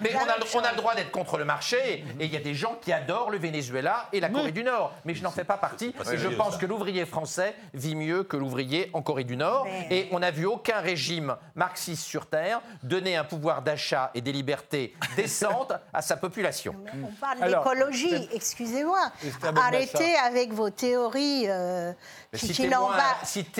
Mais 0.00 0.10
on 0.14 0.60
a- 0.60 0.72
le 0.72 0.76
droit 0.76 0.94
d'être 0.94 1.10
contre 1.10 1.38
le 1.38 1.44
marché 1.46 2.04
et 2.20 2.24
il 2.26 2.32
y 2.32 2.36
a 2.36 2.40
des 2.40 2.54
gens 2.54 2.76
qui 2.82 2.92
adorent 2.92 3.30
le 3.30 3.38
Venezuela 3.38 4.08
et 4.12 4.20
la 4.20 4.28
Corée 4.28 4.52
du 4.52 4.62
Nord. 4.62 4.92
Mais 5.06 5.14
je 5.14 5.22
n'en 5.22 5.30
fais 5.30 5.44
pas 5.44 5.56
partie 5.56 5.94
et 6.12 6.16
je 6.18 6.28
pense 6.28 6.54
ça. 6.54 6.60
que 6.60 6.66
l'ouvrier 6.66 7.06
français 7.06 7.54
vit 7.72 7.94
mieux 7.94 8.24
que 8.24 8.36
l'ouvrier 8.36 8.90
en 8.92 9.00
Corée 9.00 9.24
du 9.24 9.36
Nord. 9.38 9.64
Mais- 9.64 9.86
Et 9.90 10.08
on 10.12 10.18
n'a 10.18 10.30
vu 10.30 10.44
aucun 10.44 10.80
régime 10.80 11.34
marxiste 11.54 12.04
sur 12.04 12.26
Terre 12.26 12.60
donner 12.82 13.16
un 13.16 13.24
pouvoir 13.24 13.62
d'achat 13.62 14.10
et 14.14 14.20
des 14.20 14.32
libertés 14.32 14.94
décentes 15.16 15.72
à 15.94 16.02
sa 16.02 16.16
population. 16.18 16.74
On 17.02 17.12
parle 17.12 17.42
Alors, 17.42 17.64
d'écologie, 17.64 18.28
excusez-moi. 18.32 19.00
Arrêtez 19.56 20.14
avec 20.16 20.52
vos 20.52 20.70
théories 20.70 21.46
euh, 21.48 21.92
qui, 22.34 22.52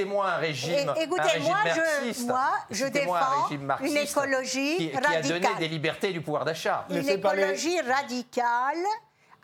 va. 0.05 0.21
un- 0.25 0.29
un 0.29 0.37
régime, 0.37 0.73
Et- 0.75 0.89
un 0.89 0.95
écoutez, 0.95 1.23
régime 1.23 1.43
moi, 1.45 1.59
je- 1.65 1.81
marxiste. 2.03 2.27
moi, 2.27 2.51
je 2.71 2.85
un 2.85 2.91
défends 2.91 3.43
régime 3.45 3.75
une 3.81 3.97
écologie 3.97 4.77
qui, 4.77 4.91
qui 4.91 4.97
a 4.97 5.01
donné 5.01 5.35
radicale. 5.35 5.57
des 5.59 5.69
libertés 5.69 6.11
et 6.11 6.13
du 6.13 6.21
pouvoir 6.21 6.45
d'achat. 6.45 6.85
Une 6.91 6.97
Laissez 6.97 7.19
parler. 7.19 7.43
écologie 7.43 7.81
radicale 7.81 8.77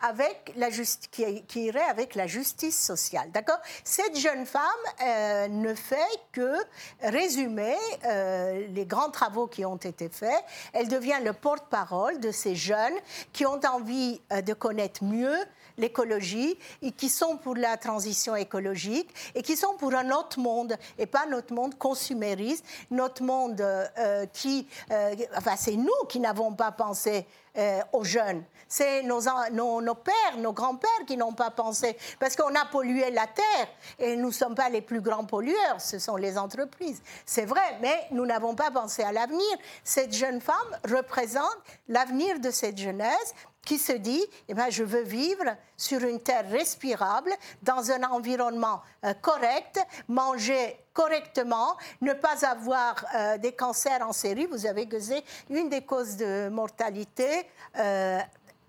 avec 0.01 0.53
la 0.55 0.69
qui, 0.71 1.43
qui 1.47 1.65
irait 1.65 1.83
avec 1.91 2.15
la 2.15 2.29
justice 2.29 2.81
sociale. 2.81 3.33
D'accord? 3.33 3.59
Cette 3.83 4.17
jeune 4.17 4.47
femme 4.47 4.63
euh, 5.05 5.49
ne 5.49 5.75
fait 5.75 5.97
que 6.31 6.55
résumer 7.03 7.75
euh, 8.05 8.65
les 8.71 8.87
grands 8.87 9.11
travaux 9.11 9.49
qui 9.49 9.65
ont 9.65 9.77
été 9.77 10.09
faits. 10.09 10.45
Elle 10.73 10.87
devient 10.89 11.19
le 11.25 11.33
porte-parole 11.33 12.21
de 12.21 12.31
ces 12.31 12.55
jeunes 12.55 12.95
qui 13.33 13.45
ont 13.45 13.59
envie 13.69 14.21
euh, 14.33 14.41
de 14.41 14.53
connaître 14.55 15.03
mieux 15.03 15.37
l'écologie 15.79 16.59
et 16.83 16.93
qui 16.93 17.09
sont 17.09 17.39
pour 17.39 17.57
la 17.57 17.77
transition 17.77 18.37
écologique 18.37 19.11
et 19.35 19.43
qui 19.43 19.57
sont 19.57 19.75
pour 19.79 19.95
un 19.95 20.11
autre 20.11 20.39
monde 20.39 20.77
et 20.99 21.07
pas 21.07 21.27
notre 21.27 21.55
monde 21.55 21.79
consumériste, 21.79 22.65
notre 22.91 23.23
monde 23.23 23.61
euh, 23.61 24.27
qui, 24.33 24.69
euh, 24.91 25.15
enfin 25.37 25.57
c'est 25.57 25.77
nous 25.77 26.05
qui 26.09 26.21
n'avons 26.21 26.53
pas 26.53 26.73
pensé 26.73 27.27
euh, 27.57 27.81
aux 27.93 28.05
jeunes. 28.05 28.45
C'est 28.69 29.03
nos, 29.03 29.21
nos, 29.53 29.81
nos, 29.81 29.95
pères, 29.95 30.37
nos 30.37 30.53
grands-pères 30.53 31.07
qui 31.07 31.17
n'ont 31.17 31.33
pas 31.33 31.51
pensé. 31.51 31.97
Parce 32.21 32.37
qu'on 32.37 32.55
a 32.55 32.67
pollué 32.67 33.11
la 33.11 33.27
terre 33.27 33.69
et 33.99 34.15
nous 34.15 34.29
ne 34.29 34.33
sommes 34.33 34.55
pas 34.55 34.69
les 34.69 34.83
plus 34.83 35.01
grands 35.01 35.25
pollueurs, 35.25 35.81
ce 35.81 35.99
sont 35.99 36.17
les 36.17 36.37
entreprises. 36.37 37.03
C'est 37.25 37.47
vrai, 37.47 37.79
mais 37.81 38.07
nous 38.11 38.27
n'avons 38.27 38.55
pas 38.55 38.71
pensé 38.71 39.03
à 39.03 39.11
l'avenir. 39.11 39.43
Cette 39.83 40.13
jeune 40.13 40.41
femme 40.41 40.57
représente 40.89 41.57
l'avenir 41.89 42.39
de 42.39 42.51
cette 42.51 42.77
jeunesse 42.77 43.35
qui 43.69 43.79
se 43.79 43.93
dit 43.93 44.25
eh 44.49 44.55
ben, 44.55 44.71
je 44.71 44.83
veux 44.83 45.03
vivre 45.03 45.45
sur 45.77 46.01
une 46.03 46.21
terre 46.21 46.49
respirable, 46.49 47.31
dans 47.63 47.91
un 47.91 48.03
environnement 48.05 48.81
euh, 49.05 49.13
correct, 49.21 49.79
manger 50.09 50.75
correctement, 50.95 51.77
ne 52.01 52.15
pas 52.15 52.47
avoir 52.47 53.05
euh, 53.15 53.37
des 53.37 53.53
cancers 53.53 54.01
en 54.01 54.15
série. 54.15 54.47
Vous 54.47 54.67
avez 54.67 54.89
c'est 54.99 55.23
une 55.51 55.69
des 55.69 55.83
causes 55.83 56.17
de 56.17 56.49
mortalité 56.49 57.47
euh, 57.79 58.19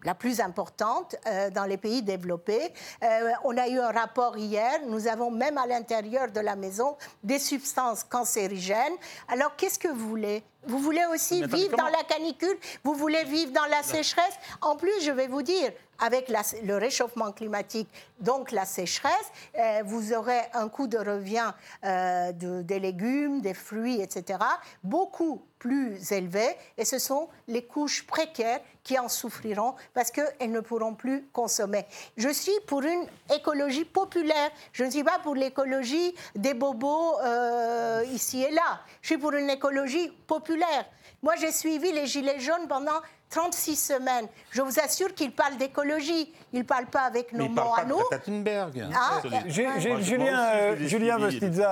la 0.03 0.15
plus 0.15 0.39
importante 0.39 1.15
euh, 1.27 1.49
dans 1.49 1.65
les 1.65 1.77
pays 1.77 2.01
développés. 2.01 2.73
Euh, 3.03 3.31
on 3.43 3.57
a 3.57 3.67
eu 3.67 3.79
un 3.79 3.91
rapport 3.91 4.37
hier, 4.37 4.79
nous 4.87 5.07
avons 5.07 5.31
même 5.31 5.57
à 5.57 5.67
l'intérieur 5.67 6.31
de 6.31 6.39
la 6.39 6.55
maison 6.55 6.95
des 7.23 7.39
substances 7.39 8.03
cancérigènes. 8.03 8.95
Alors 9.27 9.55
qu'est-ce 9.55 9.79
que 9.79 9.87
vous 9.87 10.09
voulez? 10.09 10.43
Vous 10.67 10.79
voulez 10.79 11.05
aussi 11.13 11.41
vivre 11.45 11.77
dans 11.77 11.85
la 11.85 12.03
canicule? 12.03 12.57
Vous 12.83 12.93
voulez 12.93 13.23
vivre 13.23 13.53
dans 13.53 13.65
la 13.65 13.81
sécheresse? 13.81 14.33
En 14.61 14.75
plus, 14.75 15.01
je 15.01 15.11
vais 15.11 15.27
vous 15.27 15.41
dire, 15.41 15.71
avec 15.99 16.29
le 16.29 16.75
réchauffement 16.75 17.31
climatique, 17.31 17.89
donc 18.19 18.51
la 18.51 18.65
sécheresse, 18.65 19.13
euh, 19.57 19.81
vous 19.85 20.11
aurez 20.13 20.41
un 20.53 20.67
coût 20.67 20.87
de 20.87 20.97
revient 20.97 21.53
de, 21.83 22.61
des 22.61 22.79
légumes, 22.79 23.39
des 23.39 23.53
fruits, 23.53 24.01
etc., 24.01 24.39
beaucoup 24.83 25.41
plus 25.59 26.11
élevé. 26.11 26.45
Et 26.77 26.83
ce 26.83 26.99
sont 26.99 27.29
les 27.47 27.63
couches 27.63 28.05
précaires 28.05 28.61
qui 28.89 28.97
en 28.97 29.07
souffriront 29.07 29.75
parce 29.93 30.09
qu'elles 30.09 30.51
ne 30.51 30.61
pourront 30.61 30.95
plus 30.95 31.27
consommer. 31.31 31.85
Je 32.17 32.29
suis 32.29 32.59
pour 32.65 32.81
une 32.81 33.05
écologie 33.31 33.85
populaire. 33.85 34.49
Je 34.73 34.83
ne 34.83 34.89
suis 34.89 35.03
pas 35.03 35.19
pour 35.19 35.35
l'écologie 35.35 36.15
des 36.33 36.55
bobos 36.55 37.19
euh, 37.19 38.03
ici 38.11 38.41
et 38.41 38.49
là. 38.49 38.81
Je 39.03 39.09
suis 39.09 39.17
pour 39.19 39.33
une 39.33 39.51
écologie 39.51 40.11
populaire. 40.25 40.85
Moi, 41.21 41.35
j'ai 41.35 41.51
suivi 41.51 41.91
les 41.91 42.07
Gilets 42.07 42.39
jaunes 42.39 42.67
pendant 42.67 42.99
36 43.29 43.75
semaines. 43.75 44.27
Je 44.51 44.61
vous 44.61 44.79
assure 44.79 45.13
qu'il 45.13 45.31
parle 45.31 45.57
d'écologie. 45.57 46.31
Il 46.51 46.59
ne 46.59 46.63
parle 46.63 46.87
pas 46.87 47.01
avec 47.01 47.31
nos 47.33 47.47
mots 47.47 47.73
à 47.77 47.85
nous. 47.85 47.99
Ah, 48.93 49.21
Julien, 49.47 50.77
Julien 50.79 51.17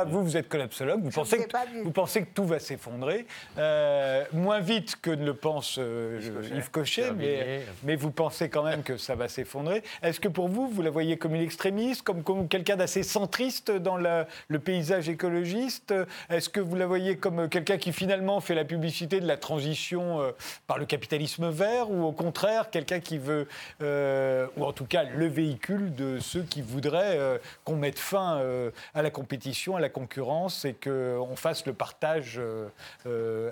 vous, 0.05 0.23
vous 0.23 0.37
êtes 0.37 0.49
collapsologue. 0.49 1.03
Vous 1.03 1.09
pensez, 1.09 1.37
que, 1.37 1.83
vous 1.83 1.91
pensez 1.91 2.21
que 2.21 2.33
tout 2.33 2.45
va 2.45 2.59
s'effondrer. 2.59 3.25
Euh, 3.57 4.23
moins 4.33 4.59
vite 4.59 4.97
que 5.01 5.09
ne 5.09 5.25
le 5.25 5.33
pense 5.33 5.77
euh, 5.79 6.19
Yves 6.55 6.69
Cochet, 6.69 7.11
mais, 7.11 7.63
mais, 7.83 7.95
vous 7.95 8.11
pensez 8.11 8.49
quand 8.49 8.63
même 8.63 8.83
que 8.83 8.97
ça 8.97 9.15
va 9.15 9.27
s'effondrer. 9.27 9.83
Est-ce 10.03 10.19
que 10.19 10.27
pour 10.27 10.49
vous, 10.49 10.67
vous 10.67 10.81
la 10.81 10.91
voyez 10.91 11.17
comme 11.17 11.33
une 11.33 11.41
extrémiste, 11.41 12.03
comme, 12.03 12.23
comme 12.23 12.47
quelqu'un 12.47 12.75
d'assez 12.75 13.01
centriste 13.01 13.71
dans 13.71 13.97
le 13.97 14.59
paysage 14.59 15.09
écologiste? 15.09 15.93
Est-ce 16.29 16.49
que 16.49 16.59
vous 16.59 16.75
la 16.75 16.85
voyez 16.85 17.17
comme 17.17 17.49
quelqu'un 17.49 17.77
qui 17.77 17.93
finalement 17.93 18.41
fait 18.41 18.55
la 18.55 18.65
publicité 18.65 19.19
de 19.19 19.27
la 19.27 19.37
transition 19.37 20.21
euh, 20.21 20.31
par 20.67 20.77
le 20.77 20.85
capitalisme 20.85 21.46
vert 21.49 21.89
ou 21.89 22.03
au 22.03 22.11
contraire 22.11 22.69
quelqu'un 22.69 22.99
qui 22.99 23.17
veut, 23.17 23.47
euh, 23.81 24.47
ou 24.57 24.65
en 24.65 24.73
tout 24.73 24.85
cas 24.85 25.03
le 25.03 25.27
véhicule 25.27 25.93
de 25.95 26.19
ceux 26.19 26.43
qui 26.43 26.61
voudraient 26.61 27.17
euh, 27.17 27.37
qu'on 27.63 27.75
mette 27.75 27.99
fin 27.99 28.37
euh, 28.37 28.71
à 28.93 29.01
la 29.01 29.09
compétition, 29.09 29.75
à 29.75 29.79
la 29.79 29.89
concurrence 29.89 30.65
et 30.65 30.73
qu'on 30.73 31.35
fasse 31.35 31.65
le 31.65 31.73
partage 31.73 32.39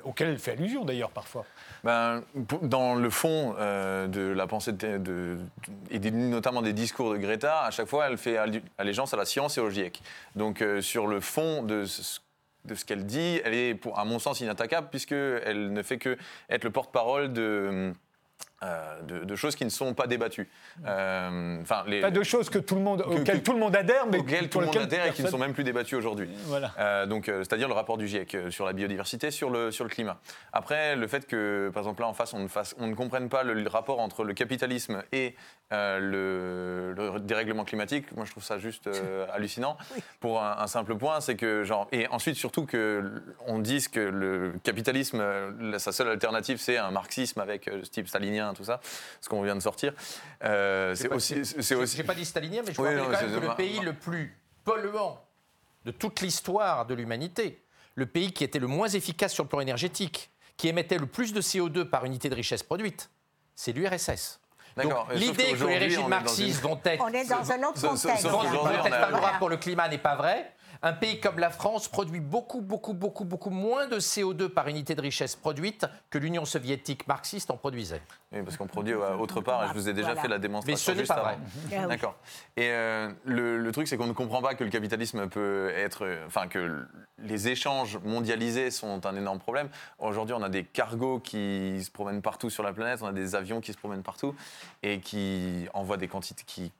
auquel 0.04 0.30
elle 0.30 0.40
fait 0.40 0.52
allusion 0.52 0.86
d'ailleurs 0.86 1.12
parfois 1.12 1.46
ben, 1.84 2.24
Dans 2.62 2.96
le 2.96 3.10
fond 3.10 3.54
de 3.54 4.34
la 4.36 4.48
pensée 4.48 4.72
de, 4.74 5.38
et 5.90 6.00
notamment 6.12 6.62
des 6.62 6.74
discours 6.74 7.12
de 7.12 7.18
Greta, 7.18 7.64
à 7.64 7.72
chaque 7.72 7.88
fois 7.88 8.08
elle 8.08 8.18
fait 8.18 8.38
allégeance 8.78 9.14
à 9.14 9.18
la 9.18 9.26
science 9.26 9.58
et 9.58 9.62
au 9.62 9.70
GIEC. 9.70 10.02
Donc 10.36 10.64
sur 10.82 11.08
le 11.08 11.20
fond 11.20 11.64
de 11.64 11.86
ce 11.86 12.20
de 12.66 12.76
ce 12.76 12.86
qu'elle 12.86 13.06
dit, 13.06 13.42
elle 13.44 13.54
est, 13.54 13.76
pour, 13.76 14.00
à 14.00 14.06
mon 14.06 14.20
sens, 14.20 14.40
inattaquable, 14.40 14.88
puisqu'elle 14.90 15.72
ne 15.72 15.84
fait 15.84 15.98
que 15.98 16.18
être 16.50 16.64
le 16.64 16.72
porte-parole 16.72 17.34
de 17.34 17.94
euh, 18.64 19.02
de, 19.02 19.36
choses 19.36 19.56
qui 19.56 19.66
ne 19.66 19.70
sont 19.70 19.94
pas 19.94 20.08
débattues. 20.08 20.48
Euh, 20.86 21.62
enfin, 21.62 21.84
les, 21.88 22.00
pas 22.00 22.10
de 22.10 22.24
choses 22.24 22.50
que 22.50 22.58
tout 22.58 22.76
le 22.76 22.82
monde, 22.82 23.02
auxquelles 23.06 23.44
tout 23.44 23.52
le 23.52 23.60
monde 23.60 23.76
adhère, 23.76 24.08
mais 24.08 24.18
auxquelles 24.18 24.50
tout 24.50 24.62
le 24.62 24.68
monde 24.68 24.78
adhère 24.78 25.08
et 25.08 25.12
qui 25.12 25.24
ne 25.24 25.28
sont 25.28 25.38
même 25.38 25.54
plus 25.54 25.66
débattues 25.66 25.96
aujourd'hui. 25.96 26.30
Voilà. 26.46 26.72
Euh, 26.80 27.06
donc, 27.06 27.26
c'est-à-dire 27.26 27.68
le 27.68 27.74
rapport 27.74 27.98
du 27.98 28.08
GIEC 28.08 28.38
sur 28.50 28.66
la 28.66 28.72
biodiversité, 28.72 29.30
sur 29.30 29.50
le, 29.50 29.72
sur 29.72 29.84
le 29.84 29.90
climat. 29.90 30.20
Après, 30.54 30.96
le 30.96 31.06
fait 31.08 31.28
que, 31.28 31.70
par 31.74 31.82
exemple, 31.84 32.02
là 32.02 32.08
en 32.08 32.14
face, 32.14 32.34
on 32.34 32.40
ne, 32.40 32.48
fasse, 32.48 32.76
on 32.80 32.88
ne 32.88 32.96
comprenne 32.96 33.28
pas 33.28 33.44
le, 33.44 33.68
rapport 33.68 34.00
entre 34.00 34.24
le 34.24 34.34
capitalisme 34.34 35.04
et 35.12 35.36
le, 35.72 37.20
dérèglement 37.20 37.66
climatique, 37.66 38.16
moi 38.16 38.26
je 38.26 38.32
trouve 38.32 38.44
ça 38.44 38.58
juste 38.60 38.90
hallucinant. 39.34 39.78
Pour 40.20 40.42
un, 40.42 40.68
simple 40.68 40.96
point, 40.96 41.22
c'est 41.22 41.36
que 41.36 41.64
genre 41.64 41.88
et 41.92 42.08
ensuite 42.08 42.36
surtout 42.36 42.66
que 42.66 43.22
on 43.46 43.60
dise 43.60 43.88
que 43.88 44.00
le 44.00 44.54
capitalisme, 44.64 45.24
sa 45.78 45.92
seule 45.92 46.10
alternative, 46.10 46.58
c'est 46.58 46.78
un 46.78 46.92
marxisme 46.92 47.40
avec 47.40 47.70
type 47.92 48.08
stalinien 48.08 48.54
tout 48.54 48.64
ça, 48.64 48.80
ce 49.22 49.30
qu'on 49.30 49.42
vient 49.42 49.56
de 49.56 49.62
sortir. 49.62 49.94
Euh, 50.44 50.96
c'est 50.96 51.10
aussi. 51.10 51.46
C'est 51.46 51.76
aussi. 51.76 51.98
J'ai 51.98 52.04
pas 52.04 52.16
dit 52.16 52.26
stalinien, 52.26 52.62
mais 52.66 52.72
je 52.72 52.78
crois 52.78 52.94
quand 52.94 53.10
même 53.10 53.42
que 53.42 53.48
le 53.48 53.56
pays 53.56 53.80
le 53.80 53.94
plus 53.94 54.38
polluant 54.64 55.22
de 55.86 55.92
toute 55.92 56.22
l'histoire 56.22 56.86
de 56.86 56.94
l'humanité, 56.94 57.64
le 57.94 58.06
pays 58.06 58.34
qui 58.34 58.44
était 58.44 58.60
le 58.60 58.68
moins 58.68 58.90
efficace 58.90 59.34
sur 59.34 59.44
le 59.44 59.50
plan 59.50 59.60
énergétique, 59.60 60.32
qui 60.58 60.68
émettait 60.68 60.98
le 60.98 61.06
plus 61.06 61.34
de 61.34 61.42
CO2 61.42 61.86
par 61.86 62.06
unité 62.06 62.30
de 62.30 62.36
richesse 62.36 62.64
produite, 62.64 63.10
c'est 63.56 63.72
l'URSS. 63.72 64.40
L'idée 65.14 65.54
que 65.54 65.66
les 65.66 65.78
régimes 65.78 66.08
marxistes 66.08 66.62
vont 66.62 66.80
être, 66.84 67.04
on 67.04 67.14
est 67.14 67.30
dans 67.30 67.52
un 67.52 67.64
autre 67.64 67.82
contexte. 67.82 68.26
vont 68.28 68.44
être 68.44 68.90
favorables 68.90 69.38
pour 69.40 69.50
le 69.50 69.58
climat 69.58 69.88
n'est 69.88 69.98
pas 69.98 70.16
vrai. 70.16 70.55
Un 70.86 70.94
pays 70.94 71.20
comme 71.20 71.40
la 71.40 71.50
France 71.50 71.88
produit 71.88 72.20
beaucoup, 72.20 72.62
beaucoup, 72.62 72.94
beaucoup, 72.94 73.26
beaucoup 73.26 73.50
moins 73.50 73.88
de 73.88 73.96
CO2 73.96 74.50
par 74.50 74.68
unité 74.68 74.94
de 74.94 75.02
richesse 75.02 75.36
produite 75.36 75.88
que 76.12 76.20
l'Union 76.20 76.46
soviétique 76.46 77.08
marxiste 77.08 77.50
en 77.50 77.58
produisait. 77.58 78.04
Oui, 78.32 78.44
parce 78.44 78.56
qu'on 78.56 78.68
produit 78.68 78.94
autre 78.94 79.42
part, 79.42 79.64
et 79.64 79.68
je 79.70 79.74
vous 79.74 79.90
ai 79.90 79.94
déjà 79.94 80.16
fait 80.16 80.28
la 80.28 80.38
démonstration. 80.38 80.94
Mais 80.94 80.98
ce 80.98 81.02
n'est 81.02 81.08
pas 81.08 81.24
vrai. 81.24 81.38
Ah 81.76 81.88
D'accord. 81.88 82.16
Et 82.56 82.70
euh, 82.70 83.12
le, 83.26 83.72
truc, 83.72 83.88
c'est 83.88 83.98
qu'on 83.98 84.06
ne 84.06 84.14
comprend 84.14 84.44
pas 84.44 84.54
que 84.54 84.64
le 84.64 84.70
capitalisme 84.70 85.28
peut 85.28 85.72
être. 85.76 86.08
Enfin, 86.28 86.48
que 86.48 86.86
les 87.18 87.48
échanges 87.48 87.98
mondialisés 88.04 88.70
sont 88.70 89.08
un 89.08 89.16
énorme 89.16 89.40
problème. 89.40 89.70
Aujourd'hui, 89.98 90.36
on 90.38 90.44
a 90.44 90.50
des 90.50 90.66
cargos 90.66 91.20
qui 91.20 91.84
se 91.84 91.90
promènent 91.90 92.22
partout 92.22 92.52
sur 92.52 92.62
la 92.62 92.74
planète, 92.74 93.00
on 93.02 93.08
a 93.08 93.12
des 93.12 93.34
avions 93.34 93.60
qui 93.60 93.74
se 93.74 93.78
promènent 93.80 94.04
partout 94.04 94.36
et 94.84 95.00
qui 95.00 95.68
envoient 95.74 95.98
des 95.98 96.08
quantités. 96.08 96.44
qui 96.46 96.72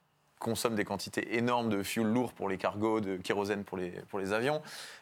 consomme 0.46 0.76
des 0.76 0.86
quantités 0.86 1.38
énormes 1.38 1.70
de 1.70 1.82
fuel 1.82 2.06
lourd 2.06 2.32
pour 2.32 2.50
les 2.50 2.58
cargos, 2.58 3.02
de 3.02 3.18
kérosène 3.18 3.64
pour 3.64 3.80
les, 3.80 3.90
pour 4.10 4.20
les 4.20 4.32
avions. 4.32 4.62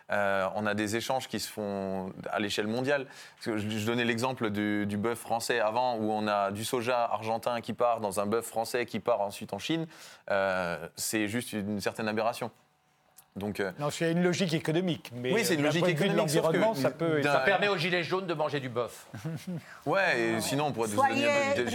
Euh, 0.09 0.47
on 0.55 0.65
a 0.65 0.73
des 0.73 0.95
échanges 0.95 1.27
qui 1.27 1.41
se 1.41 1.51
font 1.51 2.13
à 2.31 2.39
l'échelle 2.39 2.67
mondiale. 2.67 3.07
je, 3.41 3.85
donnais 3.85 4.05
l'exemple 4.05 4.51
du, 4.51 4.85
du 4.85 4.95
bœuf 4.95 5.19
français 5.19 5.59
avant, 5.59 5.97
où 5.97 6.11
on 6.13 6.27
a 6.27 6.51
du 6.51 6.63
soja 6.63 7.03
argentin 7.03 7.59
qui 7.59 7.73
part 7.73 7.99
dans 7.99 8.21
un 8.21 8.25
bœuf 8.25 8.45
français 8.45 8.85
qui 8.85 9.01
part 9.01 9.19
ensuite 9.19 9.51
en 9.51 9.59
Chine. 9.59 9.85
Euh, 10.31 10.87
c'est 10.95 11.27
juste 11.27 11.51
une 11.51 11.81
certaine 11.81 12.07
aberration. 12.07 12.49
Donc, 13.35 13.59
euh, 13.59 13.71
non, 13.79 13.89
c'est 13.89 14.11
une 14.11 14.21
logique 14.21 14.53
économique. 14.53 15.11
Mais 15.15 15.33
oui, 15.33 15.43
c'est 15.43 15.55
une 15.55 15.63
logique 15.63 15.87
économique. 15.87 16.17
l'environnement, 16.17 16.75
ça 16.75 16.91
peut. 16.91 17.23
Ça 17.23 17.39
permet 17.39 17.67
aux 17.67 17.77
gilets 17.77 18.03
jaunes 18.03 18.27
de 18.27 18.33
manger 18.35 18.59
du 18.59 18.69
bœuf. 18.69 19.07
ouais, 19.87 20.19
et 20.19 20.41
sinon 20.41 20.67
on 20.67 20.71
pourrait 20.71 20.89
devenir 20.89 21.29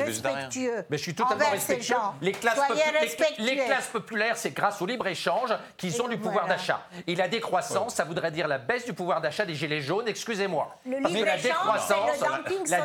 végétarien. 0.05 0.49
Mais 0.89 0.99
je 0.99 1.03
suis 1.03 1.15
totalement 1.15 1.51
respectueux. 1.51 1.97
Les 2.23 2.31
classes, 2.31 2.61
les, 3.39 3.57
classes, 3.57 3.89
populaires, 3.89 4.37
c'est 4.37 4.53
grâce 4.53 4.81
au 4.81 4.87
libre 4.87 5.09
échange 5.09 5.53
qu'ils 5.77 6.01
ont 6.01 6.07
du 6.07 6.17
pouvoir 6.17 6.47
d'achat. 6.47 6.87
Et 7.09 7.17
la 7.17 7.27
décroissance, 7.27 7.95
ça 7.97 8.05
voudrait 8.05 8.31
dire 8.31 8.47
la 8.47 8.59
baisse 8.59 8.85
du 8.85 8.93
pouvoir 8.93 9.21
d'achat 9.21 9.45
des 9.45 9.55
gilets 9.55 9.81
jaunes. 9.81 10.07
Excusez-moi. 10.07 10.77
Le 10.87 10.99
libre 10.99 11.25
la 11.25 11.39
décroissance, 11.39 12.21
la, 12.69 12.79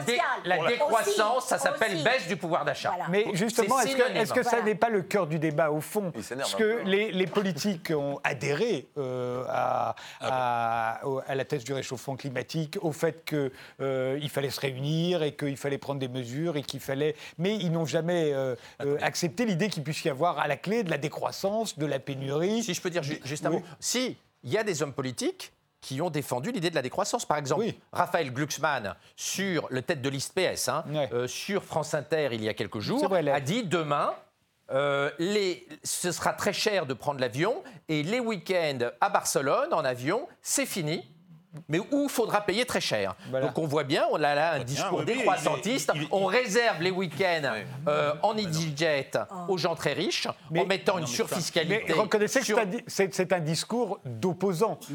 la 0.46 0.68
décroissance, 0.68 1.46
ça 1.46 1.60
s'appelle 1.60 2.04
baisse 2.04 2.28
du 2.28 2.38
pouvoir 2.38 2.66
d'achat. 2.66 2.94
Mais 3.10 3.28
justement, 3.34 3.80
est-ce 3.82 4.34
que, 4.34 4.42
ça 4.42 4.64
n'est 4.64 4.76
pas 4.76 4.90
le 4.90 5.04
cœur 5.04 5.28
du 5.28 5.38
débat 5.38 5.70
au 5.70 5.80
fond? 5.80 6.12
Parce 6.12 6.56
que 6.56 6.82
les 6.84 7.28
politiques 7.28 7.92
ont 7.96 8.20
adhéré 8.24 8.63
euh, 8.98 9.44
à, 9.50 9.96
ah 10.22 11.02
à, 11.28 11.36
la 11.36 11.46
thèse 11.46 11.64
du 11.64 11.74
réchauffement 11.74 12.16
climatique, 12.16 12.78
au 12.82 12.92
fait 12.92 13.26
qu'il 13.26 13.52
euh, 13.82 14.28
fallait 14.30 14.50
se 14.50 14.60
réunir 14.60 15.24
et 15.24 15.36
qu'il 15.36 15.58
fallait 15.58 15.78
prendre 15.78 16.00
des 16.00 16.08
mesures 16.08 16.58
et 16.58 16.64
qu'il 16.64 16.80
fallait. 16.80 17.16
Mais 17.38 17.56
ils 17.56 17.72
n'ont 17.72 17.86
jamais 17.86 18.32
euh, 18.34 18.56
accepté 19.02 19.46
l'idée 19.46 19.70
qu'il 19.70 19.84
puisse 19.84 20.04
y 20.04 20.10
avoir 20.10 20.40
à 20.40 20.48
la 20.48 20.58
clé 20.58 20.84
de 20.84 20.90
la 20.90 20.98
décroissance, 20.98 21.78
de 21.78 21.86
la 21.86 22.00
pénurie. 22.00 22.64
Si 22.64 22.74
je 22.74 22.82
peux 22.82 22.90
dire 22.90 23.04
juste 23.04 23.46
un 23.46 23.50
mot. 23.50 23.62
Si 23.80 24.18
il 24.44 24.52
y 24.52 24.58
a 24.58 24.64
des 24.64 24.84
hommes 24.84 24.94
politiques 24.94 25.54
qui 25.80 26.02
ont 26.02 26.10
défendu 26.10 26.52
l'idée 26.52 26.70
de 26.70 26.76
la 26.76 26.82
décroissance. 26.82 27.26
Par 27.26 27.38
exemple, 27.38 27.66
Raphaël 27.92 28.32
Glucksmann, 28.32 28.96
sur 29.18 29.68
le 29.70 29.82
tête 29.82 30.02
de 30.02 30.10
liste 30.10 30.34
PS, 30.34 30.70
hein, 30.70 30.84
sur 31.28 31.64
France 31.64 31.94
Inter 31.94 32.30
il 32.32 32.44
y 32.44 32.50
a 32.50 32.54
quelques 32.54 32.80
jours, 32.80 33.14
a 33.14 33.40
dit 33.42 33.64
demain, 33.64 34.14
euh, 34.74 35.10
ce 35.84 36.12
sera 36.12 36.34
très 36.34 36.54
cher 36.54 36.86
de 36.86 36.94
prendre 36.94 37.20
l'avion 37.20 37.64
et 37.90 38.04
les 38.04 38.20
week-ends 38.20 38.90
à 39.02 39.10
Barcelone 39.10 39.74
en 39.74 39.86
avion, 39.86 40.28
c'est 40.42 40.66
fini 40.66 41.13
mais 41.68 41.80
où 41.80 42.04
il 42.04 42.10
faudra 42.10 42.42
payer 42.42 42.66
très 42.66 42.82
cher. 42.82 43.16
Donc 43.32 43.58
on 43.58 43.68
voit 43.68 43.84
bien, 43.84 44.06
on 44.12 44.16
a 44.24 44.34
là 44.36 44.54
un 44.54 44.64
discours 44.64 45.00
oui, 45.00 45.06
oui, 45.08 45.16
décroissantiste. 45.18 45.92
il- 45.96 46.04
il- 46.04 46.08
on 46.12 46.26
réserve 46.26 46.82
les 46.82 46.92
week-ends 46.92 47.54
euh, 47.88 48.14
en 48.22 48.36
EasyJet 48.38 49.12
aux 49.48 49.58
gens 49.58 49.76
très 49.76 49.94
riches, 49.94 50.28
en 50.58 50.66
mettant 50.66 50.98
une 50.98 51.08
surfiscalité. 51.08 51.84
Mais 51.88 51.94
reconnaissez 51.94 52.40
que 52.40 52.46
sur- 52.46 52.58
c'est 52.58 52.64
un 52.64 52.66
di- 52.66 52.84
c'est 52.88 53.14
c'est 53.14 53.34
un 53.34 53.40
discours 53.40 54.00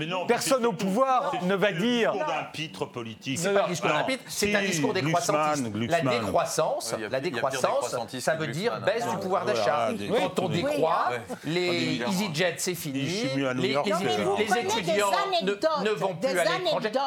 non, 0.06 0.26
Personne 0.26 0.58
c'est 0.62 0.66
au 0.66 0.72
pouvoir 0.72 1.32
c'est 1.40 1.46
ne 1.46 1.54
va 1.54 1.72
dire. 1.72 2.12
discours 2.12 2.28
d'un 2.28 2.44
pitre 2.52 2.86
politique. 2.86 3.38
C'est 3.38 3.52
pas 3.54 3.64
un 3.64 3.68
discours 3.68 3.90
c'est 4.26 4.54
un 4.54 4.62
discours 4.62 4.92
décroissantiste. 4.94 5.64
La 5.88 6.00
décroissance, 6.00 6.94
Ouais, 6.98 7.04
a 7.04 7.08
la 7.08 7.20
décroissance, 7.20 7.96
ça 8.20 8.34
veut 8.34 8.46
dire 8.48 8.80
baisse 8.80 9.04
hein. 9.06 9.14
du 9.14 9.18
pouvoir 9.18 9.44
d'achat. 9.44 9.90
Quand 10.18 10.38
on 10.40 10.48
décroît, 10.48 11.10
Ouais. 11.10 11.20
les. 11.44 12.02
EasyJet, 12.08 12.54
c'est 12.58 12.74
fini. 12.74 13.00
Les, 13.02 13.76
étudiants 14.58 15.10
ne, 15.84 15.90
vont 15.90 16.14
plus 16.14 16.38
à 16.38 16.44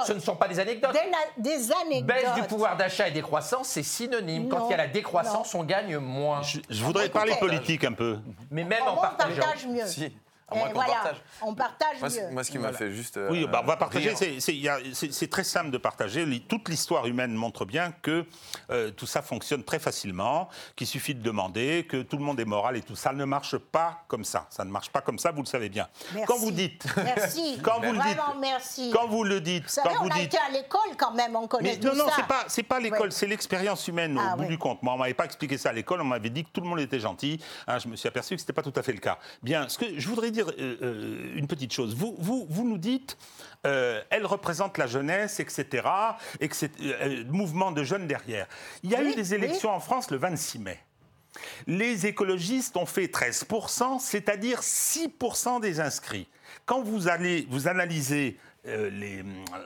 Ce 0.06 0.14
ne 0.14 0.20
sont 0.20 0.36
pas 0.36 0.48
des 0.48 0.60
anecdotes. 0.60 0.92
Des, 0.94 1.10
na- 1.10 1.18
des 1.38 1.72
anecdotes. 1.72 2.08
Baisse 2.08 2.34
du 2.36 2.44
pouvoir 2.44 2.78
d'achat 2.78 3.08
et 3.08 3.12
décroissance, 3.12 3.68
c'est 3.70 3.84
synonyme. 3.84 4.50
Quand 4.50 4.68
il 4.68 4.72
y 4.72 4.74
a 4.74 4.78
la 4.78 4.88
décroissance, 4.88 5.54
on 5.56 5.64
gagne 5.64 5.98
moins. 5.98 6.42
Je, 6.42 6.60
je 6.70 6.84
voudrais 6.84 7.06
Écoutez. 7.08 7.18
parler 7.20 7.36
politique 7.40 7.84
un 7.84 7.94
peu. 7.94 8.20
Mais 8.50 8.64
même 8.64 8.84
en 8.88 8.96
partageant. 8.98 9.42
partage 9.42 9.68
mieux. 9.68 9.86
Si, 9.86 10.12
à 10.52 10.56
Et 10.56 10.60
moins 10.60 10.68
qu'on 10.70 10.74
voilà, 10.74 10.94
partage. 10.94 11.22
on 11.42 11.56
partage 11.56 12.00
Moi, 12.00 12.10
ce- 12.10 12.20
mieux. 12.20 12.30
moi, 12.32 12.44
ce 12.44 12.52
qui 12.52 12.58
m'a 12.60 12.74
fait 12.74 12.92
juste. 12.92 13.18
euh, 13.18 13.30
Oui, 13.32 13.48
bah, 13.52 13.62
on 13.64 13.68
va 13.68 13.78
partager. 13.78 14.14
c'est- 14.16 15.28
très 15.32 15.44
simple 15.44 15.72
de 15.72 15.78
partager. 15.78 16.26
Toute 16.48 16.68
l'histoire 16.70 17.06
humaine 17.08 17.34
montre 17.34 17.66
bien 17.66 17.92
que 18.02 18.26
euh, 18.70 18.92
tout 18.92 19.06
ça 19.06 19.22
fonctionne 19.22 19.64
très 19.64 19.80
facilement, 19.80 20.50
qu'il 20.76 20.88
suffit 20.88 21.16
de 21.16 21.22
demander, 21.22 21.86
que 21.90 22.02
tout 22.02 22.18
le 22.18 22.24
monde 22.24 22.40
est 22.40 22.46
moral 22.46 22.76
et 22.78 22.82
tout 22.82 22.96
ça 22.96 23.14
ne 23.14 23.24
marche 23.26 23.58
pas 23.58 24.04
comme 24.08 24.26
ça. 24.26 24.48
Ça 24.50 24.66
ne 24.66 24.72
marche 24.72 24.90
pas 24.90 25.02
comme 25.02 25.18
ça, 25.20 25.32
vous 25.32 25.42
le 25.42 25.48
savez 25.48 25.70
bien. 25.70 25.88
Merci. 26.14 26.26
Quand 26.28 26.38
vous 26.38 26.52
dites, 26.52 26.86
Merci. 26.98 27.60
quand 27.64 27.76
vous 27.80 27.94
le 27.94 28.00
dites, 28.00 28.02
Vraiment, 28.18 28.36
merci. 28.40 28.92
quand 28.94 29.08
vous 29.08 29.24
le 29.24 29.40
dites, 29.42 29.64
Vous 29.64 29.70
savez, 29.70 29.90
quand 29.90 30.02
on 30.02 30.08
vous 30.08 30.12
a 30.12 30.16
dites, 30.16 30.26
été 30.34 30.38
à 30.38 30.50
l'école 30.52 30.82
quand 30.98 31.14
même, 31.14 31.36
on 31.36 31.48
connaît 31.48 31.72
mais 31.74 31.80
tout 31.80 31.88
non, 31.96 32.04
non, 32.04 32.08
ça. 32.10 32.14
c'est 32.18 32.28
pas, 32.28 32.44
c'est 32.48 32.64
pas 32.64 32.80
l'école, 32.80 33.08
Oui. 33.08 33.12
c'est 33.14 33.28
l'expérience 33.28 33.88
humaine 33.88 34.18
au 34.18 34.22
Ah, 34.22 34.36
bout 34.36 34.44
oui. 34.44 34.50
du 34.50 34.58
compte. 34.58 34.82
Moi, 34.84 34.94
on 34.94 34.98
m'avait 34.98 35.14
pas 35.14 35.26
expliqué 35.26 35.58
ça 35.58 35.70
à 35.70 35.74
l'école, 35.74 36.02
on 36.02 36.06
m'avait 36.06 36.30
dit 36.30 36.44
que 36.44 36.50
tout 36.52 36.62
le 36.62 36.68
monde 36.68 36.80
était 36.80 37.00
gentil. 37.00 37.40
Hein, 37.68 37.80
je 37.80 37.88
me 37.88 37.96
suis 37.96 38.08
aperçu 38.08 38.36
que 38.36 38.42
c'était 38.42 38.54
pas 38.54 38.64
tout 38.64 38.74
à 38.76 38.82
fait 38.84 38.94
le 38.94 39.00
cas. 39.00 39.18
Bien, 39.44 39.70
ce 39.70 39.78
que 39.78 40.00
je 40.00 40.08
voudrais 40.08 40.32
dire 40.32 40.41
euh, 40.50 40.78
euh, 40.82 41.34
une 41.36 41.48
petite 41.48 41.74
chose. 41.74 41.96
Vous, 41.96 42.16
vous, 42.20 42.46
vous 42.50 42.68
nous 42.68 42.78
dites, 42.78 43.18
euh, 43.66 44.02
elle 44.10 44.26
représente 44.26 44.78
la 44.78 44.88
jeunesse, 44.88 45.40
etc., 45.40 45.88
et 46.40 46.48
que 46.48 46.56
c'est 46.56 46.72
euh, 46.82 47.24
mouvement 47.30 47.72
de 47.72 47.84
jeunes 47.84 48.08
derrière. 48.08 48.48
Il 48.84 48.90
y 48.90 48.96
a 48.96 49.02
Oui, 49.02 49.12
eu 49.12 49.16
des 49.16 49.34
élections 49.34 49.70
en 49.70 49.80
France 49.80 50.10
le 50.12 50.18
26 50.18 50.60
mai. 50.60 50.80
Les 51.68 52.08
écologistes 52.08 52.76
ont 52.76 52.86
fait 52.86 53.06
13%, 53.06 54.00
c'est-à-dire 54.00 54.62
6% 54.62 55.62
des 55.62 55.80
inscrits. 55.80 56.28
Quand 56.66 56.82
vous 56.82 57.08
allez 57.08 57.48
vous 57.50 57.68
analyser 57.68 58.38
euh, 58.68 58.90
les, 58.92 59.24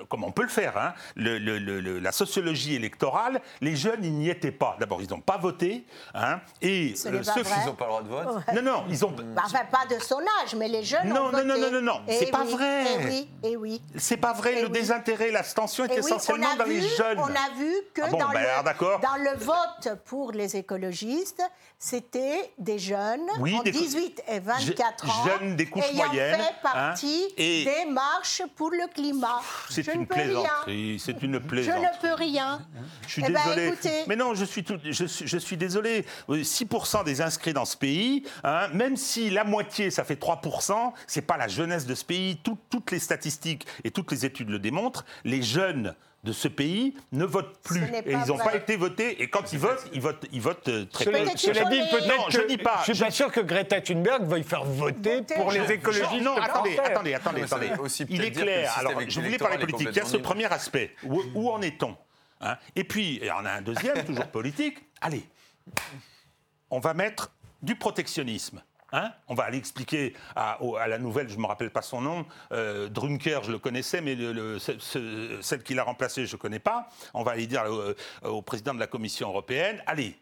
comme 0.10 0.24
on 0.24 0.32
peut 0.32 0.44
le 0.44 0.48
faire, 0.50 0.78
hein, 0.78 0.94
le- 1.16 1.38
le- 1.38 1.60
le- 1.60 1.82
le- 1.82 2.00
la 2.00 2.12
sociologie 2.14 2.76
électorale, 2.76 3.42
les 3.62 3.76
jeunes, 3.76 4.04
ils 4.04 4.14
n'y 4.14 4.30
étaient 4.30 4.52
pas. 4.52 4.78
D'abord, 4.80 5.02
ils 5.02 5.10
n'ont 5.10 5.20
pas 5.20 5.38
voté. 5.38 5.86
hein, 6.14 6.40
et 6.62 6.96
Ce 6.96 7.10
pas 7.10 7.24
ceux 7.24 7.42
vrai. 7.44 7.56
Ils 7.64 7.66
n'ont 7.68 7.76
pas 7.76 7.86
le 7.86 7.90
droit 7.92 8.04
de 8.04 8.08
vote. 8.10 8.44
Ouais. 8.48 8.54
Non, 8.54 8.62
non, 8.62 8.84
ils 8.90 9.04
ont. 9.06 9.12
Bah, 9.12 9.44
Enfin, 9.46 9.66
pas 9.70 9.86
de 9.94 10.02
son 10.02 10.20
âge, 10.42 10.56
mais 10.56 10.68
les 10.70 10.84
jeunes 10.84 11.10
Non, 11.10 11.24
ont 11.26 11.32
non, 11.32 11.32
voté. 11.32 11.46
non, 11.46 11.58
non, 11.60 11.72
non, 11.72 11.82
non, 11.82 12.02
Eh 12.08 12.14
c'est 12.14 12.32
pas 12.32 12.44
oui, 12.46 12.54
vrai. 12.54 12.84
Eh 13.02 13.06
oui, 13.06 13.30
eh 13.44 13.58
oui. 13.58 13.82
C'est 13.98 14.18
pas 14.18 14.34
vrai, 14.34 14.62
le 14.62 14.68
oui. 14.68 14.72
désintérêt, 14.72 15.30
l'abstention 15.32 15.84
est 15.86 15.92
oui, 15.92 15.98
essentiellement 16.00 16.52
a 16.54 16.56
dans 16.56 16.64
vu, 16.66 16.80
les 16.80 16.88
jeunes. 16.88 17.20
On 17.20 17.24
a 17.26 17.54
vu 17.58 17.74
que 17.94 18.02
Ah 18.04 18.08
bon, 18.10 18.18
dans, 18.18 18.30
ben 18.30 19.00
dans 19.02 19.18
le 19.24 19.38
vote 19.38 20.00
pour 20.06 20.32
les 20.32 20.56
écologistes, 20.56 21.42
c'était 21.78 22.52
des 22.58 22.80
jeunes 22.80 23.28
Oui, 23.40 23.56
en 23.58 23.64
des 23.64 23.72
co- 23.72 23.80
18 23.80 24.24
et 24.30 24.40
24 24.40 25.06
Je- 25.06 25.12
ans 25.12 25.26
jeunes 25.40 25.56
des 25.56 25.66
couches 25.66 25.84
ayant 25.92 26.06
moyennes, 26.08 26.40
fait 26.40 26.62
partie 26.64 27.26
hein, 27.30 27.34
et- 27.38 27.66
des 27.66 27.92
marches 27.92 28.42
pour 28.56 28.70
le 28.72 28.85
climat. 28.94 29.42
C'est 29.70 29.84
Je 29.84 29.92
une 29.92 30.02
ne 30.02 30.06
peux 30.06 30.16
rien. 30.16 30.26
plaisanterie, 30.26 31.00
c'est 31.00 31.22
une 31.24 31.34
Je 31.34 31.38
ne 31.38 32.02
peux 32.02 32.14
rien. 32.14 32.60
Je 33.08 33.12
suis 33.12 33.24
Eh 33.28 33.32
ben, 33.32 33.40
désolé. 33.56 34.04
Mais 34.08 34.16
non, 34.16 34.34
je 34.34 34.46
suis, 34.46 34.64
tout- 34.64 34.80
je, 34.84 35.06
suis, 35.06 35.28
je 35.28 35.38
suis 35.38 35.58
désolé. 35.58 36.06
Euh, 36.30 36.44
6% 36.44 37.04
des 37.04 37.22
inscrits 37.22 37.54
dans 37.54 37.66
ce 37.66 37.78
pays, 37.78 38.24
hein, 38.44 38.68
même 38.74 38.98
si 38.98 39.30
la 39.30 39.44
moitié, 39.44 39.92
ça 39.92 40.04
fait 40.04 40.16
3%, 40.20 40.94
c'est 41.08 41.22
pas 41.22 41.38
la 41.38 41.48
jeunesse 41.48 41.86
de 41.86 41.96
ce 41.96 42.06
pays. 42.06 42.38
Tout- 42.44 42.58
toutes 42.70 42.92
les 42.92 43.00
statistiques 43.00 43.66
et 43.84 43.92
toutes 43.92 44.12
les 44.12 44.26
études 44.26 44.50
le 44.50 44.60
démontrent. 44.60 45.06
Les 45.24 45.42
jeunes 45.42 45.96
de 46.26 46.34
ce 46.34 46.48
pays 46.48 46.96
ne 47.12 47.24
votent 47.24 47.58
plus. 47.64 47.82
Et 48.06 48.12
ils 48.12 48.26
n'ont 48.28 48.38
pas 48.38 48.56
été 48.56 48.76
votés. 48.76 49.22
Et 49.22 49.30
quand 49.30 49.54
ils 49.54 49.60
votent, 49.60 49.86
ils 49.94 50.02
votent, 50.02 50.26
ils 50.34 50.42
votent 50.42 50.68
euh, 50.68 50.86
très 50.86 51.06
peu. 51.06 51.12
Cela, 51.38 51.66
dit, 51.66 51.80
peut-être 51.92 52.08
Non, 52.18 52.26
je 52.30 52.42
dis 52.48 52.58
pas. 52.58 52.80
Je 52.80 52.84
suis 52.86 52.96
Je- 52.96 53.04
pas 53.06 53.12
sûr 53.12 53.32
que 53.32 53.40
Greta 53.42 53.80
Thunberg 53.80 54.24
veuille 54.24 54.44
faire 54.44 54.64
voter 54.66 55.18
Voter, 55.18 55.36
pour 55.36 55.52
je- 55.52 55.60
les 55.62 55.72
écologistes. 55.74 56.22
Non, 56.24 56.36
attendez, 56.36 56.78
attendez, 56.80 57.14
attendez, 57.14 57.44
attendez. 57.44 57.70
Il 58.10 58.24
est 58.24 58.32
clair. 58.32 58.74
Alors, 58.78 59.00
je 59.08 59.22
voulais 59.22 59.38
parler 59.38 59.58
politique. 59.60 59.88
Il 59.92 59.96
y 59.96 60.00
a 60.00 60.06
ce 60.06 60.18
premier 60.18 60.52
aspect. 60.52 60.96
Où, 61.04 61.22
où 61.36 61.50
en 61.52 61.62
est-on 61.62 61.96
Hein? 62.42 62.58
Et 62.76 62.84
puis, 62.84 63.20
et 63.24 63.32
on 63.32 63.46
a 63.46 63.52
un 63.52 63.62
deuxième, 63.62 64.04
toujours 64.04 64.28
politique. 64.28 64.78
Allez, 65.00 65.24
on 66.70 66.80
va 66.80 66.94
mettre 66.94 67.32
du 67.62 67.76
protectionnisme. 67.76 68.62
Hein? 68.98 69.12
On 69.28 69.34
va 69.36 69.44
aller 69.44 69.58
expliquer 69.58 70.14
à, 70.36 70.58
la 70.88 70.98
nouvelle, 70.98 71.28
je 71.28 71.36
ne 71.36 71.42
me 71.42 71.48
rappelle 71.48 71.70
pas 71.70 71.82
son 71.82 72.00
nom, 72.00 72.26
euh, 72.54 72.88
Drunker, 72.88 73.40
je 73.44 73.52
le 73.52 73.60
connaissais, 73.60 74.00
mais 74.00 74.16
le- 74.16 74.32
le- 74.32 74.58
ce- 74.60 74.80
ce- 74.80 75.40
celle 75.42 75.64
qui 75.64 75.74
l'a 75.74 75.84
remplacé, 75.84 76.26
je 76.26 76.36
ne 76.36 76.40
connais 76.40 76.60
pas. 76.60 76.88
On 77.14 77.24
va 77.24 77.32
aller 77.32 77.46
dire 77.48 77.64
au, 78.24 78.30
au 78.30 78.42
président 78.42 78.74
de 78.74 78.80
la 78.80 78.88
Commission 78.88 79.28
européenne, 79.30 79.84
allez, 79.86 80.16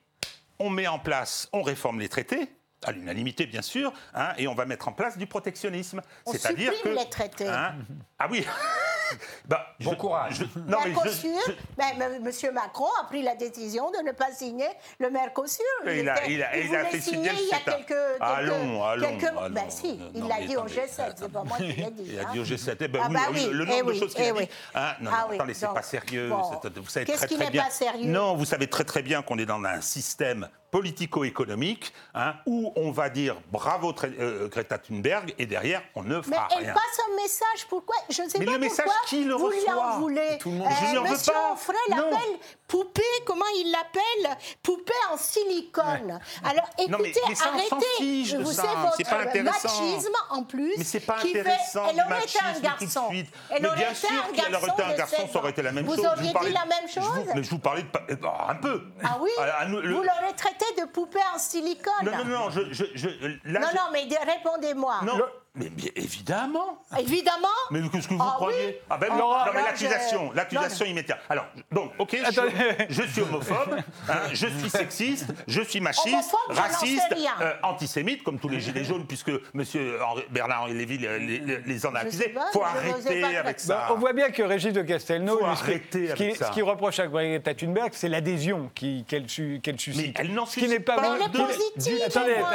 on 0.58 0.70
met 0.72 0.88
en 0.88 0.98
place, 0.98 1.48
on 1.54 1.62
réforme 1.62 2.00
les 2.00 2.10
traités, 2.10 2.50
à 2.86 2.92
l'unanimité 2.92 3.46
bien 3.46 3.62
sûr, 3.62 3.94
hein, 4.14 4.34
et 4.38 4.48
on 4.48 4.56
va 4.56 4.66
mettre 4.66 4.88
en 4.88 4.92
place 4.94 5.18
du 5.18 5.28
protectionnisme. 5.28 6.02
On 6.26 6.32
C'est-à-dire 6.32 6.74
que 6.82 6.90
les 6.90 7.10
traités. 7.10 7.48
hein, 7.48 7.76
ah 8.20 8.28
oui. 8.30 8.44
Bah, 9.46 9.68
Bon 9.82 9.96
courage. 9.96 10.36
je- 10.36 10.60
non, 10.60 10.78
mais 10.84 10.92
je- 10.92 10.96
Mercosur, 10.96 11.40
je- 11.48 11.52
ben, 11.78 12.02
M. 12.02 12.24
Monsieur 12.24 12.52
Macron 12.52 12.88
a 13.02 13.06
pris 13.06 13.22
la 13.22 13.36
décision 13.36 13.92
de 13.92 13.98
ne 14.06 14.12
pas 14.12 14.32
signer 14.32 14.68
le 15.00 15.10
Mercosur. 15.10 15.64
Et 15.88 16.00
il 16.00 16.10
a- 16.10 16.22
était- 16.24 16.32
il 16.34 16.44
a- 16.44 16.58
il 16.58 16.64
a 16.64 16.68
voulait 16.68 16.84
fait 16.92 17.02
signer 17.02 17.32
il 17.34 17.48
y 17.48 17.54
a 17.54 17.58
quelques, 17.60 17.88
quelques 17.88 17.98
Allons, 18.22 18.84
allons, 18.84 19.08
quelques- 19.20 19.24
allons. 19.38 19.50
Ben 19.50 19.70
si, 19.70 19.94
Non, 19.98 20.12
il 20.16 20.28
l'a 20.28 20.36
mais 20.40 20.46
dit 20.46 20.56
au 20.56 20.60
attendez, 20.62 20.74
G7, 20.76 21.14
c'est 21.18 21.32
pas 21.32 21.44
moi 21.44 21.58
qui 21.58 21.64
l'ai 21.68 21.74
dit. 21.92 22.04
Il 22.14 22.20
a 22.20 22.22
hein. 22.24 22.26
dit 22.34 22.40
au 22.40 22.44
G7, 22.46 22.76
eh 22.80 22.88
ben 22.88 23.00
Ah 23.04 23.08
oui, 23.10 23.14
bah 23.14 23.22
oui, 23.34 23.50
le 23.52 23.64
eh 23.64 23.68
nombre 23.70 23.84
de 23.86 23.92
oui, 23.92 24.00
choses 24.00 24.14
qu'il 24.14 24.24
eh 24.24 24.30
a 24.30 24.34
dit. 24.34 24.40
oui. 24.40 24.50
Hein, 24.76 24.94
non, 25.02 25.12
Ah 25.14 25.22
non, 25.22 25.28
oui, 25.30 25.36
attendez, 25.36 25.54
c'est 25.54 25.68
pas 25.68 25.82
sérieux. 25.82 26.30
bon. 26.30 26.60
Vous 26.82 26.90
savez 26.90 27.06
Qu'est-ce 27.06 27.18
très 27.20 27.28
qui 27.28 27.36
très 27.36 27.46
n'est 27.46 27.52
bien. 27.52 27.64
pas 27.64 27.70
sérieux? 27.72 28.06
Non, 28.10 28.36
vous 28.36 28.46
savez 28.46 28.68
très 28.68 28.84
très 28.84 29.02
bien 29.02 29.22
qu'on 29.22 29.38
est 29.38 29.46
dans 29.46 29.64
un 29.64 29.82
système 29.82 30.48
politico-économique 30.74 31.94
hein, 32.16 32.34
où 32.46 32.74
on 32.76 32.92
va 32.92 33.10
dire 33.10 33.36
bravo 33.52 33.94
euh, 34.04 34.48
Greta 34.50 34.78
Thunberg 34.80 35.34
et 35.38 35.46
derrière 35.46 35.82
on 35.96 36.04
ne 36.04 36.18
Mais 36.18 36.24
fera 36.24 36.48
elle 36.58 36.64
rien. 36.66 36.74
passe 36.74 37.00
un 37.10 37.16
message, 37.16 37.68
pourquoi? 37.70 37.96
Je 38.10 38.22
ne 38.24 38.30
sais 38.30 38.40
Mais 38.40 38.46
pas 38.46 38.52
le 38.54 38.58
message, 38.60 38.86
pourquoi 38.86 39.06
qui 39.08 39.24
le 39.24 39.36
vous 39.36 39.50
lui 39.50 39.60
reçoit? 39.60 39.86
en 39.86 40.00
voulez. 40.00 40.38
Tout 40.40 40.50
le 40.50 40.56
monde. 40.58 40.70
Je 40.90 40.96
n'en 40.96 41.04
veux 41.04 41.18
pas. 41.18 41.52
Onfray 41.54 41.78
l'appelle 41.90 42.40
poupée, 42.74 43.04
comment 43.26 43.46
il 43.58 43.70
l'appelle 43.72 44.38
Poupée 44.64 44.92
en 45.12 45.18
silicone. 45.18 46.20
Alors 46.44 46.68
Non, 46.90 46.98
mais- 47.00 47.10
écoutez, 47.10 47.22
mais 47.30 47.36
ça, 47.36 47.50
arrêtez. 47.50 47.86
fiche 47.98 48.32
de 48.32 48.44
vous 48.44 48.52
ça. 48.52 48.64
C'est 48.98 49.08
pas 49.08 49.20
intéressant. 49.22 49.82
machisme 49.82 50.14
en 50.32 50.44
plus. 50.44 50.74
Mais 50.78 50.84
c'est 50.84 51.00
pas 51.02 51.18
qui 51.22 51.34
fait- 51.34 51.42
intéressant 51.42 51.84
Elle 51.90 52.02
aurait 52.02 52.24
été 52.24 52.40
un 52.44 52.60
garçon. 52.60 53.10
Elle 53.52 53.66
aurait 53.68 53.76
bien 53.78 53.90
été 53.92 53.96
sûr 54.08 54.10
un 54.28 54.34
qu'elle 54.34 54.56
aurait 54.56 54.70
été 54.72 54.82
un 54.84 54.94
garçon, 54.96 55.16
16 55.18 55.32
ça 55.32 55.40
aurait 55.40 55.52
été 55.52 55.62
la 55.62 55.72
même 55.72 55.86
vous 55.86 55.96
chose. 55.96 56.06
auriez 56.06 56.28
vous 56.28 56.34
parlais 56.34 56.50
dit 56.50 56.56
la 56.56 56.66
même 56.66 56.88
je 56.88 57.00
vous- 57.00 57.06
chose 57.06 57.28
mais 57.36 57.44
je 57.44 57.50
vous 57.52 57.60
parlais 57.60 57.84
de 57.84 57.88
euh, 58.12 58.16
bah, 58.16 58.48
un 58.50 58.56
peu. 58.56 58.82
Ah 59.04 59.18
oui 59.22 59.30
le- 59.68 59.94
Vous 59.94 60.02
l'aurez 60.02 60.34
traité 60.36 60.66
de 60.80 60.86
poupée 60.88 61.20
en 61.36 61.38
silicone. 61.38 61.94
Non, 62.04 62.12
non, 62.18 62.26
non, 62.26 62.50
je, 62.50 62.62
je, 62.74 62.86
je- 62.96 63.08
là, 63.46 63.60
non, 63.60 63.68
je- 63.72 63.76
non, 63.78 63.84
mais 63.92 64.06
de- 64.08 64.16
répondez-moi. 64.16 64.96
non, 65.04 65.18
mais 65.56 65.70
bien 65.70 65.90
évidemment. 65.96 66.80
Évidemment. 67.00 67.48
Mais 67.70 67.80
qu'est-ce 67.90 68.08
que 68.08 68.14
vous 68.16 68.20
Ah 68.24 68.34
croyez? 68.36 68.66
Oui 68.68 68.76
Ah 68.90 68.98
ben 68.98 69.08
Ah, 69.12 69.16
non, 69.16 69.30
non, 69.30 69.36
mais 69.46 69.52
alors 69.52 69.66
l'accusation, 69.66 70.32
l'accusation 70.34 70.86
non, 70.86 70.92
immédiate. 70.92 71.20
Alors, 71.30 71.46
donc, 71.72 71.92
ok, 72.00 72.18
je, 72.20 72.26
Attendez. 72.26 72.52
je 72.90 73.04
suis 73.04 73.22
homophobe, 73.22 73.78
hein, 74.10 74.14
je 74.34 74.48
suis 74.48 74.70
sexiste, 74.70 75.28
je 75.48 75.62
suis 75.62 75.80
machiste, 75.80 76.08
Homophobe, 76.08 76.40
raciste, 76.58 77.02
euh, 77.42 77.54
antisémite, 77.62 78.24
comme 78.24 78.40
tous 78.40 78.50
les 78.50 78.60
gilets 78.60 78.84
jaunes, 78.84 79.06
puisque 79.06 79.32
Monsieur 79.54 80.02
Henri- 80.04 80.26
Bernard-Henri 80.32 80.74
Lévy 80.74 80.98
les, 80.98 81.20
les- 81.20 81.62
les 81.62 81.86
en 81.86 81.94
a 81.94 82.00
accusés. 82.00 82.30
pas, 82.30 82.50
faut 82.52 82.64
arrêter 82.64 83.22
pas 83.22 83.28
avec 83.40 83.60
ça. 83.60 83.76
Bah, 83.76 83.88
on 83.92 84.00
voit 84.00 84.14
bien 84.14 84.30
que 84.32 84.42
Régis 84.42 84.74
de 84.74 84.82
Castelnau, 84.82 85.38
Faut 85.38 85.46
arrêter 85.46 86.08
ce 86.10 86.14
qui, 86.16 86.24
avec 86.24 86.36
ça. 86.36 86.48
ce 86.48 86.52
qui 86.52 86.62
reproche 86.64 87.00
à 87.00 87.08
Greta 87.08 87.54
Thunberg, 87.54 87.92
c'est 87.94 88.10
l'adhésion 88.10 88.72
qu'elle 88.74 89.30
su- 89.30 89.60
qu'elle 89.62 89.80
suscite. 89.80 90.16
Mais 90.18 90.24
elle 90.24 90.34
n'en 90.34 90.46
pas 90.46 90.50
suscite 90.52 90.84
pas 90.86 91.00
Mais 91.00 91.08
elle 91.16 91.22
est 91.22 91.30
du- 91.30 91.38
positive, 91.38 92.04
Attendez, 92.08 92.36
moi. 92.40 92.50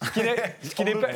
Ce 0.00 0.10
qui 0.74 0.84
n'est 0.84 0.94
pas. 0.94 1.08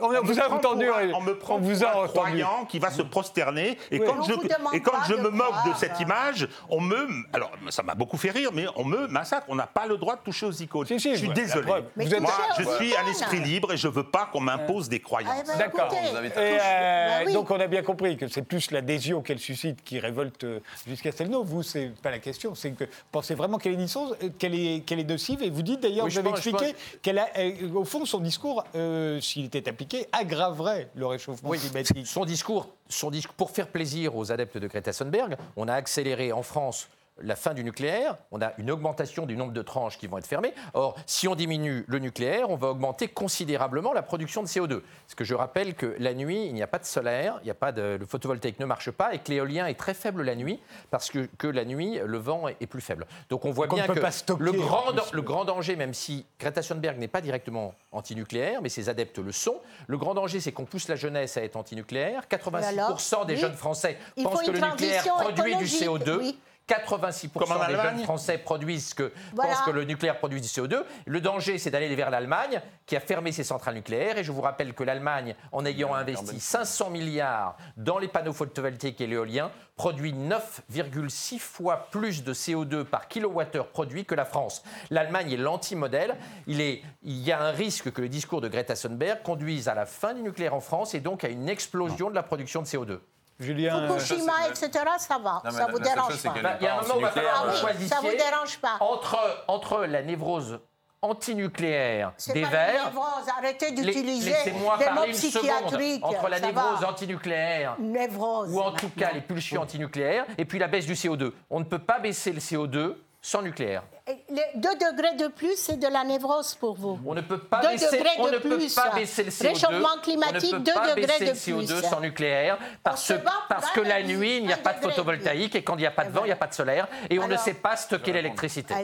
on, 0.00 0.22
vous 0.22 0.40
a 0.40 0.48
entendu. 0.48 0.86
On 1.14 1.20
me 1.20 1.36
prend 1.36 1.58
vous 1.58 1.84
un 1.84 2.06
croyant 2.06 2.64
qui 2.68 2.78
va 2.78 2.90
se 2.90 3.02
prosterner. 3.02 3.76
Et 3.90 3.98
quand 3.98 4.22
je, 4.22 4.32
et 4.76 4.80
quand 4.80 5.04
je 5.08 5.14
me 5.14 5.30
moque 5.30 5.66
de 5.66 5.74
cette 5.76 5.98
image, 6.00 6.48
on 6.68 6.80
me. 6.80 7.08
Alors, 7.32 7.50
ça 7.70 7.82
m'a 7.82 7.94
beaucoup 7.94 8.16
fait 8.16 8.30
rire, 8.30 8.50
mais 8.52 8.66
on 8.76 8.84
me 8.84 9.08
massacre. 9.08 9.46
On 9.48 9.56
n'a 9.56 9.66
pas 9.66 9.86
le 9.86 9.96
droit 9.96 10.16
de 10.16 10.20
toucher 10.20 10.46
aux 10.46 10.52
icônes. 10.52 10.86
je 10.88 10.96
suis 10.96 11.28
désolé. 11.30 11.66
Moi, 11.66 12.30
je 12.58 12.64
suis 12.76 12.96
un 12.96 13.06
esprit 13.10 13.40
libre 13.40 13.72
et 13.72 13.76
je 13.76 13.88
ne 13.88 13.92
veux 13.92 14.04
pas 14.04 14.28
qu'on 14.32 14.40
m'impose 14.40 14.88
des 14.88 15.00
croyances. 15.00 15.34
Ah, 15.36 15.42
ben, 15.46 15.58
D'accord. 15.58 15.92
Euh, 15.92 17.24
bah 17.24 17.32
donc, 17.32 17.50
on 17.50 17.58
a 17.58 17.66
bien 17.66 17.82
compris 17.82 18.16
que 18.16 18.28
c'est 18.28 18.42
plus 18.42 18.70
l'adhésion 18.70 19.22
qu'elle 19.22 19.38
suscite 19.38 19.82
qui 19.82 19.98
révolte 19.98 20.44
euh, 20.44 20.60
jusqu'à 20.86 21.12
Selno. 21.12 21.42
Vous, 21.42 21.62
c'est 21.62 21.92
pas 22.02 22.10
la 22.10 22.18
question. 22.18 22.54
C'est 22.54 22.70
que 22.70 22.84
pensez 23.10 23.34
vraiment 23.34 23.58
qu'elle 23.58 23.80
est, 23.80 23.96
euh, 23.96 24.28
qu'elle 24.38 24.54
est, 24.54 24.84
qu'elle 24.86 25.00
est 25.00 25.04
nocive. 25.04 25.42
Et 25.42 25.50
vous 25.50 25.62
dites 25.62 25.80
d'ailleurs, 25.80 26.06
expliqué 26.06 26.74
qu'elle 27.02 27.18
a, 27.18 27.28
au 27.74 27.84
fond, 27.84 28.04
son 28.04 28.19
discours, 28.22 28.64
euh, 28.74 29.20
s'il 29.20 29.46
était 29.46 29.68
appliqué, 29.68 30.06
aggraverait 30.12 30.90
le 30.94 31.06
réchauffement 31.06 31.50
climatique. 31.50 32.06
Son 32.06 32.24
discours, 32.24 32.68
son 32.88 33.10
discours, 33.10 33.34
pour 33.34 33.50
faire 33.50 33.68
plaisir 33.68 34.16
aux 34.16 34.30
adeptes 34.32 34.58
de 34.58 34.66
Greta 34.66 34.92
Thunberg, 34.92 35.36
on 35.56 35.68
a 35.68 35.74
accéléré 35.74 36.32
en 36.32 36.42
France 36.42 36.88
la 37.22 37.36
fin 37.36 37.54
du 37.54 37.64
nucléaire, 37.64 38.16
on 38.30 38.40
a 38.40 38.52
une 38.58 38.70
augmentation 38.70 39.26
du 39.26 39.36
nombre 39.36 39.52
de 39.52 39.62
tranches 39.62 39.98
qui 39.98 40.06
vont 40.06 40.18
être 40.18 40.26
fermées. 40.26 40.54
Or, 40.74 40.96
si 41.06 41.28
on 41.28 41.34
diminue 41.34 41.84
le 41.88 41.98
nucléaire, 41.98 42.50
on 42.50 42.56
va 42.56 42.68
augmenter 42.68 43.08
considérablement 43.08 43.92
la 43.92 44.02
production 44.02 44.42
de 44.42 44.48
CO2. 44.48 44.80
Parce 44.80 45.14
que 45.16 45.24
je 45.24 45.34
rappelle 45.34 45.74
que 45.74 45.94
la 45.98 46.14
nuit, 46.14 46.46
il 46.46 46.54
n'y 46.54 46.62
a 46.62 46.66
pas 46.66 46.78
de 46.78 46.84
solaire, 46.84 47.38
il 47.42 47.44
n'y 47.44 47.50
a 47.50 47.54
pas 47.54 47.72
de, 47.72 47.96
le 47.98 48.06
photovoltaïque 48.06 48.60
ne 48.60 48.66
marche 48.66 48.90
pas 48.90 49.14
et 49.14 49.18
que 49.18 49.30
l'éolien 49.30 49.66
est 49.66 49.78
très 49.78 49.94
faible 49.94 50.22
la 50.22 50.34
nuit 50.34 50.60
parce 50.90 51.10
que, 51.10 51.28
que 51.38 51.46
la 51.46 51.64
nuit, 51.64 52.00
le 52.04 52.18
vent 52.18 52.48
est, 52.48 52.66
plus 52.70 52.80
faible. 52.80 53.06
Donc 53.28 53.44
on 53.44 53.50
voit 53.50 53.66
bien 53.66 53.86
que 53.86 53.92
le, 54.38 54.52
grand, 54.52 54.84
le 55.12 55.22
grand 55.22 55.44
danger, 55.44 55.74
même 55.74 55.92
si 55.92 56.24
Greta 56.38 56.62
Thunberg 56.62 56.98
n'est 56.98 57.08
pas 57.08 57.20
directement 57.20 57.74
antinucléaire, 57.90 58.62
mais 58.62 58.68
ses 58.68 58.88
adeptes 58.88 59.18
le 59.18 59.32
sont, 59.32 59.56
le 59.88 59.98
grand 59.98 60.14
danger, 60.14 60.38
c'est 60.38 60.52
qu'on 60.52 60.66
pousse 60.66 60.86
la 60.88 60.96
jeunesse 60.96 61.36
à 61.36 61.42
être 61.42 61.56
antinucléaire. 61.56 62.24
86% 62.30 63.26
des 63.26 63.36
jeunes 63.36 63.54
Français 63.54 63.98
pensent 64.22 64.42
que 64.42 64.52
le 64.52 64.60
nucléaire 64.60 65.04
produit 65.16 65.56
du 65.56 65.64
CO2. 65.64 66.34
86% 66.70 67.66
des 67.66 67.74
jeunes 67.74 68.04
Français 68.04 68.38
produisent 68.38 68.94
que, 68.94 69.12
pensent 69.34 69.62
que 69.62 69.70
le 69.70 69.84
nucléaire 69.84 70.18
produit 70.18 70.40
du 70.40 70.46
CO2. 70.46 70.82
Le 71.06 71.20
danger, 71.20 71.58
c'est 71.58 71.70
d'aller 71.70 71.94
vers 71.94 72.10
l'Allemagne, 72.10 72.60
qui 72.86 72.96
a 72.96 73.00
fermé 73.00 73.32
ses 73.32 73.44
centrales 73.44 73.74
nucléaires. 73.74 74.18
Et 74.18 74.24
je 74.24 74.30
vous 74.30 74.40
rappelle 74.40 74.72
que 74.74 74.84
l'Allemagne, 74.84 75.34
en 75.52 75.64
ayant 75.64 75.94
investi 75.94 76.38
500 76.38 76.90
milliards 76.90 77.56
dans 77.76 77.98
les 77.98 78.08
panneaux 78.08 78.32
photovoltaïques 78.32 79.00
et 79.00 79.06
l'éolien, 79.06 79.50
produit 79.76 80.12
9,6 80.12 81.38
fois 81.38 81.88
plus 81.90 82.22
de 82.22 82.34
CO2 82.34 82.84
par 82.84 83.08
kilowattheure 83.08 83.68
produit 83.68 84.04
que 84.04 84.14
la 84.14 84.24
France. 84.24 84.62
L'Allemagne 84.90 85.32
est 85.32 85.36
l'anti-modèle. 85.36 86.16
Il, 86.46 86.60
il 86.60 86.84
y 87.02 87.32
a 87.32 87.42
un 87.42 87.50
risque 87.50 87.92
que 87.92 88.02
le 88.02 88.08
discours 88.08 88.40
de 88.40 88.48
Greta 88.48 88.74
Thunberg 88.74 89.22
conduise 89.22 89.68
à 89.68 89.74
la 89.74 89.86
fin 89.86 90.14
du 90.14 90.22
nucléaire 90.22 90.54
en 90.54 90.60
France 90.60 90.94
et 90.94 91.00
donc 91.00 91.24
à 91.24 91.28
une 91.28 91.48
explosion 91.48 92.10
de 92.10 92.14
la 92.14 92.22
production 92.22 92.62
de 92.62 92.66
CO2. 92.66 93.00
Julien, 93.40 93.88
Fukushima, 93.88 94.48
etc., 94.48 94.70
ça 94.98 95.18
va, 95.18 95.42
ça 95.50 95.66
ne 95.66 95.72
vous 95.72 95.78
dérange 95.78 96.22
pas. 96.22 96.34
Il 96.60 96.64
y 96.64 96.66
a 96.68 96.78
un 96.78 96.82
moment 96.82 96.94
où 96.94 96.98
il 96.98 97.02
va 97.02 97.10
falloir 97.10 97.46
que 97.46 97.76
vous 97.76 97.88
Ça 97.88 97.96
vous 98.00 98.10
dérange 98.10 98.58
pas. 98.58 98.76
Entre, 98.80 99.44
entre 99.48 99.86
la 99.86 100.02
névrose 100.02 100.60
antinucléaire 101.02 102.12
des 102.34 102.44
Verts. 102.44 102.92
Arrêtez 103.38 103.72
d'utiliser 103.72 104.34
les 104.44 104.52
mots 104.52 105.04
psychiatriques. 105.12 106.04
Entre 106.04 106.28
la 106.28 106.40
névrose 106.40 106.84
antinucléaire 106.84 107.76
névrose, 107.78 108.52
ou 108.52 108.60
en 108.60 108.72
tout 108.72 108.90
cas 108.90 109.10
les 109.12 109.20
pulsions 109.20 109.62
antinucléaires 109.62 110.26
et 110.36 110.44
puis 110.44 110.58
la 110.58 110.68
baisse 110.68 110.86
du 110.86 110.94
CO2. 110.94 111.32
On 111.48 111.60
ne 111.60 111.64
peut 111.64 111.78
pas 111.78 111.98
baisser 111.98 112.32
le 112.32 112.40
CO2 112.40 112.96
sans 113.22 113.42
nucléaire. 113.42 113.82
Les 114.28 114.42
2 114.56 114.68
degrés 114.74 115.14
de 115.16 115.28
plus, 115.28 115.56
c'est 115.56 115.76
de 115.76 115.86
la 115.86 116.04
névrose 116.04 116.54
pour 116.54 116.74
vous. 116.74 116.98
On 117.04 117.14
ne 117.14 117.20
peut 117.20 117.38
pas, 117.38 117.60
baisser, 117.60 118.02
on 118.18 118.28
ne 118.28 118.38
peut 118.38 118.58
pas 118.74 118.90
baisser 118.94 119.24
le 119.24 119.30
CO2. 119.30 119.48
Réchauffement 119.48 120.00
climatique, 120.02 120.54
2 120.56 120.62
degrés 120.62 121.26
de 121.26 121.30
plus. 121.30 121.52
CO2 121.52 121.82
sans 121.82 122.00
nucléaire, 122.00 122.58
parce, 122.82 123.12
parce 123.48 123.70
que 123.70 123.80
la 123.80 124.02
nuit, 124.02 124.38
il 124.38 124.46
n'y 124.46 124.52
a 124.52 124.56
pas 124.56 124.72
de 124.72 124.80
photovoltaïque, 124.80 125.54
et 125.54 125.62
quand 125.62 125.76
il 125.76 125.80
n'y 125.80 125.86
a 125.86 125.90
pas 125.92 126.04
de 126.04 126.10
vent, 126.10 126.22
il 126.24 126.28
n'y 126.28 126.32
a 126.32 126.36
pas 126.36 126.48
de 126.48 126.54
solaire, 126.54 126.88
et 127.08 127.18
on 127.18 127.28
ne 127.28 127.36
sait 127.36 127.54
pas 127.54 127.76
stocker 127.76 128.12
l'électricité. 128.12 128.74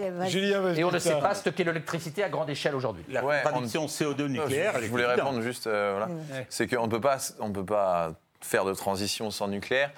Et 0.76 0.84
on 0.84 0.90
ne 0.90 0.98
sait 0.98 1.18
pas 1.18 1.34
stocker 1.34 1.64
l'électricité 1.64 2.22
à 2.22 2.28
grande 2.28 2.50
échelle 2.50 2.74
aujourd'hui. 2.74 3.04
La 3.08 3.22
production 3.22 3.86
CO2 3.86 4.26
nucléaire, 4.26 4.74
Je 4.80 4.86
voulais 4.86 5.06
répondre 5.06 5.40
juste, 5.40 5.66
euh, 5.66 6.06
c'est 6.48 6.68
qu'on 6.68 6.86
ne 6.86 6.90
peut 6.90 7.00
pas... 7.00 7.18
On 7.40 7.50
peut 7.50 7.64
pas 7.64 8.12
faire 8.40 8.64
de 8.64 8.74
transition 8.74 9.30
sans 9.30 9.48
nucléaire 9.48 9.90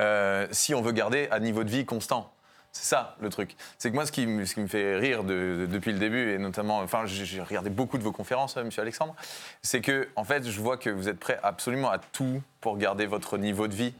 euh, 0.00 0.46
si 0.50 0.74
on 0.74 0.82
veut 0.82 0.92
garder 0.92 1.28
un 1.30 1.40
niveau 1.40 1.64
de 1.64 1.70
vie 1.70 1.84
constant. 1.84 2.32
C'est 2.76 2.90
ça 2.90 3.16
le 3.20 3.30
truc. 3.30 3.56
C'est 3.78 3.88
que 3.90 3.94
moi, 3.94 4.04
ce 4.04 4.12
qui, 4.12 4.26
me 4.26 4.44
fait 4.44 4.96
rire 4.96 5.24
depuis 5.24 5.92
le 5.92 5.98
début, 5.98 6.32
et 6.32 6.38
notamment, 6.38 6.80
enfin, 6.80 7.04
j'ai 7.06 7.40
regardé 7.40 7.70
beaucoup 7.70 7.96
de 7.96 8.02
vos 8.02 8.12
conférences, 8.12 8.56
euh, 8.58 8.64
monsieur 8.64 8.82
Alexandre, 8.82 9.14
c'est 9.62 9.80
que, 9.80 10.08
en 10.14 10.24
fait, 10.24 10.46
je 10.46 10.60
vois 10.60 10.76
que 10.76 10.90
vous 10.90 11.08
êtes 11.08 11.18
prêt 11.18 11.40
absolument 11.42 11.90
à 11.90 11.98
tout 11.98 12.42
pour 12.60 12.76
garder 12.76 13.06
votre 13.06 13.38
niveau 13.38 13.66
de 13.66 13.74
vie 13.74 13.94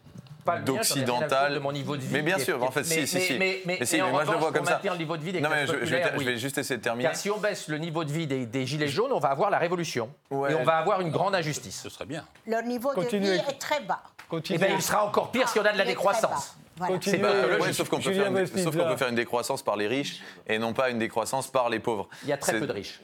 d'occidental. 0.64 1.54
de 1.54 1.58
mon 1.58 1.72
niveau 1.72 1.96
de 1.96 2.02
vie. 2.02 2.12
Mais 2.12 2.22
bien 2.22 2.38
sûr, 2.38 2.62
en 2.62 2.70
fait, 2.70 2.84
si, 2.84 3.06
si, 3.06 3.18
si. 3.18 3.38
Mais, 3.38 3.62
mais, 3.64 3.84
si, 3.86 3.96
mais 3.96 4.10
moi, 4.10 4.24
je 4.26 4.32
le 4.32 4.36
vois 4.36 4.52
comme 4.52 4.66
ça. 4.66 4.80
le 4.84 4.96
niveau 4.98 5.16
de 5.16 5.22
vie 5.22 5.32
des 5.32 5.40
non, 5.40 5.48
mais 5.48 5.66
je, 5.66 5.84
je, 5.84 5.94
vais, 6.24 6.36
juste 6.36 6.58
essayer 6.58 6.76
de 6.76 6.82
terminer. 6.82 7.08
Car 7.08 7.16
si 7.16 7.30
on 7.30 7.38
baisse 7.38 7.68
le 7.68 7.78
niveau 7.78 8.04
de 8.04 8.12
vie 8.12 8.26
des, 8.26 8.66
gilets 8.66 8.88
jaunes, 8.88 9.12
on 9.12 9.18
va 9.18 9.30
avoir 9.30 9.48
la 9.48 9.58
révolution. 9.58 10.10
Et 10.30 10.54
on 10.54 10.64
va 10.64 10.76
avoir 10.76 11.00
une 11.00 11.10
grande 11.10 11.34
injustice. 11.34 11.80
Ce 11.80 11.88
serait 11.88 12.06
bien. 12.06 12.26
Leur 12.46 12.62
niveau 12.62 12.94
de 12.94 13.16
vie 13.16 13.26
est 13.26 13.58
très 13.58 13.80
bas. 13.80 14.02
Et 14.32 14.40
eh 14.50 14.58
bien, 14.58 14.68
il 14.68 14.82
sera 14.82 15.02
encore 15.04 15.30
pire 15.30 15.48
si 15.48 15.58
on 15.58 15.64
a 15.64 15.72
de 15.72 15.78
la 15.78 15.84
décroissance. 15.86 16.56
C'est 17.00 17.18
pas 17.18 17.46
logique. 17.46 17.74
sauf 17.74 17.88
qu'on 17.88 18.00
peut, 18.00 18.12
peut, 18.12 18.96
faire 18.96 19.08
une 19.08 19.14
décroissance 19.14 19.62
par 19.62 19.76
les 19.76 19.86
riches 19.86 20.20
et 20.46 20.58
non 20.58 20.72
pas 20.72 20.90
une 20.90 20.98
décroissance 20.98 21.48
par 21.48 21.70
les 21.70 21.80
pauvres. 21.80 22.08
Il 22.22 22.28
y 22.28 22.32
a 22.32 22.36
très 22.36 22.58
peu 22.58 22.66
de 22.66 22.72
riches. 22.72 23.00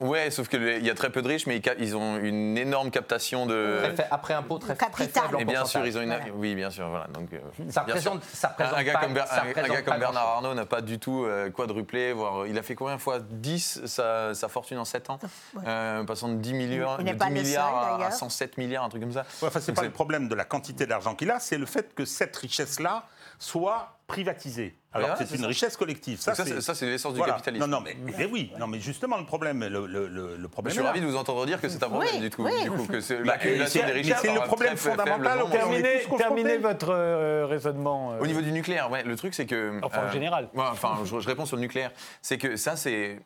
Ouais, 0.00 0.30
sauf 0.30 0.48
qu'il 0.48 0.84
y 0.84 0.90
a 0.90 0.94
très 0.94 1.10
peu 1.10 1.22
de 1.22 1.28
riches, 1.28 1.46
mais 1.46 1.60
ils 1.80 1.96
ont 1.96 2.18
une 2.18 2.56
énorme 2.56 2.92
captation 2.92 3.46
de. 3.46 3.80
après 4.12 4.32
impôt 4.32 4.58
très, 4.58 4.76
très 4.76 5.08
faible. 5.08 5.40
Et 5.40 5.44
bien 5.44 5.64
sûr, 5.64 5.84
ils 5.84 5.98
ont 5.98 6.02
une. 6.02 6.16
Oui, 6.34 6.54
bien 6.54 6.70
sûr, 6.70 6.88
voilà. 6.88 7.08
Donc, 7.08 7.32
euh, 7.32 7.40
ça 7.70 7.82
représente, 7.82 8.22
ça 8.24 8.54
un, 8.58 8.82
gars 8.84 8.94
comme, 8.94 9.10
un, 9.10 9.68
gars 9.68 9.82
comme 9.82 9.98
Bernard 9.98 10.28
Arnault 10.28 10.54
n'a 10.54 10.66
pas 10.66 10.82
du 10.82 11.00
tout 11.00 11.24
euh, 11.24 11.50
quadruplé, 11.50 12.12
voire 12.12 12.46
il 12.46 12.56
a 12.56 12.62
fait 12.62 12.76
combien 12.76 12.94
de 12.94 13.00
fois? 13.00 13.18
10 13.18 13.86
sa, 13.86 14.34
sa, 14.34 14.48
fortune 14.48 14.78
en 14.78 14.84
7 14.84 15.10
ans, 15.10 15.18
euh, 15.66 16.04
passant 16.04 16.28
de 16.28 16.36
10, 16.36 16.54
millions, 16.54 16.96
de 16.98 17.02
10 17.02 17.30
milliards 17.30 18.00
à 18.00 18.10
107 18.12 18.56
milliards, 18.56 18.84
un 18.84 18.88
truc 18.88 19.02
comme 19.02 19.12
ça. 19.12 19.24
Ouais, 19.42 19.48
enfin, 19.48 19.60
c'est 19.60 19.72
pas 19.72 19.82
le 19.82 19.90
problème 19.90 20.28
de 20.28 20.34
la 20.36 20.44
quantité 20.44 20.86
d'argent 20.86 21.16
qu'il 21.16 21.30
a, 21.30 21.40
c'est 21.40 21.58
le 21.58 21.66
fait 21.66 21.92
que 21.94 22.04
cette 22.04 22.36
richesse-là 22.36 23.08
soit 23.38 23.98
privatisée. 24.06 24.74
Alors 24.92 25.16
c'est 25.18 25.36
une 25.36 25.44
richesse 25.44 25.76
collective. 25.76 26.18
Ça, 26.18 26.34
c'est 26.34 26.86
l'essence 26.86 27.14
du 27.14 27.20
capitalisme. 27.20 27.66
Non, 27.66 27.78
non, 27.78 27.84
mais, 27.84 28.24
oui, 28.32 28.50
non, 28.58 28.66
mais 28.66 28.80
justement 28.80 29.18
le 29.18 29.26
problème, 29.26 29.64
le, 29.64 29.86
le, 29.86 30.36
le 30.36 30.48
problème. 30.48 30.74
Je 30.74 30.80
suis 30.80 30.86
ravi 30.86 31.00
de 31.00 31.06
vous 31.06 31.16
entendre 31.16 31.44
dire 31.46 31.60
que 31.60 31.68
c'est 31.68 31.82
un 31.82 31.88
problème 31.88 32.20
du 32.20 32.30
tout, 32.30 32.46
du 32.62 32.70
coup, 32.70 32.86
que 32.86 33.00
c'est 33.00 33.22
l'accumulation 33.22 33.86
des 33.86 33.92
richesses. 33.92 34.18
C'est 34.22 34.34
le 34.34 34.40
problème 34.40 34.76
fondamental. 34.76 35.44
Terminez, 35.50 36.02
terminez 36.16 36.58
votre 36.58 36.90
euh, 36.90 37.46
raisonnement. 37.46 38.18
Au 38.18 38.26
niveau 38.26 38.40
du 38.40 38.50
nucléaire, 38.50 38.90
ouais, 38.90 39.02
le 39.04 39.16
truc 39.16 39.34
c'est 39.34 39.46
que. 39.46 39.78
Enfin, 39.82 40.00
en 40.00 40.04
euh, 40.04 40.12
général. 40.12 40.48
enfin, 40.56 40.98
je, 41.04 41.14
réponds 41.16 41.44
sur 41.44 41.56
le 41.56 41.62
nucléaire. 41.62 41.90
C'est 42.22 42.38
que 42.38 42.56
ça, 42.56 42.76
c'est, 42.76 43.20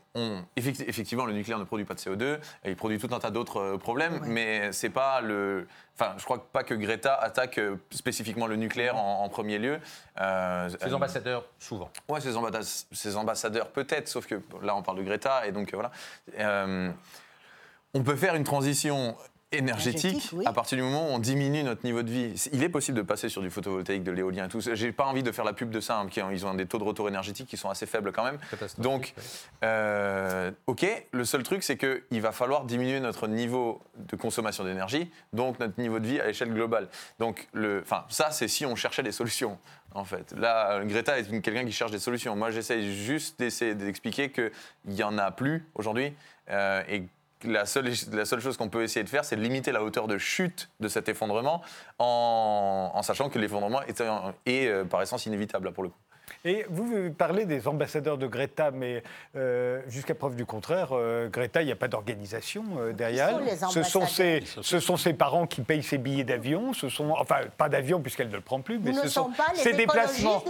effectivement, 0.57 1.27
le 1.27 1.33
nucléaire 1.33 1.59
ne 1.59 1.65
produit 1.65 1.85
pas 1.87 1.95
de 1.95 2.01
CO2. 2.01 2.39
Et 2.65 2.71
il 2.71 2.77
produit 2.77 2.99
tout 2.99 3.15
un 3.15 3.21
tas 3.21 3.31
d'autres 3.31 3.61
euh, 3.61 3.79
problèmes, 3.79 4.21
mais 4.25 4.73
c'est 4.73 4.91
pas 4.91 5.21
le 5.21 5.69
Enfin, 5.99 6.15
je 6.17 6.25
crois 6.25 6.45
pas 6.53 6.65
que 6.65 6.75
Greta 6.75 7.15
attaque 7.15 7.59
euh, 7.59 7.77
spécifiquement 7.91 8.47
le 8.47 8.57
nucléaire 8.57 8.97
en, 8.97 9.29
premier 9.29 9.59
lieu. 9.59 9.79
Euh, 10.21 10.69
ses 10.81 10.95
ambassadeurs, 10.95 11.45
souvent. 11.59 11.91
Ouais, 12.09 12.21
ses, 12.21 12.37
ambassadeurs, 12.37 13.17
ambassadeurs 13.17 13.69
peut-être, 13.69 14.09
sauf 14.09 14.27
que 14.27 14.41
là, 14.63 14.75
on 14.75 14.83
parle 14.83 14.99
de 14.99 15.03
Greta, 15.03 15.47
et 15.47 15.53
donc 15.53 15.75
euh, 15.75 15.77
voilà. 15.77 16.93
on 17.95 18.03
peut 18.03 18.17
faire 18.17 18.35
une 18.35 18.45
transition 18.45 19.17
énergétique, 19.53 20.31
à 20.45 20.53
partir 20.53 20.77
du 20.77 20.83
moment 20.83 21.09
où 21.09 21.13
on 21.13 21.19
diminue 21.19 21.63
notre 21.63 21.85
niveau 21.85 22.03
de 22.03 22.11
vie. 22.11 22.49
Il 22.53 22.63
est 22.63 22.69
possible 22.69 22.97
de 22.99 23.03
passer 23.03 23.29
sur 23.29 23.43
du 23.43 23.51
photovoltaïque, 23.51 24.03
de 24.03 24.11
l'éolien 24.11 24.47
et 24.47 24.49
tout. 24.49 24.61
J'ai 24.61 24.93
pas 24.93 25.05
envie 25.05 25.23
de 25.23 25.33
faire 25.33 25.45
la 25.45 25.53
pub 25.53 25.71
de 25.71 25.81
ça, 25.81 25.99
hein, 25.99 26.09
ils 26.33 26.47
ont 26.47 26.55
des 26.55 26.67
taux 26.67 26.79
de 26.79 26.85
retour 26.85 27.09
énergétique 27.09 27.49
qui 27.49 27.57
sont 27.57 27.71
assez 27.71 27.87
faibles 27.87 28.13
quand 28.13 28.25
même. 28.25 28.39
Donc, 28.79 29.15
euh, 29.63 30.51
ok, 30.67 30.87
le 31.13 31.25
seul 31.25 31.43
truc 31.43 31.63
c'est 31.63 31.77
qu'il 31.77 32.21
va 32.21 32.33
falloir 32.33 32.65
diminuer 32.65 33.01
notre 33.01 33.29
niveau 33.29 33.83
de 33.97 34.17
consommation 34.17 34.65
d'énergie, 34.65 35.11
donc 35.33 35.59
notre 35.59 35.79
niveau 35.81 35.99
de 35.99 36.07
vie 36.07 36.21
à 36.21 36.27
l'échelle 36.27 36.53
globale. 36.53 36.89
Donc, 37.19 37.49
le, 37.53 37.85
ça 38.09 38.31
c'est 38.31 38.49
si 38.49 38.67
on 38.67 38.77
cherchait 38.77 39.03
des 39.03 39.13
solutions. 39.13 39.59
En 39.95 40.05
fait, 40.05 40.33
là, 40.39 40.83
Greta 40.85 41.19
est 41.19 41.41
quelqu'un 41.43 41.67
qui 41.67 41.73
cherche 41.73 41.91
des 41.91 41.99
solutions. 41.99 42.35
Moi, 42.35 42.51
j'essaie 42.51 42.83
juste 42.83 43.39
d'essayer 43.39 43.75
d'expliquer 43.75 44.31
qu'il 44.31 44.51
n'y 44.87 45.03
en 45.03 45.19
a 45.19 45.31
plus 45.31 45.67
aujourd'hui 45.75 46.15
euh, 46.51 46.83
et 46.89 47.05
la 47.45 47.67
seule, 47.67 47.95
chose 48.41 48.57
qu'on 48.57 48.69
peut 48.69 48.83
essayer 48.83 49.05
de 49.05 49.09
faire, 49.09 49.25
c'est 49.25 49.37
de 49.37 49.41
limiter 49.41 49.73
la 49.73 49.83
hauteur 49.83 50.09
de 50.09 50.19
chute 50.19 50.71
de 50.81 50.89
cet 50.89 51.09
effondrement 51.09 51.63
en, 51.99 53.01
sachant 53.03 53.29
que 53.29 53.39
l'effondrement 53.39 53.83
est, 53.83 54.03
est, 54.47 54.67
euh, 54.69 54.85
par 54.85 55.03
essence 55.03 55.27
inévitable 55.27 55.73
pour 55.73 55.83
le 55.83 55.91
coup. 55.91 55.99
Et 56.45 56.67
vous 56.69 57.13
parlez 57.17 57.47
des 57.47 57.69
ambassadeurs 57.69 58.19
de 58.19 58.27
Greta, 58.27 58.71
mais 58.71 59.03
euh, 59.37 59.81
jusqu'à 59.89 60.15
preuve 60.15 60.35
du 60.35 60.45
contraire, 60.45 60.89
euh, 60.93 61.29
Greta, 61.29 61.63
il 61.63 61.67
n'y 61.67 61.73
a 61.73 61.77
pas 61.77 61.89
d'organisation 61.89 62.65
euh, 62.79 62.93
derrière. 62.93 63.39
Ce 63.71 63.83
sont, 63.83 64.07
ses, 64.07 64.43
ce 64.61 64.81
sont 64.81 64.97
ses 64.97 65.13
parents 65.15 65.47
qui 65.47 65.61
payent 65.63 65.83
ses 65.83 65.99
billets 65.99 66.25
d'avion. 66.25 66.73
Ce 66.73 66.89
sont, 66.89 67.11
enfin, 67.11 67.41
pas 67.57 67.69
d'avion 67.69 68.01
puisqu'elle 68.01 68.29
ne 68.29 68.37
le 68.37 68.41
prend 68.41 68.61
plus, 68.61 68.79
mais 68.79 68.93
ce 68.93 69.09
sont, 69.09 69.31
ses 69.55 69.73
déplacements. 69.73 70.43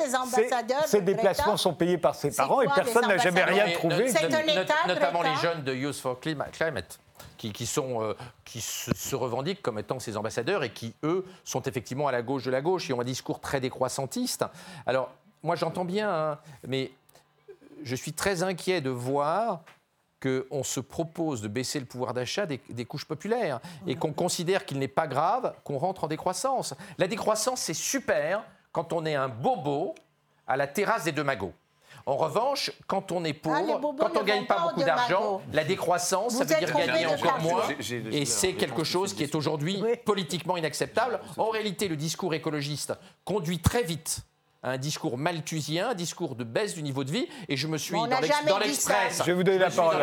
Ces 0.86 1.02
déplacements 1.02 1.56
sont 1.56 1.74
payés 1.74 1.98
par 1.98 2.14
ses 2.14 2.30
parents 2.30 2.62
et 2.62 2.68
personne 2.74 3.06
n'a 3.06 3.18
jamais 3.18 3.44
rien 3.44 3.70
trouvé. 3.72 4.08
C'est 4.08 4.32
un 4.32 4.62
État, 4.62 4.74
notamment 4.88 5.22
les 5.22 5.34
jeunes 5.36 5.62
de 5.62 5.74
Youth 5.74 5.96
for 5.96 6.18
Climate. 6.20 6.98
qui, 7.36 7.66
sont, 7.66 8.02
euh, 8.02 8.14
qui 8.44 8.60
se, 8.60 9.14
revendiquent 9.14 9.62
comme 9.62 9.78
étant 9.78 9.98
ses 9.98 10.16
ambassadeurs 10.16 10.62
et 10.62 10.70
qui, 10.70 10.94
eux, 11.02 11.24
sont 11.44 11.62
effectivement 11.62 12.08
à 12.08 12.12
la 12.12 12.22
gauche 12.22 12.44
de 12.44 12.50
la 12.50 12.60
gauche 12.60 12.88
et 12.88 12.92
ont 12.92 13.00
un 13.00 13.04
discours 13.04 13.40
très 13.40 13.60
décroissantiste. 13.60 14.44
Alors, 14.86 15.10
moi, 15.42 15.56
j'entends 15.56 15.84
bien, 15.84 16.10
hein, 16.10 16.38
mais 16.66 16.92
je 17.82 17.96
suis 17.96 18.12
très 18.12 18.42
inquiet 18.42 18.80
de 18.80 18.90
voir 18.90 19.62
qu'on 20.22 20.62
se 20.62 20.78
propose 20.78 21.42
de 21.42 21.48
baisser 21.48 21.80
le 21.80 21.86
pouvoir 21.86 22.14
d'achat 22.14 22.46
des, 22.46 22.84
couches 22.84 23.04
populaires 23.04 23.60
et 23.86 23.96
qu'on 23.96 24.12
considère 24.12 24.64
qu'il 24.64 24.78
n'est 24.78 24.86
pas 24.86 25.08
grave 25.08 25.52
qu'on 25.64 25.78
rentre 25.78 26.04
en 26.04 26.06
décroissance. 26.06 26.74
La 26.98 27.08
décroissance, 27.08 27.60
c'est 27.60 27.74
super 27.74 28.44
quand 28.70 28.92
on 28.92 29.04
est 29.04 29.16
un 29.16 29.28
bobo 29.28 29.94
à 30.46 30.56
la 30.56 30.68
terrasse 30.68 31.04
des 31.04 31.12
deux 31.12 31.24
magots. 31.24 31.52
En 32.06 32.16
revanche, 32.16 32.72
quand 32.86 33.12
on 33.12 33.24
est 33.24 33.32
pauvre, 33.32 33.56
ah, 33.56 33.94
quand 33.98 34.16
on 34.16 34.20
ne 34.20 34.26
gagne 34.26 34.46
pas 34.46 34.60
beaucoup 34.60 34.82
d'argent, 34.82 35.40
la 35.52 35.64
décroissance, 35.64 36.34
ça 36.34 36.44
veut 36.44 36.58
dire 36.58 36.74
gagner 36.74 37.06
encore 37.06 37.40
moins. 37.40 37.62
Et 38.10 38.24
c'est 38.24 38.54
quelque 38.54 38.84
chose 38.84 39.14
qui 39.14 39.22
est 39.24 39.34
aujourd'hui 39.34 39.82
politiquement 40.04 40.56
inacceptable. 40.56 41.20
En 41.36 41.50
réalité, 41.50 41.88
le 41.88 41.96
discours 41.96 42.34
écologiste 42.34 42.94
conduit 43.24 43.58
très 43.58 43.82
vite 43.82 44.24
un 44.62 44.78
discours 44.78 45.18
malthusien, 45.18 45.90
un 45.90 45.94
discours 45.94 46.34
de 46.34 46.44
baisse 46.44 46.74
du 46.74 46.82
niveau 46.82 47.04
de 47.04 47.10
vie. 47.10 47.28
Et 47.48 47.56
je 47.56 47.66
me 47.66 47.78
suis 47.78 47.94
dans 47.94 48.58
l'Express. 48.58 49.18
Je 49.18 49.24
vais 49.24 49.32
vous 49.32 49.42
donner 49.42 49.58
la 49.58 49.70
parole. 49.70 49.96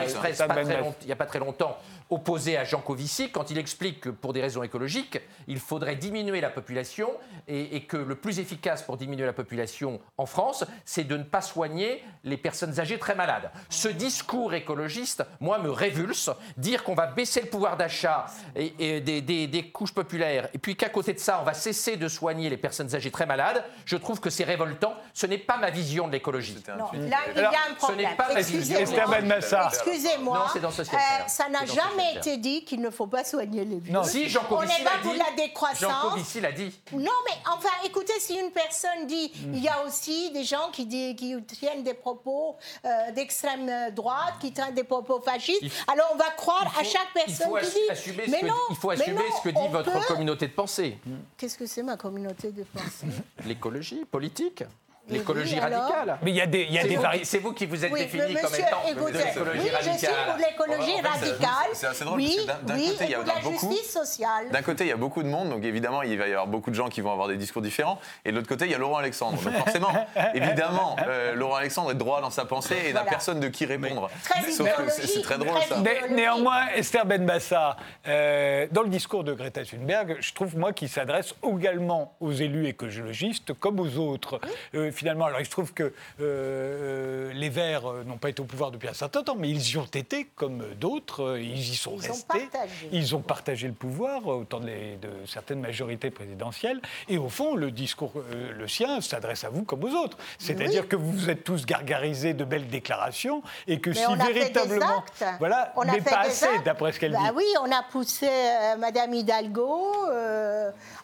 Il 1.01 1.05
n'y 1.05 1.11
a 1.11 1.15
pas 1.15 1.25
très 1.25 1.39
longtemps 1.39 1.77
opposé 2.09 2.57
à 2.57 2.63
Jean 2.63 2.81
Covici 2.81 3.31
quand 3.31 3.51
il 3.51 3.57
explique 3.57 4.01
que 4.01 4.09
pour 4.09 4.33
des 4.33 4.41
raisons 4.41 4.63
écologiques, 4.63 5.19
il 5.47 5.59
faudrait 5.59 5.95
diminuer 5.95 6.41
la 6.41 6.49
population 6.49 7.11
et, 7.47 7.83
que 7.83 7.97
le 7.97 8.15
plus 8.15 8.39
efficace 8.39 8.81
pour 8.81 8.97
diminuer 8.97 9.25
la 9.25 9.33
population 9.33 9.99
en 10.17 10.25
France, 10.25 10.65
c'est 10.85 11.03
de 11.03 11.17
ne 11.17 11.23
pas 11.23 11.41
soigner 11.41 12.03
les 12.23 12.37
personnes 12.37 12.79
âgées 12.79 12.99
très 12.99 13.15
malades. 13.15 13.51
Ce 13.69 13.87
discours 13.87 14.53
écologiste, 14.53 15.23
moi, 15.39 15.59
me 15.59 15.69
révulse. 15.69 16.29
Dire 16.57 16.83
qu'on 16.83 16.95
va 16.95 17.07
baisser 17.07 17.41
le 17.41 17.47
pouvoir 17.47 17.77
d'achat 17.77 18.25
et, 18.55 19.01
des, 19.01 19.71
couches 19.71 19.93
populaires 19.93 20.49
et 20.53 20.57
puis 20.57 20.75
qu'à 20.75 20.89
côté 20.89 21.13
de 21.13 21.19
ça, 21.19 21.39
on 21.41 21.43
va 21.43 21.53
cesser 21.53 21.97
de 21.97 22.07
soigner 22.07 22.49
les 22.49 22.57
personnes 22.57 22.93
âgées 22.95 23.11
très 23.11 23.25
malades, 23.25 23.63
je 23.85 23.97
trouve 23.97 24.19
que 24.19 24.29
c'est 24.29 24.43
révoltant. 24.43 24.95
Ce 25.13 25.25
n'est 25.25 25.37
pas 25.37 25.57
ma 25.57 25.69
vision 25.69 26.07
de 26.07 26.13
l'écologie. 26.13 26.57
Là, 26.67 26.89
il 26.93 27.07
y 27.07 27.43
a 27.43 27.51
un 27.69 27.73
problème. 27.75 28.07
Ce 28.07 28.11
n'est 28.11 28.15
pas 28.15 28.33
ma 28.33 28.41
vision. 28.41 28.79
Excusez-moi. 28.79 30.51
Euh, 30.55 31.27
ça 31.27 31.49
n'a 31.49 31.65
jamais 31.65 31.98
été 32.17 32.37
dit 32.37 32.63
qu'il 32.63 32.81
ne 32.81 32.89
faut 32.89 33.07
pas 33.07 33.23
soigner 33.23 33.65
les 33.65 33.79
vieux. 33.79 33.93
Non, 33.93 34.03
si, 34.03 34.29
Jean 34.29 34.41
On 34.49 34.61
n'est 34.61 34.83
pas 34.83 34.99
pour 35.01 35.13
la 35.13 35.31
décroissance. 35.35 35.79
Jean 35.79 36.09
Covici 36.09 36.41
l'a 36.41 36.51
dit. 36.51 36.71
Non, 36.93 37.11
mais 37.25 37.35
enfin, 37.51 37.69
écoutez, 37.85 38.19
si 38.19 38.35
une 38.35 38.51
personne 38.51 39.07
dit, 39.07 39.31
il 39.53 39.59
y 39.59 39.67
a 39.67 39.83
aussi 39.85 40.31
des 40.31 40.43
gens 40.43 40.69
qui, 40.71 40.87
qui 40.87 41.35
tiennent 41.47 41.83
des 41.83 41.93
propos 41.93 42.57
euh, 42.85 43.11
d'extrême 43.11 43.93
droite, 43.93 44.35
qui 44.39 44.51
tiennent 44.51 44.73
des 44.73 44.83
propos 44.83 45.21
fascistes, 45.21 45.63
alors 45.87 46.09
on 46.13 46.17
va 46.17 46.29
croire 46.31 46.73
à 46.79 46.83
chaque 46.83 47.13
personne 47.13 47.51
qui 47.61 48.11
dit. 48.11 48.21
mais 48.29 48.47
non, 48.47 48.55
il 48.69 48.75
faut 48.75 48.89
assumer 48.89 49.21
ce 49.37 49.49
que 49.49 49.49
dit 49.49 49.67
votre 49.71 50.07
communauté 50.07 50.47
de 50.47 50.53
pensée. 50.53 50.97
Qu'est-ce 51.37 51.57
que 51.57 51.65
c'est 51.65 51.83
ma 51.83 51.97
communauté 51.97 52.51
de 52.51 52.63
pensée? 52.63 53.07
L'écologie 53.45 54.05
politique 54.05 54.63
l'écologie 55.09 55.59
radicale. 55.59 56.17
Mais 56.21 56.31
il 56.31 56.37
y 56.37 56.41
a 56.41 56.45
des, 56.45 56.63
il 56.63 56.73
y 56.73 56.79
a 56.79 56.83
des 56.83 57.23
C'est 57.23 57.39
vous 57.39 57.53
qui 57.53 57.65
vous 57.65 57.83
êtes 57.83 57.93
défini 57.93 58.35
comme 58.35 58.55
étant 58.55 58.83
de 58.83 59.17
l'écologie 59.17 59.69
radicale. 59.69 59.75
Oui, 59.75 59.93
je 59.93 59.97
suis 59.97 60.07
pour 60.07 60.37
l'écologie 60.37 61.01
radicale. 61.01 61.69
C'est 61.73 61.87
assez 61.87 62.05
drôle 62.05 62.19
oui, 62.19 62.37
d'un 62.63 62.75
côté, 62.75 63.05
il 63.05 63.09
y 63.09 63.15
a 63.15 63.17
la 63.19 63.41
beaucoup, 63.41 63.71
justice 63.71 63.91
sociale. 63.91 64.49
D'un 64.51 64.61
côté, 64.61 64.85
il 64.85 64.89
y 64.89 64.93
a 64.93 64.97
beaucoup 64.97 65.23
de 65.23 65.27
monde, 65.27 65.49
donc 65.49 65.63
évidemment, 65.63 66.01
il 66.03 66.17
va 66.17 66.27
y 66.27 66.31
avoir 66.31 66.47
beaucoup 66.47 66.69
de 66.69 66.75
gens 66.75 66.89
qui 66.89 67.01
vont 67.01 67.11
avoir 67.11 67.27
des 67.27 67.37
discours 67.37 67.61
différents. 67.61 67.99
Et 68.25 68.31
de 68.31 68.35
l'autre 68.35 68.47
côté, 68.47 68.65
il 68.65 68.71
y 68.71 68.75
a 68.75 68.77
Laurent 68.77 68.97
Alexandre. 68.97 69.41
Donc 69.41 69.53
forcément, 69.53 69.91
évidemment, 70.33 70.95
euh, 71.07 71.35
Laurent 71.35 71.55
Alexandre 71.55 71.91
est 71.91 71.95
droit 71.95 72.21
dans 72.21 72.29
sa 72.29 72.45
pensée 72.45 72.77
et 72.87 72.93
n'a 72.93 73.03
personne 73.03 73.39
de 73.39 73.47
qui 73.47 73.65
répondre. 73.65 74.09
c'est 74.47 75.21
très 75.21 75.37
drôle 75.37 75.61
ça. 75.67 75.77
néanmoins, 76.09 76.67
Esther 76.75 77.05
Benbassa, 77.05 77.77
euh, 78.07 78.67
dans 78.71 78.83
le 78.83 78.89
discours 78.89 79.23
de 79.23 79.33
Greta 79.33 79.63
Thunberg, 79.63 80.17
je 80.19 80.33
trouve 80.33 80.57
moi 80.57 80.73
qu'il 80.73 80.89
s'adresse 80.89 81.33
également 81.43 82.13
aux 82.19 82.31
élus 82.31 82.67
écologistes 82.67 83.53
comme 83.53 83.79
aux 83.79 83.97
autres. 83.97 84.39
Euh, 84.75 84.87
finalement. 84.99 85.25
Alors 85.25 85.39
il 85.39 85.45
se 85.45 85.51
trouve 85.51 85.73
que 85.73 85.93
euh, 86.19 87.31
les 87.33 87.49
Verts 87.49 87.89
euh, 87.89 88.03
n'ont 88.03 88.17
pas 88.17 88.29
été 88.29 88.41
au 88.41 88.45
pouvoir 88.45 88.69
depuis 88.69 88.89
un 88.89 88.93
certain 88.93 89.23
temps, 89.23 89.35
mais 89.37 89.49
ils 89.49 89.71
y 89.71 89.77
ont 89.77 89.85
été 89.85 90.27
comme 90.35 90.63
d'autres. 90.75 91.23
Euh, 91.23 91.41
ils 91.41 91.57
y 91.57 91.75
sont 91.75 91.95
restés. 91.95 92.49
ils 92.91 93.15
ont 93.15 93.21
partagé 93.21 93.67
le 93.67 93.73
pouvoir 93.73 94.27
au 94.27 94.43
temps 94.43 94.59
de, 94.59 94.67
de, 94.67 95.09
certaines 95.25 95.61
majorités 95.61 96.11
présidentielles. 96.11 96.81
Et 97.07 97.17
au 97.17 97.29
fond, 97.29 97.55
le 97.55 97.71
discours, 97.71 98.13
le 98.33 98.67
sien, 98.67 98.99
s'adresse 98.99 99.45
à 99.45 99.49
vous 99.49 99.63
comme 99.63 99.83
aux 99.85 99.95
autres. 99.95 100.17
C'est-à-dire 100.37 100.87
que 100.87 100.97
vous 100.97 101.11
vous 101.11 101.29
êtes 101.29 101.43
tous 101.43 101.65
gargarisés 101.65 102.33
de 102.33 102.43
belles 102.43 102.67
déclarations 102.67 103.41
et 103.67 103.79
que 103.79 103.93
si 103.93 104.03
véritablement, 104.15 105.03
voilà, 105.39 105.71
on 105.77 105.85
mais 105.85 106.01
pas 106.01 106.19
assez, 106.19 106.59
d'après 106.65 106.91
ce 106.91 106.99
qu'elle 106.99 107.13
bah 107.13 107.19
dit. 107.23 107.35
Oui, 107.35 107.45
on 107.61 107.71
a 107.71 107.83
poussé 107.83 108.29
Madame 108.77 109.13
Hidalgo 109.13 109.87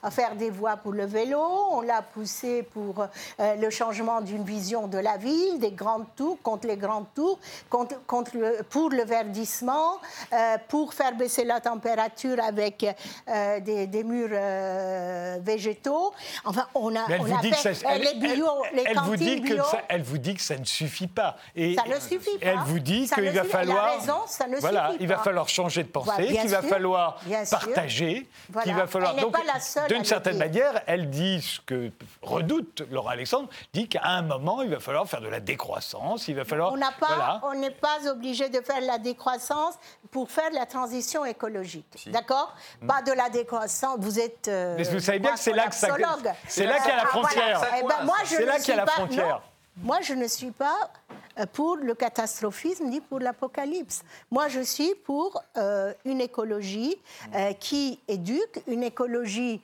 à 0.03 0.11
faire 0.11 0.35
des 0.35 0.49
voies 0.49 0.75
pour 0.77 0.91
le 0.91 1.05
vélo. 1.05 1.39
On 1.71 1.81
l'a 1.81 2.01
poussé 2.01 2.63
pour 2.63 3.07
le 3.39 3.69
changement 3.69 3.84
d'une 4.21 4.43
vision 4.43 4.87
de 4.87 4.97
la 4.97 5.17
ville, 5.17 5.59
des 5.59 5.71
grandes 5.71 6.05
tours, 6.15 6.37
contre 6.41 6.67
les 6.67 6.77
grandes 6.77 7.05
tours, 7.13 7.39
contre, 7.69 8.03
contre 8.05 8.31
le, 8.35 8.63
pour 8.69 8.89
le 8.89 9.03
verdissement, 9.03 9.99
euh, 10.33 10.57
pour 10.67 10.93
faire 10.93 11.15
baisser 11.15 11.43
la 11.43 11.59
température 11.59 12.37
avec 12.43 12.85
euh, 13.27 13.59
des, 13.59 13.87
des, 13.87 14.03
murs 14.03 14.29
euh, 14.31 15.37
végétaux. 15.41 16.13
Enfin, 16.43 16.67
on 16.73 16.95
a, 16.95 17.05
on 17.19 17.31
a 17.31 17.41
fait 17.41 17.75
ça, 17.75 17.89
elle, 17.89 18.01
les 18.01 18.13
bio, 18.15 18.47
elle, 18.71 18.77
les 18.77 18.83
elle 18.87 18.99
vous 18.99 19.15
dit 19.15 19.39
bio. 19.39 19.57
Que 19.57 19.63
ça, 19.63 19.81
elle 19.87 20.03
vous 20.03 20.17
dit 20.17 20.35
que 20.35 20.41
ça 20.41 20.57
ne 20.57 20.65
suffit 20.65 21.07
pas. 21.07 21.37
Et 21.55 21.75
ça 21.75 21.83
ne 21.87 21.99
suffit 21.99 22.37
pas. 22.37 22.45
Elle 22.47 22.59
vous 22.65 22.79
dit 22.79 23.09
qu'il 23.09 23.29
va 23.29 23.43
falloir. 23.43 23.87
Elle 23.87 23.97
a 23.97 23.99
raison, 23.99 24.21
ça 24.27 24.47
ne 24.47 24.57
voilà, 24.57 24.91
suffit 24.91 25.03
il 25.03 25.07
va 25.07 25.17
falloir 25.17 25.49
changer 25.49 25.83
de 25.83 25.89
pensée, 25.89 26.27
qu'il 26.27 26.49
va 26.49 26.61
falloir 26.61 27.19
partager, 27.49 28.27
qu'il 28.63 28.73
va 28.73 28.87
falloir. 28.87 29.15
Donc, 29.15 29.35
d'une 29.89 30.05
certaine 30.05 30.37
manière, 30.37 30.81
elle 30.87 31.09
dit 31.09 31.41
ce 31.41 31.59
que 31.61 31.91
redoute 32.21 32.83
Laura 32.91 33.11
Alexandre, 33.11 33.49
dit 33.75 33.89
qu'à 33.89 34.05
un 34.05 34.21
moment, 34.21 34.61
il 34.61 34.69
va 34.69 34.79
falloir 34.79 35.07
faire 35.07 35.21
de 35.21 35.27
la 35.27 35.41
décroissance, 35.41 36.29
il 36.29 36.35
va 36.35 36.45
falloir... 36.45 36.73
On 37.43 37.53
n'est 37.53 37.71
pas, 37.71 38.09
obligé 38.09 38.47
de 38.49 38.61
faire 38.61 38.81
la 38.81 38.97
décroissance 38.97 39.75
pour 40.11 40.31
faire 40.31 40.49
la 40.53 40.65
transition 40.65 41.25
écologique, 41.25 42.07
d'accord 42.07 42.55
hmm. 42.81 42.87
Pas 42.87 43.01
de 43.01 43.11
la 43.11 43.29
décroissance, 43.29 43.97
vous 43.99 44.19
êtes... 44.19 44.47
Euh, 44.47 44.75
Mais 44.77 44.83
vous 44.83 44.99
savez 44.99 45.19
bien 45.19 45.33
que 45.33 45.39
c'est 45.39 45.53
là 45.53 45.67
que 45.67 45.75
ça... 45.75 45.89
C'est 46.47 46.65
là 46.65 46.79
qu'il 46.79 46.89
y 46.89 46.93
a 46.93 46.97
la 46.97 47.05
frontière. 47.05 47.61
c'est 48.25 48.45
là 48.45 48.59
qu'il 48.59 48.69
y 48.69 48.77
a 48.77 48.85
la 48.85 48.87
frontière. 48.87 49.41
Moi, 49.77 49.97
je 50.01 50.13
ne 50.13 50.25
suis 50.25 50.51
pas 50.51 50.89
euh, 51.37 51.45
pour 51.51 51.75
le 51.75 51.93
catastrophisme 51.95 52.85
ni 52.85 53.01
pour 53.01 53.19
l'apocalypse. 53.19 54.03
Moi, 54.31 54.47
je 54.47 54.61
suis 54.61 54.95
pour 55.03 55.43
euh, 55.57 55.93
une 56.05 56.21
écologie 56.21 56.95
qui 57.59 57.99
éduque, 58.07 58.63
une 58.67 58.83
écologie 58.83 59.59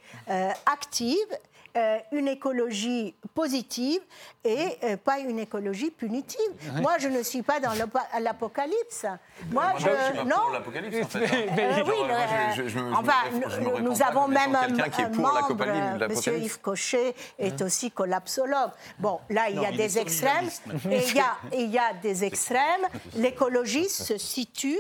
active 0.66 1.32
euh, 1.78 1.98
une 2.12 2.28
écologie 2.28 3.16
positive 3.34 4.02
et 4.44 4.78
euh, 4.84 4.98
pas 4.98 5.20
une 5.20 5.40
écologie 5.40 5.90
punitive. 5.90 6.40
Moi, 6.82 6.98
je 6.98 7.08
ne 7.08 7.24
suis 7.24 7.42
pas 7.44 7.60
dans 7.60 7.72
l'apocalypse. 8.20 9.06
Moi, 9.52 9.74
je, 9.78 9.84
je 9.84 10.22
non. 10.24 10.36
Pour 10.36 10.52
l'apocalypse, 10.52 11.06
en 11.06 11.10
fait. 11.10 11.22
Euh, 11.62 11.84
oui, 11.86 12.74
enfin, 12.94 13.80
nous 13.82 14.02
avons 14.02 14.28
même 14.28 14.56
un, 14.56 14.90
qui 14.90 15.02
est 15.02 15.12
pour 15.12 15.24
membre, 15.24 16.08
Monsieur 16.10 16.38
Yves 16.38 16.60
Cochet 16.60 17.14
est 17.38 17.62
aussi 17.62 17.92
collapsologue. 17.92 18.72
Bon, 19.00 19.20
là, 19.30 19.50
il 19.50 19.62
y 19.62 19.66
a 19.66 19.72
des 19.72 20.00
extrêmes. 20.00 20.50
Et 20.92 21.02
il 21.54 21.70
y 21.70 21.78
a 21.78 21.94
des 22.02 22.24
extrêmes. 22.24 22.88
L'écologie 23.16 23.90
se 23.90 24.18
situe 24.18 24.80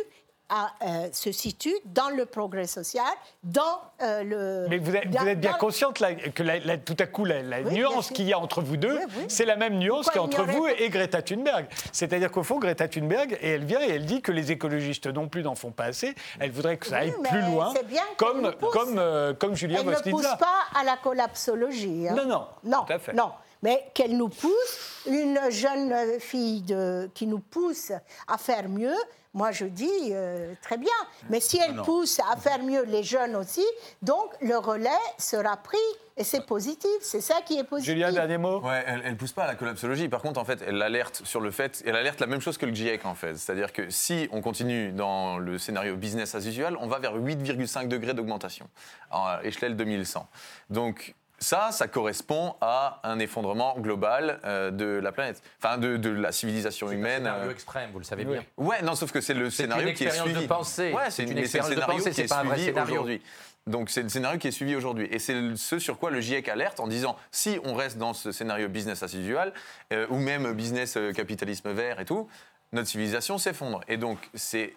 euh, 0.81 1.07
se 1.13 1.31
situe 1.31 1.73
dans 1.85 2.09
le 2.09 2.25
progrès 2.25 2.67
social, 2.67 3.05
dans 3.43 3.61
euh, 4.01 4.23
le. 4.23 4.67
Mais 4.69 4.79
vous 4.79 4.95
êtes, 4.95 5.39
bien 5.39 5.53
consciente 5.53 5.97
que 5.97 6.75
tout 6.75 6.97
à 6.99 7.05
coup, 7.05 7.23
la, 7.23 7.61
nuance 7.61 8.09
qu'il 8.09 8.27
y 8.27 8.33
a 8.33 8.39
entre 8.39 8.61
vous 8.61 8.75
deux, 8.75 8.99
c'est 9.29 9.45
la 9.45 9.55
même 9.55 9.77
nuance 9.77 10.07
qu'il 10.07 10.17
y 10.17 10.19
a 10.19 10.23
entre 10.23 10.43
vous 10.43 10.67
et 10.67 10.89
Greta 10.89 11.21
Thunberg. 11.21 11.67
C'est-à-dire 11.93 12.31
qu'au 12.31 12.43
fond, 12.43 12.59
Greta 12.59 12.89
Thunberg, 12.89 13.37
et 13.41 13.51
elle 13.51 13.63
vient 13.63 13.81
et 13.81 13.91
elle 13.91 14.05
dit 14.05 14.21
que 14.21 14.31
les 14.31 14.51
écologistes 14.51 15.07
non 15.07 15.29
plus 15.29 15.43
n'en 15.43 15.55
font 15.55 15.71
pas 15.71 15.85
assez. 15.85 16.15
Elle 16.39 16.51
voudrait 16.51 16.77
que 16.77 16.87
ça 16.87 16.97
aille 16.97 17.13
plus 17.29 17.41
loin, 17.41 17.73
comme, 18.17 18.53
comme, 18.73 18.97
euh, 18.97 19.33
comme 19.33 19.55
Julien 19.55 19.79
Elle 19.81 19.89
ne 19.89 20.11
pousse 20.11 20.35
pas 20.37 20.79
à 20.79 20.83
la 20.83 20.97
collapsologie. 20.97 22.09
Hein. 22.09 22.15
Non, 22.15 22.25
non. 22.25 22.47
Non, 22.63 22.83
tout 22.85 22.93
à 22.93 22.99
fait. 22.99 23.13
non 23.13 23.31
mais 23.61 23.85
qu'elle 23.93 24.17
nous 24.17 24.29
pousse, 24.29 25.03
une 25.07 25.39
jeune 25.49 26.19
fille 26.19 26.61
de, 26.61 27.09
qui 27.13 27.27
nous 27.27 27.39
pousse 27.39 27.91
à 28.27 28.37
faire 28.37 28.69
mieux, 28.69 28.95
moi, 29.33 29.51
je 29.51 29.63
dis 29.65 30.09
euh, 30.11 30.53
très 30.61 30.77
bien. 30.77 30.91
Mais 31.29 31.39
si 31.39 31.57
elle 31.57 31.75
pousse 31.77 32.19
à 32.19 32.35
faire 32.35 32.61
mieux 32.63 32.83
les 32.83 33.01
jeunes 33.01 33.37
aussi, 33.37 33.63
donc 34.01 34.33
le 34.41 34.57
relais 34.57 34.89
sera 35.17 35.55
pris. 35.55 35.77
Et 36.17 36.25
c'est 36.25 36.45
positif, 36.45 36.89
c'est 36.99 37.21
ça 37.21 37.35
qui 37.45 37.57
est 37.57 37.63
positif. 37.63 37.93
Julien, 37.93 38.11
dernier 38.11 38.37
mot 38.37 38.59
Ouais, 38.59 38.83
elle 38.85 39.11
ne 39.11 39.15
pousse 39.15 39.31
pas 39.31 39.45
à 39.45 39.47
la 39.47 39.55
collapsologie. 39.55 40.09
Par 40.09 40.21
contre, 40.21 40.39
en 40.39 40.45
fait, 40.45 40.61
elle 40.67 40.81
alerte 40.81 41.21
sur 41.23 41.39
le 41.39 41.49
fait, 41.49 41.81
elle 41.85 41.95
alerte 41.95 42.19
la 42.19 42.27
même 42.27 42.41
chose 42.41 42.57
que 42.57 42.65
le 42.65 42.75
GIEC, 42.75 43.05
en 43.05 43.15
fait. 43.15 43.37
C'est-à-dire 43.37 43.71
que 43.71 43.89
si 43.89 44.27
on 44.31 44.41
continue 44.41 44.91
dans 44.91 45.37
le 45.37 45.57
scénario 45.57 45.95
business 45.95 46.35
as 46.35 46.45
usual, 46.45 46.75
on 46.79 46.87
va 46.87 46.99
vers 46.99 47.15
8,5 47.15 47.87
degrés 47.87 48.13
d'augmentation 48.13 48.67
à 49.09 49.39
échelle 49.43 49.77
2100. 49.77 50.27
Donc, 50.69 51.15
ça, 51.41 51.71
ça 51.71 51.87
correspond 51.87 52.55
à 52.61 53.01
un 53.03 53.19
effondrement 53.19 53.75
global 53.79 54.39
euh, 54.45 54.71
de 54.71 54.85
la 54.85 55.11
planète, 55.11 55.41
enfin 55.61 55.77
de, 55.77 55.97
de 55.97 56.09
la 56.11 56.31
civilisation 56.31 56.89
humaine. 56.91 57.23
C'est 57.23 57.29
un 57.29 57.33
scénario 57.33 57.49
euh. 57.49 57.53
extrême, 57.53 57.89
vous 57.91 57.99
le 57.99 58.05
savez 58.05 58.23
bien. 58.25 58.43
Ouais, 58.57 58.81
non, 58.83 58.95
sauf 58.95 59.11
que 59.11 59.19
c'est 59.21 59.33
le 59.33 59.49
C'est 59.49 59.63
scénario 59.63 59.87
une 59.89 59.93
qui 59.95 60.03
est 60.03 60.07
expérience 60.07 60.29
suivi. 60.29 60.43
de 60.45 60.47
pensée. 60.53 60.93
Ouais, 60.93 61.09
C'est 61.09 61.23
une 61.23 61.37
expérience 61.37 61.71
de 61.71 61.81
pensée, 61.81 62.09
qui 62.11 62.15
c'est 62.15 62.23
est 62.23 62.27
pas 62.29 62.39
un 62.39 62.43
vrai 62.43 62.55
suivi 62.57 62.69
scénario. 62.69 62.93
aujourd'hui. 62.93 63.21
Donc 63.67 63.89
c'est 63.89 64.03
le 64.03 64.09
scénario 64.09 64.39
qui 64.39 64.47
est 64.47 64.51
suivi 64.51 64.75
aujourd'hui. 64.75 65.07
Et 65.11 65.19
c'est 65.19 65.55
ce 65.55 65.79
sur 65.79 65.97
quoi 65.99 66.09
le 66.11 66.21
GIEC 66.21 66.47
alerte 66.47 66.79
en 66.79 66.87
disant 66.87 67.15
si 67.31 67.59
on 67.63 67.73
reste 67.75 67.97
dans 67.97 68.13
ce 68.13 68.31
scénario 68.31 68.69
business 68.69 69.03
as 69.03 69.13
usual, 69.13 69.51
euh, 69.93 70.07
ou 70.09 70.17
même 70.17 70.53
business 70.53 70.95
euh, 70.97 71.11
capitalisme 71.11 71.71
vert 71.71 71.99
et 71.99 72.05
tout, 72.05 72.27
notre 72.71 72.87
civilisation 72.87 73.37
s'effondre. 73.37 73.81
Et 73.87 73.97
donc 73.97 74.17
c'est 74.35 74.73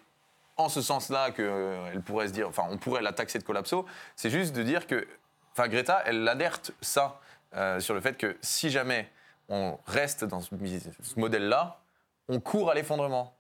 en 0.56 0.68
ce 0.68 0.82
sens-là 0.82 1.30
qu'elle 1.30 2.00
pourrait 2.04 2.28
se 2.28 2.32
dire, 2.32 2.48
enfin 2.48 2.64
on 2.70 2.76
pourrait 2.78 3.02
la 3.02 3.12
taxer 3.12 3.38
de 3.38 3.44
collapso, 3.44 3.86
c'est 4.16 4.30
juste 4.30 4.54
de 4.54 4.62
dire 4.62 4.86
que, 4.86 5.06
enfin 5.57 5.68
Greta, 5.68 6.02
elle 6.07 6.26
alerte 6.28 6.72
ça 6.80 7.20
euh, 7.55 7.80
sur 7.80 7.94
le 7.94 8.00
fait 8.00 8.16
que 8.16 8.36
si 8.40 8.70
jamais 8.70 9.09
on 9.48 9.78
reste 9.86 10.24
dans 10.24 10.40
ce, 10.40 10.50
ce 11.02 11.18
modèle-là, 11.18 11.80
on 12.28 12.40
court 12.40 12.70
à 12.70 12.74
l'effondrement. 12.74 13.34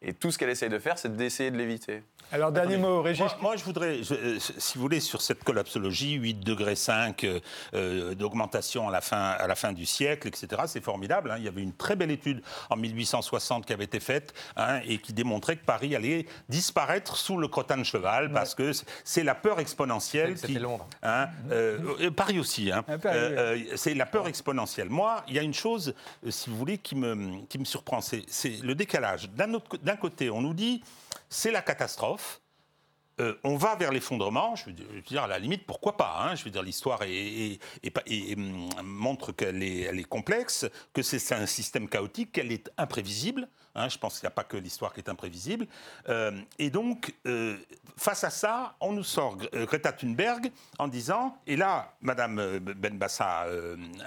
Et 0.00 0.14
tout 0.14 0.30
ce 0.30 0.38
qu'elle 0.38 0.50
essaye 0.50 0.68
de 0.68 0.78
faire, 0.78 0.96
c'est 0.96 1.14
d'essayer 1.16 1.50
de 1.50 1.56
l'éviter. 1.56 2.02
Alors, 2.30 2.52
dernier 2.52 2.76
mot, 2.76 3.00
Régis. 3.02 3.20
Moi, 3.20 3.36
moi, 3.40 3.56
je 3.56 3.64
voudrais, 3.64 4.02
je- 4.02 4.12
euh, 4.14 4.38
si 4.38 4.76
vous 4.76 4.82
voulez, 4.82 5.00
sur 5.00 5.22
cette 5.22 5.42
collapsologie, 5.42 6.12
8 6.12 6.34
degrés 6.34 6.76
5 6.76 7.24
euh, 7.24 7.40
euh, 7.74 8.14
d'augmentation 8.14 8.86
à, 8.88 8.92
la 8.92 9.00
fin- 9.00 9.30
à 9.30 9.46
la 9.46 9.54
fin 9.54 9.72
du 9.72 9.86
siècle, 9.86 10.28
etc., 10.28 10.62
c'est 10.66 10.84
formidable. 10.84 11.30
hein. 11.30 11.36
Il 11.38 11.44
y 11.44 11.48
avait 11.48 11.62
une 11.62 11.72
très 11.72 11.96
belle 11.96 12.10
étude 12.10 12.42
en 12.68 12.76
1860 12.76 13.64
qui 13.66 13.72
avait 13.72 13.84
été 13.84 13.98
faite 13.98 14.34
hein, 14.56 14.80
et 14.86 14.98
qui 14.98 15.14
démontrait 15.14 15.56
que 15.56 15.64
Paris 15.64 15.96
allait 15.96 16.26
disparaître 16.50 17.16
sous 17.16 17.38
le 17.38 17.48
crottin 17.48 17.78
de 17.78 17.84
cheval 17.84 18.30
parce 18.30 18.54
que 18.54 18.72
c'est- 19.04 19.24
la 19.24 19.34
peur 19.34 19.58
exponentielle. 19.58 20.36
C'était 20.38 20.58
Londres. 20.60 20.86
hein, 21.02 21.28
euh, 21.50 22.10
Paris 22.10 22.38
aussi. 22.38 22.70
hein. 22.70 22.84
Ah, 22.88 22.98
Paris, 22.98 23.68
c'est 23.76 23.94
la 23.94 24.06
peur 24.06 24.28
exponentielle. 24.28 24.90
Moi, 24.90 25.24
il 25.28 25.34
y 25.34 25.38
a 25.38 25.42
une 25.42 25.54
chose, 25.54 25.94
si 26.28 26.50
vous 26.50 26.56
voulez, 26.56 26.76
qui 26.78 26.94
me, 26.94 27.42
qui 27.46 27.58
me 27.58 27.64
surprend, 27.64 28.00
c'est 28.02 28.22
c'est 28.28 28.62
le 28.62 28.74
décalage. 28.74 29.30
D'un 29.30 29.54
autre 29.54 29.76
d'un 29.88 29.96
côté, 29.96 30.28
on 30.28 30.42
nous 30.42 30.52
dit 30.52 30.84
c'est 31.30 31.50
la 31.50 31.62
catastrophe. 31.62 32.42
Euh, 33.20 33.34
on 33.44 33.56
va 33.56 33.74
vers 33.76 33.92
l'effondrement. 33.92 34.54
Je 34.56 34.66
veux 34.66 34.72
dire, 35.02 35.22
à 35.22 35.26
la 35.26 35.38
limite, 35.38 35.66
pourquoi 35.66 35.96
pas 35.96 36.16
hein 36.20 36.34
Je 36.34 36.44
veux 36.44 36.50
dire, 36.50 36.62
l'histoire 36.62 37.00
hum, 37.02 38.68
montre 38.84 39.32
qu'elle 39.32 39.62
est, 39.62 40.04
complexe, 40.08 40.66
que 40.92 41.02
c'est 41.02 41.32
un 41.34 41.46
système 41.46 41.88
chaotique, 41.88 42.32
qu'elle 42.32 42.52
est 42.52 42.70
imprévisible. 42.78 43.48
hein. 43.74 43.88
je 43.88 43.98
pense 43.98 44.14
qu'il 44.18 44.24
n'y 44.26 44.28
a 44.28 44.36
pas 44.36 44.44
que 44.44 44.56
l'histoire 44.56 44.92
qui 44.92 45.00
est 45.00 45.08
imprévisible. 45.08 45.66
Euh, 46.08 46.32
et 46.58 46.70
donc, 46.70 47.14
euh, 47.26 47.56
face 47.96 48.24
à 48.24 48.30
ça, 48.30 48.76
on 48.80 48.92
nous 48.92 49.02
sort 49.04 49.36
Gre- 49.36 49.64
Greta 49.66 49.92
Thunberg 49.92 50.50
en 50.78 50.88
disant, 50.88 51.36
et 51.46 51.56
là, 51.56 51.92
Madame 52.00 52.58
Benbassa 52.60 53.46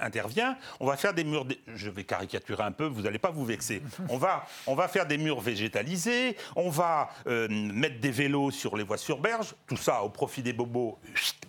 intervient, 0.00 0.56
on 0.80 0.86
va 0.86 0.96
faire 0.96 1.12
des 1.14 1.24
murs. 1.24 1.46
Je 1.74 1.90
vais 1.90 2.04
caricaturer 2.04 2.62
un 2.62 2.72
peu, 2.72 2.86
vous 2.86 3.02
n'allez 3.02 3.18
pas 3.18 3.30
vous 3.30 3.44
vexer. 3.44 3.82
On 4.08 4.16
va, 4.18 4.46
on 4.66 4.74
va 4.74 4.88
faire 4.88 5.06
des 5.06 5.18
murs 5.18 5.40
végétalisés, 5.40 6.36
on 6.56 6.70
va 6.70 7.10
mettre 7.26 8.00
des 8.00 8.10
vélos 8.10 8.50
sur 8.50 8.76
les 8.76 8.84
voies 8.84 8.96
sur 9.02 9.18
berge, 9.18 9.54
tout 9.66 9.76
ça 9.76 10.02
au 10.02 10.08
profit 10.08 10.42
des 10.42 10.52
bobos, 10.52 10.98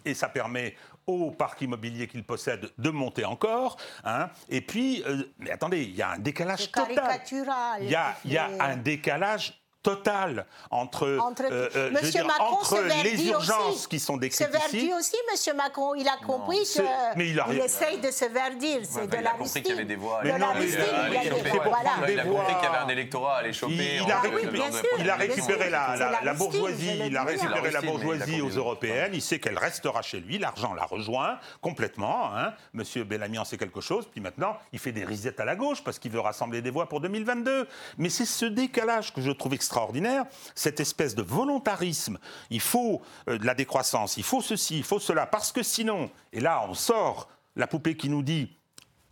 et 0.05 0.13
ça 0.13 0.27
permet 0.29 0.75
au 1.05 1.31
parc 1.31 1.61
immobilier 1.61 2.07
qu'ils 2.07 2.23
possèdent 2.23 2.69
de 2.77 2.89
monter 2.89 3.25
encore. 3.25 3.77
hein. 4.05 4.29
Et 4.49 4.61
puis, 4.61 5.03
euh, 5.05 5.23
mais 5.37 5.51
attendez, 5.51 5.83
il 5.83 5.95
y 5.95 6.01
a 6.01 6.11
un 6.11 6.19
décalage 6.19 6.71
total. 6.71 6.95
caricatural. 6.95 7.83
Il 7.83 7.89
y 7.89 7.95
a, 7.95 8.15
il 8.25 8.31
y 8.31 8.37
a 8.37 8.47
Mais- 8.47 8.59
un 8.61 8.77
décalage 8.77 9.61
total 9.83 10.45
entre, 10.71 11.17
Entre, 11.19 11.43
euh, 11.43 11.69
euh, 11.75 11.85
veux 11.89 11.91
Monsieur 11.91 12.11
dire, 12.11 12.25
Macron 12.27 12.55
entre 12.55 12.77
se 12.77 12.81
verdit 12.81 13.03
les 13.17 13.27
urgences 13.27 13.75
aussi. 13.75 13.87
qui 13.89 13.99
sont 13.99 14.15
Se 14.15 14.19
décrites 14.19 14.49
verdit 14.49 14.77
ici. 14.77 14.93
aussi, 14.97 15.15
Monsieur 15.31 15.53
Macron. 15.53 15.93
Il 15.95 16.07
a 16.07 16.17
compris 16.25 16.65
c'est- 16.65 16.83
mais 17.15 17.29
il 17.29 17.39
a 17.39 17.47
essaye 17.53 17.99
de 17.99 18.09
se 18.09 18.25
verdir. 18.25 18.79
C'est 18.83 19.01
Ouais, 19.01 19.07
de 19.07 19.17
il 19.17 19.23
la 19.23 19.29
a 19.31 19.33
compris 19.33 19.61
qu'il 19.61 19.67
y 19.67 19.73
avait 19.73 19.85
des 19.85 19.95
voix. 19.95 20.21
Mais 20.23 20.29
la 20.29 20.37
non, 20.39 20.47
mais 20.53 20.59
rustine, 20.61 20.79
il 20.81 21.17
a- 21.17 21.23
il 21.23 21.27
a 21.27 21.31
compris 21.31 21.51
qu'il 21.51 22.63
y 22.63 22.65
avait 22.65 22.77
un 22.77 22.87
électorat 22.87 23.37
à 23.37 23.43
les 23.43 23.53
choper. 23.53 23.73
Il, 24.03 24.11
a, 24.11 24.19
récupéré, 25.17 25.69
la, 25.69 26.33
bourgeoisie, 26.33 26.99
il 27.05 27.17
a 27.17 27.23
récupéré 27.23 27.71
la 27.71 27.81
bourgeoisie 27.81 28.41
aux 28.41 28.49
européennes. 28.49 29.11
Il 29.13 29.21
sait 29.21 29.39
qu'elle 29.39 29.57
restera 29.57 30.01
chez 30.01 30.19
lui. 30.19 30.37
L'argent 30.37 30.73
la 30.73 30.85
rejoint 30.85 31.37
complètement. 31.61 32.35
Hein. 32.35 32.53
Monsieur 32.73 33.03
Bellamy 33.03 33.37
en 33.37 33.45
sait 33.45 33.57
quelque 33.57 33.81
chose. 33.81 34.07
Puis 34.11 34.21
maintenant, 34.21 34.57
il 34.71 34.79
fait 34.79 34.91
des 34.91 35.03
risettes 35.05 35.39
à 35.39 35.45
la 35.45 35.55
gauche 35.55 35.83
parce 35.83 35.99
qu'il 35.99 36.11
veut 36.11 36.19
rassembler 36.19 36.61
des 36.61 36.69
voix 36.71 36.87
pour 36.87 37.01
2022. 37.01 37.67
Mais 37.97 38.09
c'est 38.09 38.25
ce 38.25 38.45
décalage 38.45 39.13
que 39.13 39.21
je 39.21 39.31
trouve 39.31 39.53
extraordinaire, 39.73 40.25
cette 40.53 40.79
espèce 40.79 41.15
de 41.15 41.23
volontarisme. 41.23 42.19
Il 42.51 42.61
faut 42.61 43.01
euh, 43.27 43.39
de 43.39 43.45
la 43.45 43.55
décroissance, 43.55 44.17
il 44.17 44.23
faut 44.23 44.41
ceci, 44.41 44.77
il 44.77 44.83
faut 44.83 44.99
cela, 44.99 45.25
parce 45.25 45.51
que 45.51 45.63
sinon, 45.63 46.11
et 46.31 46.39
là, 46.39 46.63
on 46.69 46.75
sort 46.75 47.27
la 47.55 47.65
poupée 47.65 47.97
qui 47.97 48.07
nous 48.07 48.21
dit 48.21 48.55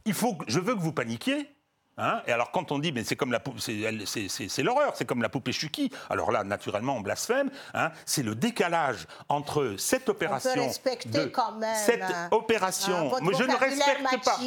il 0.05 0.13
faut, 0.13 0.37
je 0.47 0.59
veux 0.59 0.75
que 0.75 0.79
vous 0.79 0.93
paniquiez. 0.93 1.49
Hein? 1.97 2.21
Et 2.25 2.31
alors 2.31 2.51
quand 2.51 2.71
on 2.71 2.79
dit, 2.79 2.91
mais 2.91 3.03
c'est 3.03 3.15
comme 3.15 3.31
la 3.31 3.41
c'est, 3.59 4.63
l'horreur, 4.63 4.93
c'est 4.95 5.05
comme 5.05 5.21
la 5.21 5.29
poupée 5.29 5.51
Chucky. 5.51 5.91
Alors 6.09 6.31
là, 6.31 6.43
naturellement, 6.43 6.95
on 6.97 7.01
blasphème. 7.01 7.49
Hein 7.73 7.91
c'est 8.05 8.23
le 8.23 8.33
décalage 8.35 9.05
entre 9.29 9.75
cette 9.77 10.07
opération, 10.09 10.63
respecter 10.67 11.09
de- 11.09 11.25
quand 11.25 11.53
même, 11.53 11.75
cette 11.75 12.01
hein, 12.01 12.29
opération. 12.31 13.09
votre 13.09 13.23
mais 13.23 13.33
je 13.37 13.43
ne 13.43 13.55
respecte 13.55 14.23
pas. 14.25 14.37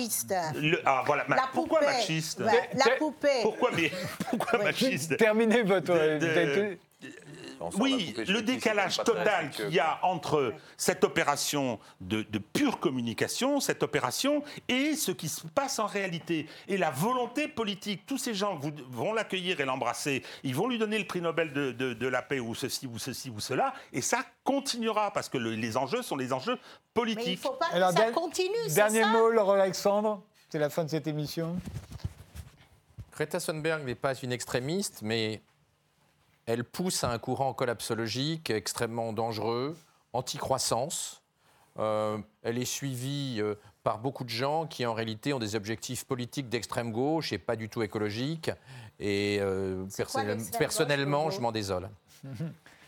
Le- 0.54 0.80
ah 0.86 1.02
voilà, 1.06 1.24
La 1.28 1.48
pourquoi 1.52 1.80
poupée. 1.80 1.92
machiste? 1.92 2.40
La 2.40 2.96
poupée. 2.98 3.42
Pourquoi 3.42 3.70
mais 3.76 3.92
pourquoi 4.30 4.58
machiste? 4.62 5.16
Terminez 5.16 5.62
votre. 5.62 5.92
De- 5.94 6.18
de- 6.18 6.78
On 6.78 6.93
sort 7.70 7.80
oui, 7.80 8.14
le 8.28 8.42
décalage 8.42 8.96
total 9.04 9.50
qu'il 9.50 9.70
y 9.72 9.78
a 9.78 9.98
entre 10.02 10.52
cette 10.76 11.04
opération 11.04 11.78
de, 12.00 12.22
de 12.22 12.38
pure 12.38 12.80
communication, 12.80 13.60
cette 13.60 13.82
opération, 13.82 14.42
et 14.68 14.94
ce 14.96 15.10
qui 15.12 15.28
se 15.28 15.46
passe 15.46 15.78
en 15.78 15.86
réalité. 15.86 16.46
Et 16.68 16.76
la 16.76 16.90
volonté 16.90 17.48
politique, 17.48 18.06
tous 18.06 18.18
ces 18.18 18.34
gens 18.34 18.56
vous- 18.56 18.72
vont 18.90 19.12
l'accueillir 19.12 19.60
et 19.60 19.64
l'embrasser, 19.64 20.22
ils 20.42 20.54
vont 20.54 20.68
lui 20.68 20.78
donner 20.78 20.98
le 20.98 21.06
prix 21.06 21.20
Nobel 21.20 21.52
de, 21.52 21.72
de- 21.72 21.94
de 21.94 22.06
la 22.08 22.22
paix 22.22 22.40
ou 22.40 22.54
ceci 22.54 22.86
ou 22.86 22.98
ceci 22.98 23.30
ou 23.30 23.40
cela, 23.40 23.74
et 23.92 24.00
ça 24.00 24.18
continuera 24.44 25.12
parce 25.12 25.28
que 25.28 25.38
le- 25.38 25.54
les 25.54 25.76
enjeux 25.76 26.02
sont 26.02 26.16
les 26.16 26.32
enjeux 26.32 26.54
Mais 26.54 26.60
il 26.62 26.92
politiques. 27.14 27.38
ne 27.44 27.48
faut 27.50 27.56
pas 27.56 27.66
Alors, 27.72 27.90
que 27.92 28.00
ça 28.00 28.10
continue, 28.10 28.54
c'est 28.68 28.74
Dernier 28.74 29.02
ça 29.02 29.08
mot, 29.08 29.28
Laurent 29.30 29.52
Alexandre. 29.54 30.22
C'est 30.50 30.58
la 30.58 30.70
fin 30.70 30.84
de 30.84 30.90
cette 30.90 31.06
émission. 31.06 31.56
Greta 33.12 33.40
Thunberg 33.40 33.84
n'est 33.84 33.94
pas 33.94 34.14
une 34.14 34.32
extrémiste, 34.32 35.00
mais 35.02 35.40
elle 36.46 36.64
pousse 36.64 37.04
à 37.04 37.10
un 37.10 37.18
courant 37.18 37.52
collapsologique 37.54 38.50
extrêmement 38.50 39.12
dangereux, 39.12 39.76
anti-croissance. 40.12 41.22
Euh, 41.78 42.18
elle 42.42 42.58
est 42.58 42.64
suivie 42.64 43.36
euh, 43.40 43.54
par 43.82 43.98
beaucoup 43.98 44.24
de 44.24 44.28
gens 44.30 44.66
qui, 44.66 44.86
en 44.86 44.94
réalité, 44.94 45.32
ont 45.32 45.38
des 45.38 45.56
objectifs 45.56 46.04
politiques 46.04 46.48
d'extrême 46.48 46.92
gauche 46.92 47.32
et 47.32 47.38
pas 47.38 47.56
du 47.56 47.68
tout 47.68 47.82
écologiques. 47.82 48.50
Et 49.00 49.38
euh, 49.40 49.84
quoi 50.12 50.22
personnellement, 50.58 51.30
je 51.30 51.40
m'en 51.40 51.50
désole. 51.52 51.88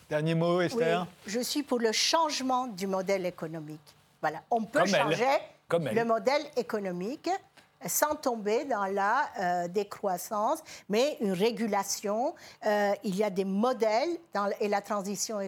Dernier 0.09 0.37
mot, 0.37 0.59
Oui, 0.59 0.67
Esther? 0.67 1.07
je 1.27 1.41
suis 1.41 1.65
pour 1.65 1.81
le 1.81 1.91
changement 1.91 2.69
du 2.69 2.87
modèle 2.87 3.27
économique. 3.27 3.81
Voilà, 4.21 4.43
on 4.53 4.63
peut 4.63 4.79
Comme 4.81 4.95
elle. 4.95 5.03
changer 5.03 5.39
Comme 5.67 5.89
elle. 5.89 5.97
le 5.97 6.05
modèle 6.05 6.43
économique 6.57 7.29
sans 7.89 8.15
tomber 8.15 8.65
dans 8.65 8.87
la 8.87 9.29
euh, 9.41 9.69
décroissance, 9.69 10.63
mais 10.89 11.17
une 11.21 11.33
régulation. 11.33 12.35
Euh, 12.67 12.93
il 13.05 13.17
y 13.17 13.25
a 13.25 13.31
des 13.31 13.45
modèles 13.45 14.09
dans- 14.35 14.51
et 14.61 14.69
la 14.69 14.81
transition 14.81 15.41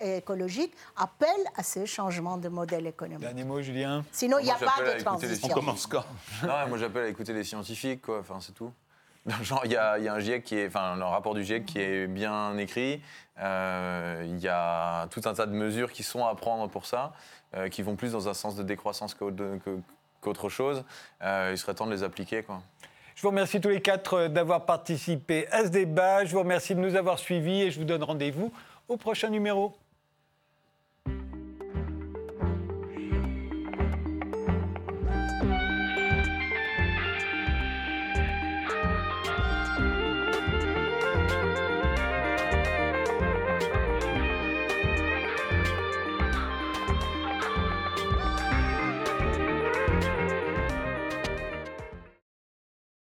écologique 0.00 0.74
appelle 0.96 1.28
à 1.56 1.62
ce 1.62 1.84
changement 1.84 2.36
de 2.36 2.48
modèle 2.48 2.86
économique. 2.86 3.20
Dernier 3.20 3.44
mot, 3.44 3.60
Julien. 3.62 4.04
Sinon, 4.12 4.38
il 4.38 4.44
n'y 4.44 4.50
a 4.50 4.54
pas 4.56 4.82
de 4.84 4.90
les 4.96 5.02
transition. 5.02 5.48
On 5.50 5.54
commence 5.54 5.86
quand? 5.86 6.04
Non, 6.42 6.68
moi 6.68 6.78
j'appelle 6.78 7.04
à 7.04 7.08
écouter 7.08 7.32
les 7.32 7.44
scientifiques, 7.44 8.02
quoi. 8.02 8.20
Enfin, 8.20 8.38
c'est 8.40 8.52
tout. 8.52 8.72
Le 9.26 9.44
Genre, 9.44 9.60
il 9.66 9.72
y 9.72 9.76
a, 9.76 9.98
il 9.98 10.04
y 10.04 10.08
a 10.08 10.14
un 10.14 10.18
GIEC 10.18 10.42
qui 10.44 10.56
est, 10.56 10.66
enfin, 10.68 10.98
un 10.98 11.04
rapport 11.04 11.34
du 11.34 11.44
GIEC 11.44 11.66
qui 11.66 11.78
est 11.78 12.06
bien 12.06 12.56
écrit. 12.56 13.02
Euh, 13.38 14.22
Il 14.26 14.38
y 14.38 14.48
a 14.48 15.06
tout 15.08 15.20
un 15.26 15.34
tas 15.34 15.46
de 15.46 15.52
mesures 15.52 15.92
qui 15.92 16.02
sont 16.02 16.24
à 16.26 16.34
prendre 16.34 16.68
pour 16.68 16.86
ça, 16.86 17.12
euh, 17.54 17.68
qui 17.68 17.82
vont 17.82 17.96
plus 17.96 18.12
dans 18.12 18.28
un 18.28 18.34
sens 18.34 18.56
de 18.56 18.62
décroissance 18.62 19.14
qu'au- 19.14 19.30
de- 19.30 19.58
que- 19.64 19.78
qu'autre 20.20 20.48
chose. 20.48 20.84
Euh, 21.22 21.50
il 21.52 21.58
serait 21.58 21.74
temps 21.74 21.86
de 21.86 21.92
les 21.92 22.02
appliquer, 22.02 22.42
quoi. 22.42 22.62
Je 23.14 23.22
vous 23.22 23.28
remercie 23.28 23.60
tous 23.60 23.68
les 23.68 23.82
quatre 23.82 24.14
euh, 24.14 24.28
d'avoir 24.28 24.64
participé 24.64 25.46
à 25.50 25.64
ce 25.64 25.68
débat. 25.68 26.24
Je 26.24 26.32
vous 26.32 26.38
remercie 26.38 26.74
de 26.74 26.80
nous 26.80 26.96
avoir 26.96 27.18
suivis 27.18 27.62
et 27.62 27.70
je 27.70 27.78
vous 27.78 27.84
donne 27.84 28.02
rendez-vous 28.02 28.52
au 28.88 28.96
prochain 28.96 29.28
numéro. 29.28 29.74